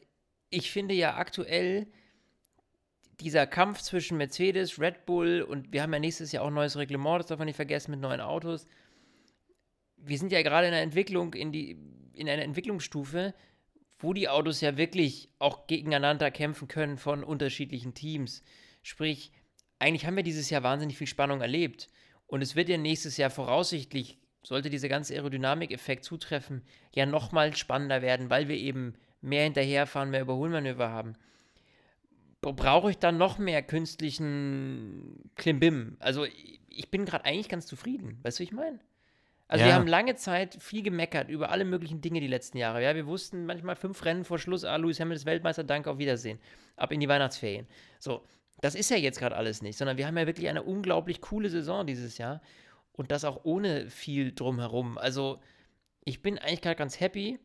ich 0.52 0.70
finde 0.72 0.94
ja 0.94 1.16
aktuell, 1.16 1.88
dieser 3.22 3.46
Kampf 3.48 3.82
zwischen 3.82 4.18
Mercedes, 4.18 4.80
Red 4.80 5.06
Bull 5.06 5.42
und 5.42 5.72
wir 5.72 5.84
haben 5.84 5.94
ja 5.94 6.00
nächstes 6.00 6.32
Jahr 6.32 6.44
auch 6.44 6.48
ein 6.48 6.54
neues 6.54 6.78
Reglement, 6.78 7.20
das 7.20 7.28
darf 7.28 7.40
man 7.40 7.46
nicht 7.46 7.56
vergessen, 7.56 7.92
mit 7.92 8.00
neuen 8.00 8.22
Autos. 8.22 8.66
Wir 9.98 10.18
sind 10.18 10.32
ja 10.32 10.42
gerade 10.42 10.68
in 10.68 10.74
einer 10.74 10.82
Entwicklung, 10.82 11.34
in, 11.34 11.52
die, 11.52 11.78
in 12.14 12.28
einer 12.28 12.44
Entwicklungsstufe, 12.44 13.34
wo 14.00 14.14
die 14.14 14.28
Autos 14.28 14.62
ja 14.62 14.78
wirklich 14.78 15.30
auch 15.38 15.68
gegeneinander 15.68 16.32
kämpfen 16.32 16.68
können 16.68 16.98
von 16.98 17.24
unterschiedlichen 17.24 17.94
Teams. 17.94 18.44
Sprich, 18.82 19.32
eigentlich 19.78 20.08
haben 20.08 20.16
wir 20.16 20.24
dieses 20.24 20.50
Jahr 20.50 20.64
wahnsinnig 20.64 20.98
viel 20.98 21.08
Spannung 21.08 21.42
erlebt. 21.42 21.90
Und 22.26 22.42
es 22.42 22.56
wird 22.56 22.70
ja 22.70 22.78
nächstes 22.78 23.18
Jahr 23.18 23.30
voraussichtlich, 23.30 24.18
sollte 24.42 24.72
dieser 24.72 24.90
ganze 24.90 25.14
Aerodynamik-Effekt 25.14 26.04
zutreffen, 26.04 26.64
ja 26.96 27.06
nochmal 27.06 27.56
spannender 27.56 28.02
werden, 28.02 28.32
weil 28.32 28.48
wir 28.48 28.58
eben 28.58 28.96
mehr 29.22 29.44
hinterherfahren, 29.44 30.10
mehr 30.10 30.22
Überholmanöver 30.22 30.90
haben 30.90 31.16
brauche 32.42 32.90
ich 32.90 32.98
dann 32.98 33.18
noch 33.18 33.38
mehr 33.38 33.62
künstlichen 33.62 35.30
Klimbim. 35.36 35.98
Also 36.00 36.26
ich 36.70 36.90
bin 36.90 37.06
gerade 37.06 37.26
eigentlich 37.26 37.50
ganz 37.50 37.68
zufrieden. 37.68 38.20
Weißt 38.24 38.40
du, 38.40 38.42
wie 38.42 38.46
ich 38.46 38.52
meine? 38.52 38.80
Also 39.48 39.64
ja. 39.64 39.72
wir 39.72 39.76
haben 39.76 39.88
lange 39.88 40.16
Zeit 40.16 40.56
viel 40.60 40.82
gemeckert 40.82 41.30
über 41.30 41.52
alle 41.52 41.66
möglichen 41.66 42.00
Dinge 42.00 42.22
die 42.22 42.28
letzten 42.28 42.58
Jahre. 42.58 42.82
Ja, 42.82 42.96
wir 42.96 43.06
wussten 43.06 43.46
manchmal 43.46 43.76
fünf 43.76 44.04
Rennen 44.06 44.24
vor 44.24 44.40
Schluss, 44.40 44.64
ah, 44.64 44.78
Lewis 44.78 45.00
Hamilton 45.00 45.18
ist 45.18 45.26
Weltmeister, 45.26 45.64
danke, 45.66 45.92
auf 45.92 45.98
Wiedersehen. 45.98 46.40
Ab 46.78 46.92
in 46.94 47.02
die 47.02 47.10
Weihnachtsferien. 47.10 47.68
So, 48.00 48.24
das 48.62 48.76
ist 48.76 48.90
ja 48.90 48.98
jetzt 48.98 49.20
gerade 49.20 49.36
alles 49.36 49.62
nicht, 49.62 49.78
sondern 49.78 49.98
wir 49.98 50.08
haben 50.08 50.18
ja 50.18 50.26
wirklich 50.26 50.48
eine 50.48 50.64
unglaublich 50.64 51.20
coole 51.20 51.50
Saison 51.50 51.86
dieses 51.86 52.18
Jahr 52.18 52.42
und 52.94 53.12
das 53.12 53.26
auch 53.26 53.42
ohne 53.44 53.90
viel 53.90 54.34
drumherum. 54.34 54.98
Also 54.98 55.42
ich 56.06 56.22
bin 56.22 56.40
eigentlich 56.40 56.62
gerade 56.62 56.78
ganz 56.78 57.02
happy 57.02 57.38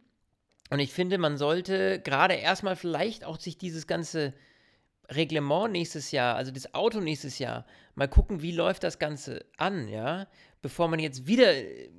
und 0.71 0.79
ich 0.79 0.93
finde, 0.93 1.19
man 1.19 1.37
sollte 1.37 2.01
gerade 2.01 2.35
erstmal 2.35 2.77
vielleicht 2.77 3.25
auch 3.25 3.41
sich 3.41 3.59
dieses 3.59 3.89
ganze 3.89 4.33
Reglement 5.11 5.73
nächstes 5.73 6.11
Jahr, 6.11 6.37
also 6.37 6.51
das 6.51 6.75
Auto 6.75 7.01
nächstes 7.01 7.39
Jahr, 7.39 7.67
mal 7.95 8.09
gucken, 8.09 8.43
wie 8.43 8.53
läuft 8.53 8.83
das 8.83 8.99
Ganze 8.99 9.45
an, 9.57 9.89
ja, 9.89 10.27
bevor 10.63 10.89
man 10.89 10.99
jetzt 10.99 11.27
wieder 11.27 11.55
äh, 11.55 11.91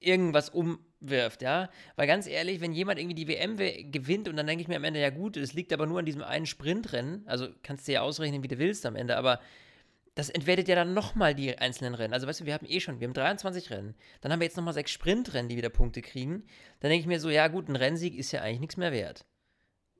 irgendwas 0.00 0.50
umwirft, 0.50 1.42
ja. 1.42 1.70
Weil 1.96 2.06
ganz 2.06 2.26
ehrlich, 2.26 2.60
wenn 2.60 2.72
jemand 2.72 2.98
irgendwie 2.98 3.14
die 3.14 3.28
WM 3.28 3.56
gewinnt 3.56 4.28
und 4.28 4.36
dann 4.36 4.46
denke 4.46 4.62
ich 4.62 4.68
mir 4.68 4.76
am 4.76 4.84
Ende, 4.84 5.00
ja 5.00 5.10
gut, 5.10 5.36
es 5.36 5.52
liegt 5.52 5.72
aber 5.72 5.86
nur 5.86 5.98
an 5.98 6.06
diesem 6.06 6.22
einen 6.22 6.46
Sprintrennen, 6.46 7.26
also 7.26 7.48
kannst 7.62 7.88
du 7.88 7.92
ja 7.92 8.02
ausrechnen, 8.02 8.42
wie 8.42 8.48
du 8.48 8.58
willst 8.58 8.84
am 8.86 8.96
Ende, 8.96 9.16
aber 9.16 9.40
das 10.14 10.28
entwertet 10.28 10.68
ja 10.68 10.74
dann 10.74 10.92
nochmal 10.92 11.34
die 11.34 11.56
einzelnen 11.56 11.94
Rennen. 11.94 12.12
Also 12.12 12.26
weißt 12.26 12.40
du, 12.40 12.44
wir 12.46 12.54
haben 12.54 12.66
eh 12.68 12.80
schon, 12.80 13.00
wir 13.00 13.06
haben 13.06 13.14
23 13.14 13.70
Rennen, 13.70 13.94
dann 14.20 14.32
haben 14.32 14.40
wir 14.40 14.46
jetzt 14.46 14.56
nochmal 14.56 14.74
sechs 14.74 14.90
Sprintrennen, 14.90 15.48
die 15.48 15.56
wieder 15.56 15.70
Punkte 15.70 16.02
kriegen. 16.02 16.44
Dann 16.80 16.90
denke 16.90 17.02
ich 17.02 17.06
mir 17.06 17.20
so, 17.20 17.30
ja 17.30 17.48
gut, 17.48 17.68
ein 17.68 17.76
Rennsieg 17.76 18.16
ist 18.16 18.32
ja 18.32 18.42
eigentlich 18.42 18.60
nichts 18.60 18.76
mehr 18.76 18.92
wert. 18.92 19.24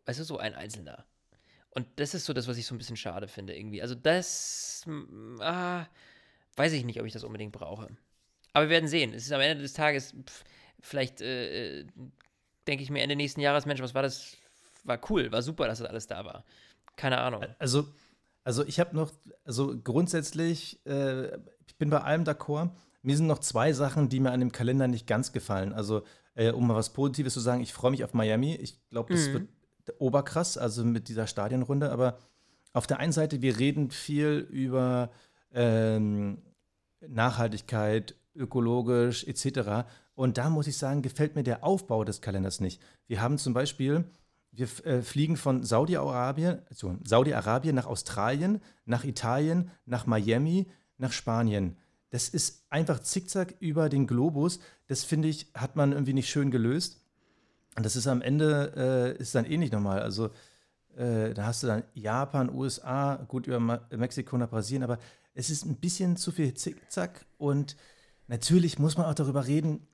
Weißt 0.07 0.19
du, 0.19 0.25
so 0.25 0.39
ein 0.39 0.55
Einzelner. 0.55 1.07
Und 1.71 1.87
das 1.97 2.15
ist 2.15 2.25
so 2.25 2.33
das, 2.33 2.49
was 2.49 2.57
ich 2.57 2.67
so 2.67 2.75
ein 2.75 2.79
bisschen 2.79 2.97
schade 2.97 3.29
finde 3.29 3.57
irgendwie. 3.57 3.81
Also 3.81 3.95
das, 3.95 4.85
ah, 5.41 5.87
weiß 6.57 6.73
ich 6.73 6.85
nicht, 6.85 7.01
ob 7.01 7.07
ich 7.07 7.13
das 7.13 7.25
unbedingt 7.25 7.53
brauche. 7.53 7.89
Aber 8.53 8.67
wir 8.67 8.71
werden 8.71 8.89
sehen. 8.89 9.15
Es 9.15 9.25
ist 9.25 9.33
am 9.33 9.41
Ende 9.41 9.63
des 9.63 9.73
Tages, 9.73 10.15
pff, 10.27 10.45
vielleicht 10.81 11.21
äh, 11.21 11.81
äh, 11.81 11.87
denke 12.67 12.83
ich 12.83 12.91
mir 12.91 13.03
Ende 13.03 13.17
nächsten 13.17 13.41
Jahres, 13.41 13.67
Mensch, 13.67 13.81
was 13.81 13.95
war 13.95 14.03
das? 14.03 14.37
War 14.85 14.99
cool, 15.11 15.31
war 15.31 15.43
super, 15.43 15.67
dass 15.67 15.79
das 15.79 15.89
alles 15.89 16.07
da 16.07 16.25
war. 16.25 16.45
Keine 16.97 17.19
Ahnung. 17.19 17.45
Also, 17.59 17.87
also 18.45 18.65
ich 18.65 18.81
habe 18.81 18.97
noch, 18.97 19.13
also 19.45 19.79
grundsätzlich, 19.83 20.85
äh, 20.87 21.37
ich 21.67 21.77
bin 21.79 21.91
bei 21.91 22.01
allem 22.01 22.25
d'accord. 22.25 22.71
Mir 23.03 23.17
sind 23.17 23.27
noch 23.27 23.39
zwei 23.39 23.73
Sachen, 23.73 24.09
die 24.09 24.21
mir 24.21 24.33
an 24.33 24.41
dem 24.41 24.53
Kalender 24.53 24.89
nicht 24.89 25.07
ganz 25.07 25.33
gefallen. 25.33 25.73
Also, 25.73 26.03
äh, 26.35 26.51
um 26.51 26.67
mal 26.67 26.75
was 26.75 26.93
Positives 26.93 27.35
zu 27.35 27.41
sagen, 27.41 27.61
ich 27.61 27.73
freue 27.73 27.91
mich 27.91 28.05
auf 28.05 28.15
Miami. 28.15 28.55
Ich 28.57 28.79
glaube, 28.89 29.13
das 29.13 29.29
mhm. 29.29 29.33
wird 29.35 29.49
oberkrass, 29.99 30.59
also 30.59 30.85
mit 30.85 31.09
dieser 31.09 31.27
Stadionrunde. 31.27 31.91
Aber 31.91 32.19
auf 32.73 32.87
der 32.87 32.99
einen 32.99 33.13
Seite, 33.13 33.43
wir 33.43 33.59
reden 33.59 33.91
viel 33.91 34.47
über 34.51 35.11
ähm, 35.53 36.39
Nachhaltigkeit, 37.07 38.15
ökologisch 38.35 39.25
etc. 39.25 39.89
Und 40.15 40.39
da 40.39 40.51
muss 40.51 40.67
ich 40.67 40.77
sagen, 40.77 41.03
gefällt 41.03 41.35
mir 41.35 41.43
der 41.43 41.65
Aufbau 41.65 42.05
des 42.05 42.21
Kalenders 42.21 42.61
nicht. 42.61 42.81
Wir 43.07 43.21
haben 43.21 43.39
zum 43.39 43.55
Beispiel, 43.55 44.05
wir 44.53 44.69
äh, 44.85 45.03
fliegen 45.03 45.37
von 45.37 45.65
Saudi-Arabien, 45.65 46.61
also 46.69 46.97
Saudi-Arabien 47.05 47.75
nach 47.75 47.87
Australien, 47.87 48.61
nach 48.85 49.05
Italien, 49.05 49.71
nach 49.87 50.07
Miami, 50.07 50.67
nach 50.99 51.13
Spanien. 51.13 51.77
Das 52.11 52.29
ist 52.29 52.67
einfach 52.71 53.01
zickzack 53.01 53.55
über 53.61 53.89
den 53.89 54.07
Globus. 54.07 54.59
Das 54.89 55.05
finde 55.05 55.29
ich, 55.29 55.47
hat 55.55 55.77
man 55.77 55.93
irgendwie 55.93 56.13
nicht 56.13 56.29
schön 56.29 56.51
gelöst. 56.51 57.00
Und 57.77 57.87
das 57.87 57.97
ist 57.97 58.07
am 58.07 58.23
Ende, 58.23 59.17
äh, 59.17 59.21
ist 59.21 59.35
dann 59.35 59.45
eh 59.45 59.57
nicht 59.57 59.73
normal. 59.73 60.01
Also 60.03 60.31
äh, 60.97 61.35
da 61.35 61.47
hast 61.47 61.63
du 61.63 61.67
dann 61.67 61.85
Japan, 61.95 62.53
USA, 62.53 63.17
gut 63.29 63.47
über 63.47 63.61
Ma 63.61 63.81
Mexiko 63.91 64.37
nach 64.37 64.51
Brasilien, 64.51 64.83
aber 64.83 64.99
es 65.35 65.51
ist 65.51 65.65
ein 65.65 65.77
bisschen 65.77 66.17
zu 66.17 66.33
viel 66.33 66.55
Zickzack 66.55 67.25
und 67.39 67.77
natürlich 68.27 68.79
muss 68.79 68.97
man 68.97 69.07
auch 69.07 69.15
darüber 69.15 69.47
reden, 69.47 69.87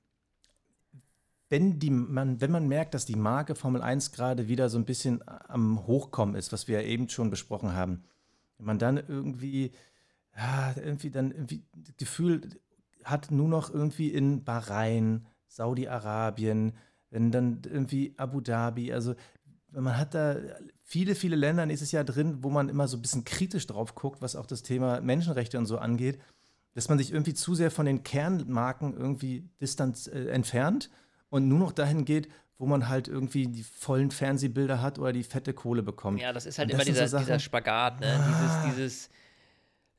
wenn, 1.49 1.79
die, 1.79 1.91
man, 1.91 2.41
wenn 2.41 2.51
man 2.51 2.67
merkt, 2.67 2.93
dass 2.93 3.05
die 3.05 3.15
Marke 3.15 3.55
Formel 3.55 3.81
1 3.81 4.11
gerade 4.11 4.47
wieder 4.47 4.69
so 4.69 4.77
ein 4.77 4.85
bisschen 4.85 5.23
am 5.25 5.87
Hochkommen 5.87 6.35
ist, 6.35 6.51
was 6.51 6.67
wir 6.67 6.81
ja 6.81 6.87
eben 6.87 7.07
schon 7.07 7.29
besprochen 7.29 7.73
haben, 7.73 8.03
wenn 8.57 8.65
man 8.65 8.79
dann 8.79 8.97
irgendwie, 8.97 9.71
ja, 10.35 10.73
irgendwie 10.75 11.09
dann 11.09 11.31
irgendwie 11.31 11.63
das 11.73 11.95
Gefühl 11.97 12.41
hat, 13.03 13.31
nur 13.31 13.47
noch 13.47 13.73
irgendwie 13.73 14.09
in 14.09 14.43
Bahrain, 14.43 15.25
Saudi-Arabien, 15.47 16.73
wenn 17.09 17.31
dann 17.31 17.61
irgendwie 17.63 18.13
Abu 18.17 18.41
Dhabi, 18.41 18.93
also 18.93 19.15
man 19.71 19.97
hat 19.97 20.13
da 20.13 20.37
viele, 20.83 21.15
viele 21.15 21.35
Länder 21.35 21.65
nächstes 21.65 21.91
Jahr 21.91 22.03
drin, 22.03 22.39
wo 22.41 22.49
man 22.49 22.69
immer 22.69 22.87
so 22.87 22.97
ein 22.97 23.01
bisschen 23.01 23.25
kritisch 23.25 23.67
drauf 23.67 23.95
guckt, 23.95 24.21
was 24.21 24.35
auch 24.35 24.45
das 24.45 24.63
Thema 24.63 25.01
Menschenrechte 25.01 25.57
und 25.57 25.65
so 25.65 25.77
angeht, 25.77 26.19
dass 26.73 26.89
man 26.89 26.97
sich 26.97 27.11
irgendwie 27.11 27.33
zu 27.33 27.55
sehr 27.55 27.71
von 27.71 27.85
den 27.85 28.03
Kernmarken 28.03 28.95
irgendwie 28.95 29.49
distanz 29.61 30.07
äh, 30.07 30.29
entfernt 30.29 30.89
und 31.29 31.47
nur 31.47 31.59
noch 31.59 31.71
dahin 31.71 32.05
geht, 32.05 32.29
wo 32.57 32.65
man 32.65 32.87
halt 32.87 33.07
irgendwie 33.07 33.47
die 33.47 33.63
vollen 33.63 34.11
Fernsehbilder 34.11 34.81
hat 34.81 34.97
oder 34.99 35.13
die 35.13 35.23
fette 35.23 35.53
Kohle 35.53 35.83
bekommt. 35.83 36.21
Ja, 36.21 36.33
das 36.33 36.45
ist 36.45 36.57
halt 36.57 36.69
und 36.69 36.75
immer 36.75 36.85
dieser, 36.85 37.07
so 37.07 37.19
dieser 37.19 37.39
Spagat, 37.39 37.99
ne? 37.99 38.07
Ah. 38.07 38.65
Dieses, 38.65 38.75
dieses 38.75 39.09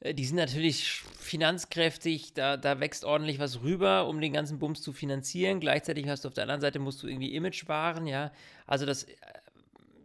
die 0.01 0.25
sind 0.25 0.37
natürlich 0.37 1.03
finanzkräftig, 1.19 2.33
da, 2.35 2.57
da 2.57 2.81
wächst 2.81 3.05
ordentlich 3.05 3.39
was 3.39 3.63
rüber, 3.63 4.07
um 4.07 4.21
den 4.21 4.33
ganzen 4.33 4.59
Bums 4.59 4.81
zu 4.81 4.93
finanzieren. 4.93 5.61
Gleichzeitig 5.61 6.09
hast 6.09 6.25
du 6.25 6.29
auf 6.29 6.35
der 6.35 6.45
anderen 6.45 6.61
Seite 6.61 6.79
musst 6.79 7.03
du 7.03 7.09
irgendwie 7.09 7.35
Image 7.35 7.67
wahren, 7.69 8.07
ja. 8.07 8.33
Also 8.67 8.87
das 8.87 9.05
äh, 9.05 9.17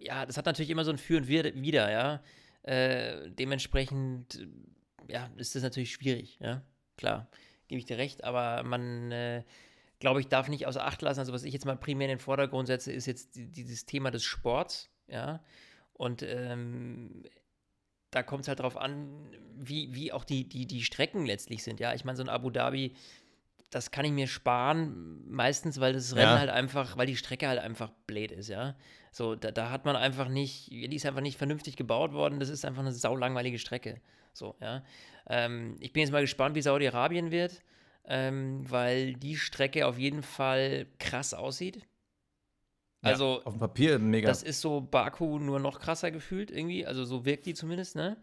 ja, 0.04 0.26
das 0.26 0.38
hat 0.38 0.46
natürlich 0.46 0.70
immer 0.70 0.86
so 0.86 0.92
ein 0.92 0.98
Für 0.98 1.18
und 1.18 1.28
Wider, 1.28 1.92
ja. 1.92 2.22
Äh, 2.64 3.30
dementsprechend, 3.32 4.48
ja, 5.08 5.30
ist 5.38 5.56
das 5.56 5.64
natürlich 5.64 5.92
schwierig, 5.92 6.38
ja. 6.40 6.62
Klar, 6.98 7.28
gebe 7.68 7.80
ich 7.80 7.86
dir 7.86 7.98
recht, 7.98 8.24
aber 8.24 8.64
man, 8.64 9.12
äh, 9.12 9.44
glaube 10.00 10.20
ich, 10.20 10.28
darf 10.28 10.48
nicht 10.48 10.68
außer 10.68 10.86
Acht 10.86 11.02
lassen. 11.02 11.20
Also, 11.20 11.34
was 11.34 11.44
ich 11.44 11.54
jetzt 11.54 11.66
mal 11.66 11.76
primär 11.76 12.08
in 12.08 12.18
den 12.18 12.20
Vordergrund 12.20 12.68
setze, 12.68 12.92
ist 12.92 13.06
jetzt 13.06 13.32
dieses 13.34 13.86
Thema 13.86 14.12
des 14.12 14.24
Sports, 14.24 14.90
ja. 15.08 15.44
Und 15.94 16.24
ähm, 16.24 17.24
da 18.16 18.24
kommt 18.24 18.44
es 18.44 18.48
halt 18.48 18.60
darauf 18.60 18.78
an, 18.78 19.10
wie, 19.56 19.94
wie 19.94 20.12
auch 20.12 20.24
die, 20.24 20.48
die, 20.48 20.66
die 20.66 20.84
Strecken 20.84 21.26
letztlich 21.26 21.64
sind, 21.64 21.80
ja. 21.80 21.94
Ich 21.94 22.06
meine, 22.06 22.18
so 22.18 22.24
ein 22.24 22.30
Abu 22.30 22.50
Dhabi 22.50 22.94
das 23.74 23.92
kann 23.92 24.06
ich 24.06 24.12
mir 24.12 24.28
sparen, 24.28 25.24
meistens, 25.28 25.80
weil 25.80 25.94
das 25.94 26.16
Rennen 26.16 26.34
ja. 26.34 26.40
halt 26.40 26.50
einfach, 26.50 26.98
weil 26.98 27.08
die 27.08 27.16
Strecke 27.16 27.48
halt 27.48 27.60
einfach 27.60 27.92
blöd 28.06 28.32
ist, 28.32 28.50
ja. 28.50 28.76
So, 29.12 29.36
da, 29.36 29.52
da 29.52 29.70
hat 29.70 29.86
man 29.86 29.96
einfach 29.96 30.28
nicht, 30.28 30.72
die 30.72 30.96
ist 30.96 31.06
einfach 31.06 31.22
nicht 31.22 31.38
vernünftig 31.38 31.76
gebaut 31.76 32.14
worden, 32.14 32.40
das 32.40 32.50
ist 32.50 32.66
einfach 32.66 32.82
eine 32.82 32.92
saulangweilige 32.92 33.60
Strecke. 33.60 34.00
So, 34.34 34.56
ja. 34.62 34.84
Ähm, 35.28 35.78
ich 35.80 35.94
bin 35.94 36.02
jetzt 36.02 36.12
mal 36.12 36.22
gespannt, 36.22 36.56
wie 36.56 36.62
Saudi-Arabien 36.62 37.32
wird, 37.32 37.62
ähm, 38.06 38.70
weil 38.70 39.14
die 39.14 39.38
Strecke 39.38 39.88
auf 39.88 39.98
jeden 39.98 40.24
Fall 40.24 40.88
krass 41.00 41.34
aussieht. 41.34 41.86
Also, 43.04 43.40
ja, 43.40 43.46
auf 43.46 43.54
dem 43.54 43.60
Papier 43.60 44.00
mega. 44.00 44.28
Das 44.28 44.44
ist 44.44 44.62
so 44.62 44.82
Baku 44.82 45.38
nur 45.38 45.60
noch 45.60 45.80
krasser 45.80 46.10
gefühlt 46.10 46.50
irgendwie, 46.50 46.86
also 46.86 47.04
so 47.04 47.26
wirkt 47.26 47.46
die 47.46 47.54
zumindest, 47.54 47.96
ne? 47.96 48.18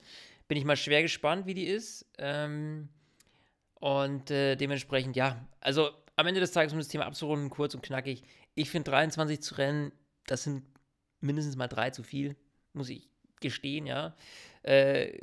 Bin 0.48 0.56
ich 0.56 0.64
mal 0.64 0.76
schwer 0.76 1.02
gespannt, 1.02 1.46
wie 1.46 1.54
die 1.54 1.66
ist. 1.66 2.06
Ähm, 2.18 2.88
und 3.74 4.30
äh, 4.30 4.56
dementsprechend, 4.56 5.16
ja, 5.16 5.46
also 5.60 5.90
am 6.16 6.26
Ende 6.26 6.40
des 6.40 6.52
Tages, 6.52 6.72
um 6.72 6.78
das 6.78 6.88
Thema 6.88 7.06
abzurunden, 7.06 7.50
kurz 7.50 7.74
und 7.74 7.82
knackig, 7.82 8.22
ich 8.54 8.70
finde 8.70 8.90
23 8.90 9.40
zu 9.40 9.54
rennen, 9.56 9.92
das 10.26 10.44
sind 10.44 10.64
mindestens 11.20 11.56
mal 11.56 11.68
drei 11.68 11.90
zu 11.90 12.02
viel, 12.02 12.36
muss 12.72 12.88
ich 12.88 13.08
gestehen, 13.40 13.86
ja. 13.86 14.14
Äh, 14.62 15.18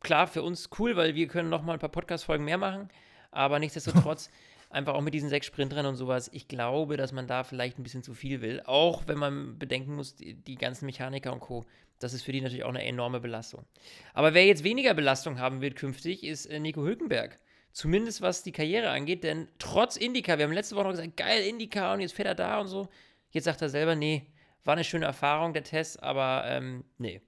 klar, 0.00 0.26
für 0.26 0.42
uns 0.42 0.68
cool, 0.78 0.96
weil 0.96 1.14
wir 1.14 1.26
können 1.26 1.48
noch 1.48 1.62
mal 1.62 1.74
ein 1.74 1.78
paar 1.78 1.90
Podcast-Folgen 1.90 2.44
mehr 2.44 2.58
machen, 2.58 2.88
aber 3.30 3.58
nichtsdestotrotz 3.58 4.30
einfach 4.70 4.94
auch 4.94 5.02
mit 5.02 5.14
diesen 5.14 5.28
sechs 5.28 5.46
Sprintrennen 5.46 5.86
und 5.86 5.96
sowas, 5.96 6.30
ich 6.32 6.48
glaube, 6.48 6.96
dass 6.96 7.12
man 7.12 7.26
da 7.26 7.44
vielleicht 7.44 7.78
ein 7.78 7.82
bisschen 7.82 8.02
zu 8.02 8.14
viel 8.14 8.40
will, 8.40 8.62
auch 8.64 9.02
wenn 9.06 9.18
man 9.18 9.58
bedenken 9.58 9.94
muss, 9.94 10.14
die, 10.14 10.34
die 10.34 10.54
ganzen 10.54 10.86
Mechaniker 10.86 11.32
und 11.32 11.40
Co., 11.40 11.66
das 11.98 12.14
ist 12.14 12.22
für 12.22 12.32
die 12.32 12.40
natürlich 12.40 12.64
auch 12.64 12.70
eine 12.70 12.84
enorme 12.84 13.20
Belastung. 13.20 13.66
Aber 14.14 14.32
wer 14.32 14.46
jetzt 14.46 14.64
weniger 14.64 14.94
Belastung 14.94 15.38
haben 15.38 15.60
wird 15.60 15.76
künftig, 15.76 16.24
ist 16.24 16.46
äh, 16.46 16.58
Nico 16.58 16.82
Hülkenberg. 16.82 17.38
Zumindest 17.72 18.22
was 18.22 18.42
die 18.42 18.52
Karriere 18.52 18.90
angeht, 18.90 19.22
denn 19.22 19.48
trotz 19.58 19.96
Indica, 19.96 20.38
wir 20.38 20.46
haben 20.46 20.52
letzte 20.52 20.76
Woche 20.76 20.84
noch 20.84 20.90
gesagt, 20.92 21.16
geil, 21.16 21.44
Indica 21.44 21.92
und 21.92 22.00
jetzt 22.00 22.14
fährt 22.14 22.28
er 22.28 22.34
da 22.34 22.60
und 22.60 22.68
so. 22.68 22.88
Jetzt 23.30 23.44
sagt 23.44 23.62
er 23.62 23.68
selber, 23.68 23.94
nee, 23.94 24.26
war 24.64 24.74
eine 24.74 24.84
schöne 24.84 25.06
Erfahrung, 25.06 25.52
der 25.52 25.62
Test, 25.62 26.02
aber 26.02 26.44
ähm, 26.46 26.84
nee. 26.98 27.20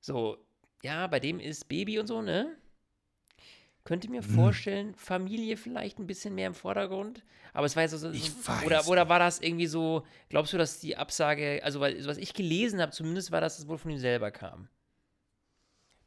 So, 0.00 0.38
ja, 0.82 1.06
bei 1.06 1.20
dem 1.20 1.38
ist 1.38 1.68
Baby 1.68 1.98
und 1.98 2.06
so, 2.06 2.22
ne? 2.22 2.56
Könnte 3.84 4.08
mir 4.08 4.22
hm. 4.22 4.30
vorstellen, 4.30 4.94
Familie 4.94 5.56
vielleicht 5.56 5.98
ein 5.98 6.06
bisschen 6.06 6.34
mehr 6.34 6.46
im 6.46 6.54
Vordergrund. 6.54 7.24
Aber 7.52 7.66
es 7.66 7.74
war 7.74 7.82
jetzt 7.82 7.92
so. 7.92 8.10
Ich 8.10 8.30
weiß. 8.46 8.64
Oder, 8.64 8.88
oder 8.88 9.08
war 9.08 9.18
das 9.18 9.40
irgendwie 9.40 9.66
so, 9.66 10.04
glaubst 10.28 10.52
du, 10.52 10.58
dass 10.58 10.78
die 10.78 10.96
Absage, 10.96 11.60
also 11.64 11.80
weil, 11.80 12.06
was 12.06 12.16
ich 12.16 12.32
gelesen 12.32 12.80
habe, 12.80 12.92
zumindest 12.92 13.32
war 13.32 13.40
das, 13.40 13.56
das 13.56 13.68
wohl 13.68 13.78
von 13.78 13.90
ihm 13.90 13.98
selber 13.98 14.30
kam. 14.30 14.68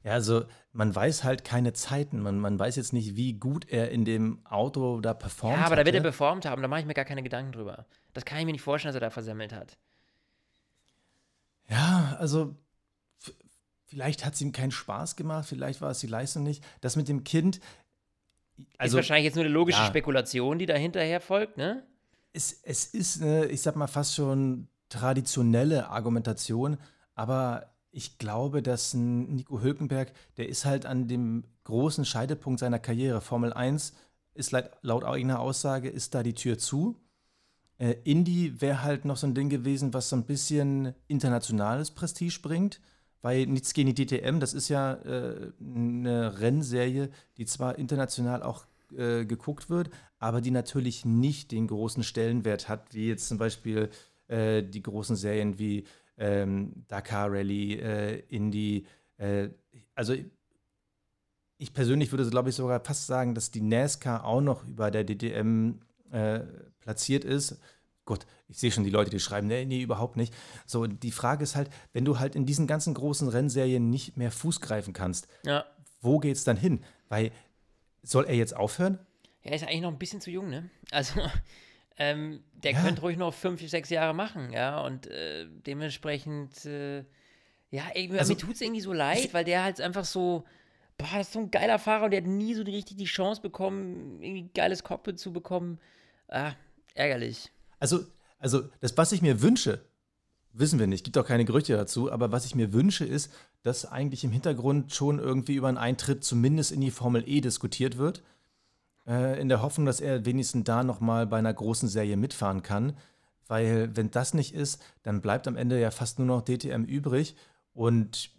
Ja, 0.03 0.13
also 0.13 0.45
man 0.71 0.95
weiß 0.95 1.23
halt 1.23 1.43
keine 1.43 1.73
Zeiten. 1.73 2.21
Man, 2.21 2.39
man 2.39 2.59
weiß 2.59 2.75
jetzt 2.75 2.93
nicht, 2.93 3.15
wie 3.15 3.33
gut 3.33 3.67
er 3.67 3.89
in 3.89 4.05
dem 4.05 4.45
Auto 4.45 5.01
da 5.01 5.15
performt. 5.15 5.57
Ja, 5.57 5.65
aber 5.65 5.75
da 5.75 5.85
wird 5.85 5.95
er 5.95 6.01
performt 6.01 6.45
haben, 6.45 6.61
da 6.61 6.67
mache 6.67 6.81
ich 6.81 6.85
mir 6.85 6.93
gar 6.93 7.05
keine 7.05 7.23
Gedanken 7.23 7.51
drüber. 7.51 7.87
Das 8.13 8.23
kann 8.23 8.37
ich 8.37 8.45
mir 8.45 8.51
nicht 8.51 8.61
vorstellen, 8.61 8.93
dass 8.93 9.01
er 9.01 9.07
da 9.07 9.09
versemmelt 9.09 9.51
hat. 9.51 9.77
Ja, 11.67 12.15
also 12.19 12.55
vielleicht 13.85 14.25
hat 14.25 14.33
es 14.33 14.41
ihm 14.41 14.51
keinen 14.51 14.71
Spaß 14.71 15.15
gemacht, 15.15 15.47
vielleicht 15.47 15.81
war 15.81 15.91
es 15.91 15.99
die 15.99 16.07
Leistung 16.07 16.43
nicht. 16.43 16.63
Das 16.81 16.95
mit 16.95 17.07
dem 17.07 17.23
Kind. 17.23 17.59
Also, 18.77 18.97
ist 18.97 19.03
wahrscheinlich 19.03 19.25
jetzt 19.25 19.35
nur 19.35 19.45
eine 19.45 19.53
logische 19.53 19.81
ja, 19.81 19.87
Spekulation, 19.87 20.59
die 20.59 20.65
da 20.65 20.75
hinterher 20.75 21.21
folgt, 21.21 21.57
ne? 21.57 21.85
Es, 22.33 22.59
es 22.63 22.85
ist 22.85 23.21
eine, 23.21 23.45
ich 23.47 23.61
sag 23.61 23.75
mal, 23.75 23.87
fast 23.87 24.15
schon 24.15 24.67
traditionelle 24.89 25.89
Argumentation, 25.89 26.77
aber 27.15 27.71
ich 27.91 28.17
glaube, 28.17 28.61
dass 28.61 28.93
Nico 28.93 29.61
Hülkenberg, 29.61 30.11
der 30.37 30.49
ist 30.49 30.65
halt 30.65 30.85
an 30.85 31.07
dem 31.07 31.45
großen 31.63 32.03
Scheidepunkt 32.03 32.59
seiner 32.59 32.79
Karriere. 32.79 33.21
Formel 33.21 33.53
1 33.53 33.93
ist 34.33 34.51
laut 34.81 35.05
eigener 35.05 35.39
Aussage, 35.39 35.89
ist 35.89 36.13
da 36.13 36.21
die 36.21 36.33
Tür 36.33 36.57
zu. 36.57 36.99
Äh, 37.77 37.95
Indy 38.03 38.61
wäre 38.61 38.83
halt 38.83 39.05
noch 39.05 39.17
so 39.17 39.27
ein 39.27 39.33
Ding 39.33 39.49
gewesen, 39.49 39.93
was 39.93 40.09
so 40.09 40.15
ein 40.17 40.25
bisschen 40.25 40.93
internationales 41.07 41.91
Prestige 41.91 42.39
bringt, 42.41 42.81
weil 43.25 43.47
nichts 43.47 43.73
DTM, 43.73 44.39
das 44.39 44.53
ist 44.53 44.69
ja 44.69 44.93
äh, 44.93 45.51
eine 45.59 46.39
Rennserie, 46.41 47.09
die 47.37 47.45
zwar 47.47 47.79
international 47.79 48.43
auch 48.43 48.67
äh, 48.95 49.25
geguckt 49.25 49.67
wird, 49.67 49.89
aber 50.19 50.41
die 50.41 50.51
natürlich 50.51 51.05
nicht 51.05 51.51
den 51.51 51.65
großen 51.65 52.03
Stellenwert 52.03 52.69
hat, 52.69 52.93
wie 52.93 53.07
jetzt 53.07 53.27
zum 53.27 53.39
Beispiel 53.39 53.89
äh, 54.27 54.61
die 54.61 54.83
großen 54.83 55.15
Serien 55.15 55.57
wie 55.57 55.85
ähm, 56.19 56.85
Dakar 56.87 57.31
Rally, 57.31 57.79
äh, 57.79 58.19
Indy. 58.29 58.85
Äh, 59.17 59.49
also 59.95 60.13
ich 61.57 61.73
persönlich 61.73 62.11
würde, 62.11 62.29
glaube 62.29 62.49
ich, 62.49 62.55
sogar 62.55 62.79
fast 62.79 63.07
sagen, 63.07 63.33
dass 63.33 63.49
die 63.49 63.61
NASCAR 63.61 64.23
auch 64.23 64.41
noch 64.41 64.67
über 64.67 64.91
der 64.91 65.03
DTM 65.03 65.79
äh, 66.11 66.41
platziert 66.79 67.23
ist. 67.23 67.59
Gott, 68.05 68.27
ich 68.47 68.57
sehe 68.57 68.71
schon 68.71 68.83
die 68.83 68.89
Leute, 68.89 69.09
die 69.09 69.19
schreiben, 69.19 69.47
nee, 69.47 69.65
nee, 69.65 69.81
überhaupt 69.81 70.17
nicht. 70.17 70.33
So, 70.65 70.85
die 70.87 71.11
Frage 71.11 71.43
ist 71.43 71.55
halt, 71.55 71.69
wenn 71.93 72.05
du 72.05 72.19
halt 72.19 72.35
in 72.35 72.45
diesen 72.45 72.67
ganzen 72.67 72.93
großen 72.93 73.27
Rennserien 73.27 73.89
nicht 73.89 74.17
mehr 74.17 74.31
Fuß 74.31 74.61
greifen 74.61 74.93
kannst, 74.93 75.27
ja. 75.43 75.65
wo 76.01 76.21
es 76.21 76.43
dann 76.43 76.57
hin? 76.57 76.83
Weil 77.09 77.31
Soll 78.05 78.25
er 78.25 78.35
jetzt 78.35 78.55
aufhören? 78.55 78.99
Ja, 79.43 79.53
ist 79.53 79.63
eigentlich 79.63 79.81
noch 79.81 79.91
ein 79.91 79.97
bisschen 79.97 80.21
zu 80.21 80.29
jung, 80.29 80.49
ne? 80.49 80.69
Also, 80.91 81.19
ähm, 81.97 82.43
der 82.53 82.73
ja. 82.73 82.81
könnte 82.81 83.01
ruhig 83.01 83.17
noch 83.17 83.33
fünf, 83.33 83.67
sechs 83.67 83.89
Jahre 83.89 84.13
machen, 84.13 84.53
ja, 84.53 84.79
und 84.81 85.07
äh, 85.07 85.47
dementsprechend, 85.65 86.65
äh, 86.65 86.99
ja, 87.71 87.83
ey, 87.95 88.11
also, 88.17 88.33
mir 88.33 88.37
tut 88.37 88.53
es 88.53 88.61
irgendwie 88.61 88.81
so 88.81 88.93
leid, 88.93 89.33
weil 89.33 89.43
der 89.43 89.63
halt 89.63 89.81
einfach 89.81 90.05
so, 90.05 90.45
boah, 90.99 91.07
das 91.13 91.27
ist 91.27 91.33
so 91.33 91.39
ein 91.39 91.51
geiler 91.51 91.79
Fahrer 91.79 92.05
und 92.05 92.11
der 92.11 92.21
hat 92.21 92.27
nie 92.27 92.53
so 92.53 92.61
richtig 92.61 92.97
die 92.97 93.05
Chance 93.05 93.41
bekommen, 93.41 94.21
irgendwie 94.21 94.43
ein 94.43 94.53
geiles 94.53 94.83
Cockpit 94.83 95.19
zu 95.19 95.33
bekommen. 95.33 95.79
Ah, 96.27 96.53
ärgerlich. 96.93 97.51
Also, 97.79 98.05
also 98.45 98.69
das, 98.79 98.95
was 98.95 99.11
ich 99.11 99.23
mir 99.23 99.41
wünsche, 99.41 99.79
wissen 100.53 100.77
wir 100.77 100.85
nicht, 100.85 101.03
gibt 101.03 101.17
auch 101.17 101.25
keine 101.25 101.45
Gerüchte 101.45 101.75
dazu, 101.75 102.11
aber 102.11 102.31
was 102.31 102.45
ich 102.45 102.53
mir 102.53 102.73
wünsche, 102.73 103.03
ist, 103.03 103.33
dass 103.63 103.91
eigentlich 103.91 104.23
im 104.23 104.31
Hintergrund 104.31 104.93
schon 104.93 105.17
irgendwie 105.17 105.55
über 105.55 105.67
einen 105.67 105.79
Eintritt 105.79 106.23
zumindest 106.23 106.71
in 106.71 106.79
die 106.79 106.91
Formel 106.91 107.27
E 107.27 107.41
diskutiert 107.41 107.97
wird. 107.97 108.21
Äh, 109.07 109.41
in 109.41 109.49
der 109.49 109.63
Hoffnung, 109.63 109.87
dass 109.87 109.99
er 109.99 110.25
wenigstens 110.25 110.63
da 110.65 110.83
nochmal 110.83 111.25
bei 111.25 111.39
einer 111.39 111.55
großen 111.55 111.89
Serie 111.89 112.17
mitfahren 112.17 112.61
kann. 112.61 112.95
Weil, 113.47 113.95
wenn 113.97 114.11
das 114.11 114.35
nicht 114.35 114.53
ist, 114.53 114.79
dann 115.01 115.21
bleibt 115.21 115.47
am 115.47 115.55
Ende 115.55 115.81
ja 115.81 115.89
fast 115.89 116.19
nur 116.19 116.27
noch 116.27 116.43
DTM 116.43 116.83
übrig. 116.83 117.35
Und 117.73 118.29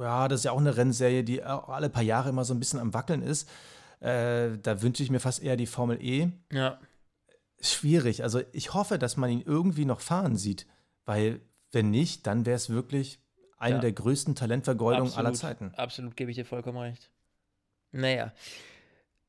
ja, 0.00 0.26
das 0.26 0.40
ist 0.40 0.44
ja 0.44 0.52
auch 0.52 0.58
eine 0.58 0.78
Rennserie, 0.78 1.22
die 1.22 1.44
auch 1.44 1.68
alle 1.68 1.90
paar 1.90 2.02
Jahre 2.02 2.30
immer 2.30 2.46
so 2.46 2.54
ein 2.54 2.60
bisschen 2.60 2.80
am 2.80 2.94
Wackeln 2.94 3.20
ist. 3.20 3.46
Äh, 4.00 4.56
da 4.62 4.80
wünsche 4.80 5.02
ich 5.02 5.10
mir 5.10 5.20
fast 5.20 5.42
eher 5.42 5.58
die 5.58 5.66
Formel 5.66 6.02
E. 6.02 6.30
Ja. 6.50 6.78
Schwierig. 7.60 8.22
Also 8.22 8.42
ich 8.52 8.74
hoffe, 8.74 8.98
dass 8.98 9.16
man 9.16 9.30
ihn 9.30 9.42
irgendwie 9.44 9.84
noch 9.84 10.00
fahren 10.00 10.36
sieht, 10.36 10.66
weil 11.04 11.40
wenn 11.72 11.90
nicht, 11.90 12.26
dann 12.26 12.46
wäre 12.46 12.56
es 12.56 12.70
wirklich 12.70 13.20
eine 13.58 13.76
ja. 13.76 13.80
der 13.80 13.92
größten 13.92 14.34
Talentvergeudungen 14.34 15.14
aller 15.14 15.32
Zeiten. 15.32 15.72
Absolut, 15.76 16.16
gebe 16.16 16.30
ich 16.30 16.36
dir 16.36 16.44
vollkommen 16.44 16.78
recht. 16.78 17.10
Naja. 17.92 18.32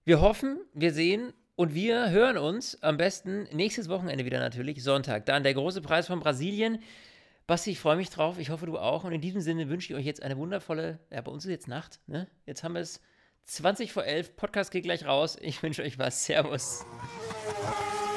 Wir 0.04 0.22
hoffen, 0.22 0.60
wir 0.74 0.94
sehen 0.94 1.34
und 1.56 1.74
wir 1.74 2.10
hören 2.10 2.38
uns 2.38 2.82
am 2.84 2.98
besten 2.98 3.48
nächstes 3.52 3.90
Wochenende 3.90 4.26
wieder 4.26 4.40
natürlich, 4.40 4.84
Sonntag. 4.84 5.26
Dann 5.26 5.44
der 5.44 5.54
große 5.54 5.82
Preis 5.82 6.08
von 6.08 6.20
Brasilien. 6.20 6.80
Basti, 7.48 7.72
ich 7.72 7.80
freue 7.80 7.96
mich 7.96 8.10
drauf. 8.10 8.40
Ich 8.40 8.50
hoffe, 8.50 8.66
du 8.66 8.78
auch. 8.78 9.06
Und 9.06 9.14
in 9.14 9.22
diesem 9.22 9.42
Sinne 9.42 9.70
wünsche 9.70 9.94
ich 9.94 10.00
euch 10.00 10.06
jetzt 10.06 10.22
eine 10.22 10.38
wundervolle, 10.38 11.00
ja, 11.12 11.22
bei 11.22 11.32
uns 11.32 11.46
ist 11.46 11.52
jetzt 11.52 11.68
Nacht, 11.68 12.00
ne? 12.08 12.28
Jetzt 12.46 12.64
haben 12.64 12.74
wir 12.74 12.82
es 12.82 13.02
20 13.46 13.94
vor 13.94 14.04
11. 14.04 14.36
Podcast 14.36 14.72
geht 14.72 14.84
gleich 14.84 15.06
raus. 15.06 15.38
Ich 15.42 15.64
wünsche 15.64 15.82
euch 15.82 15.98
was. 15.98 16.26
Servus. 16.26 16.86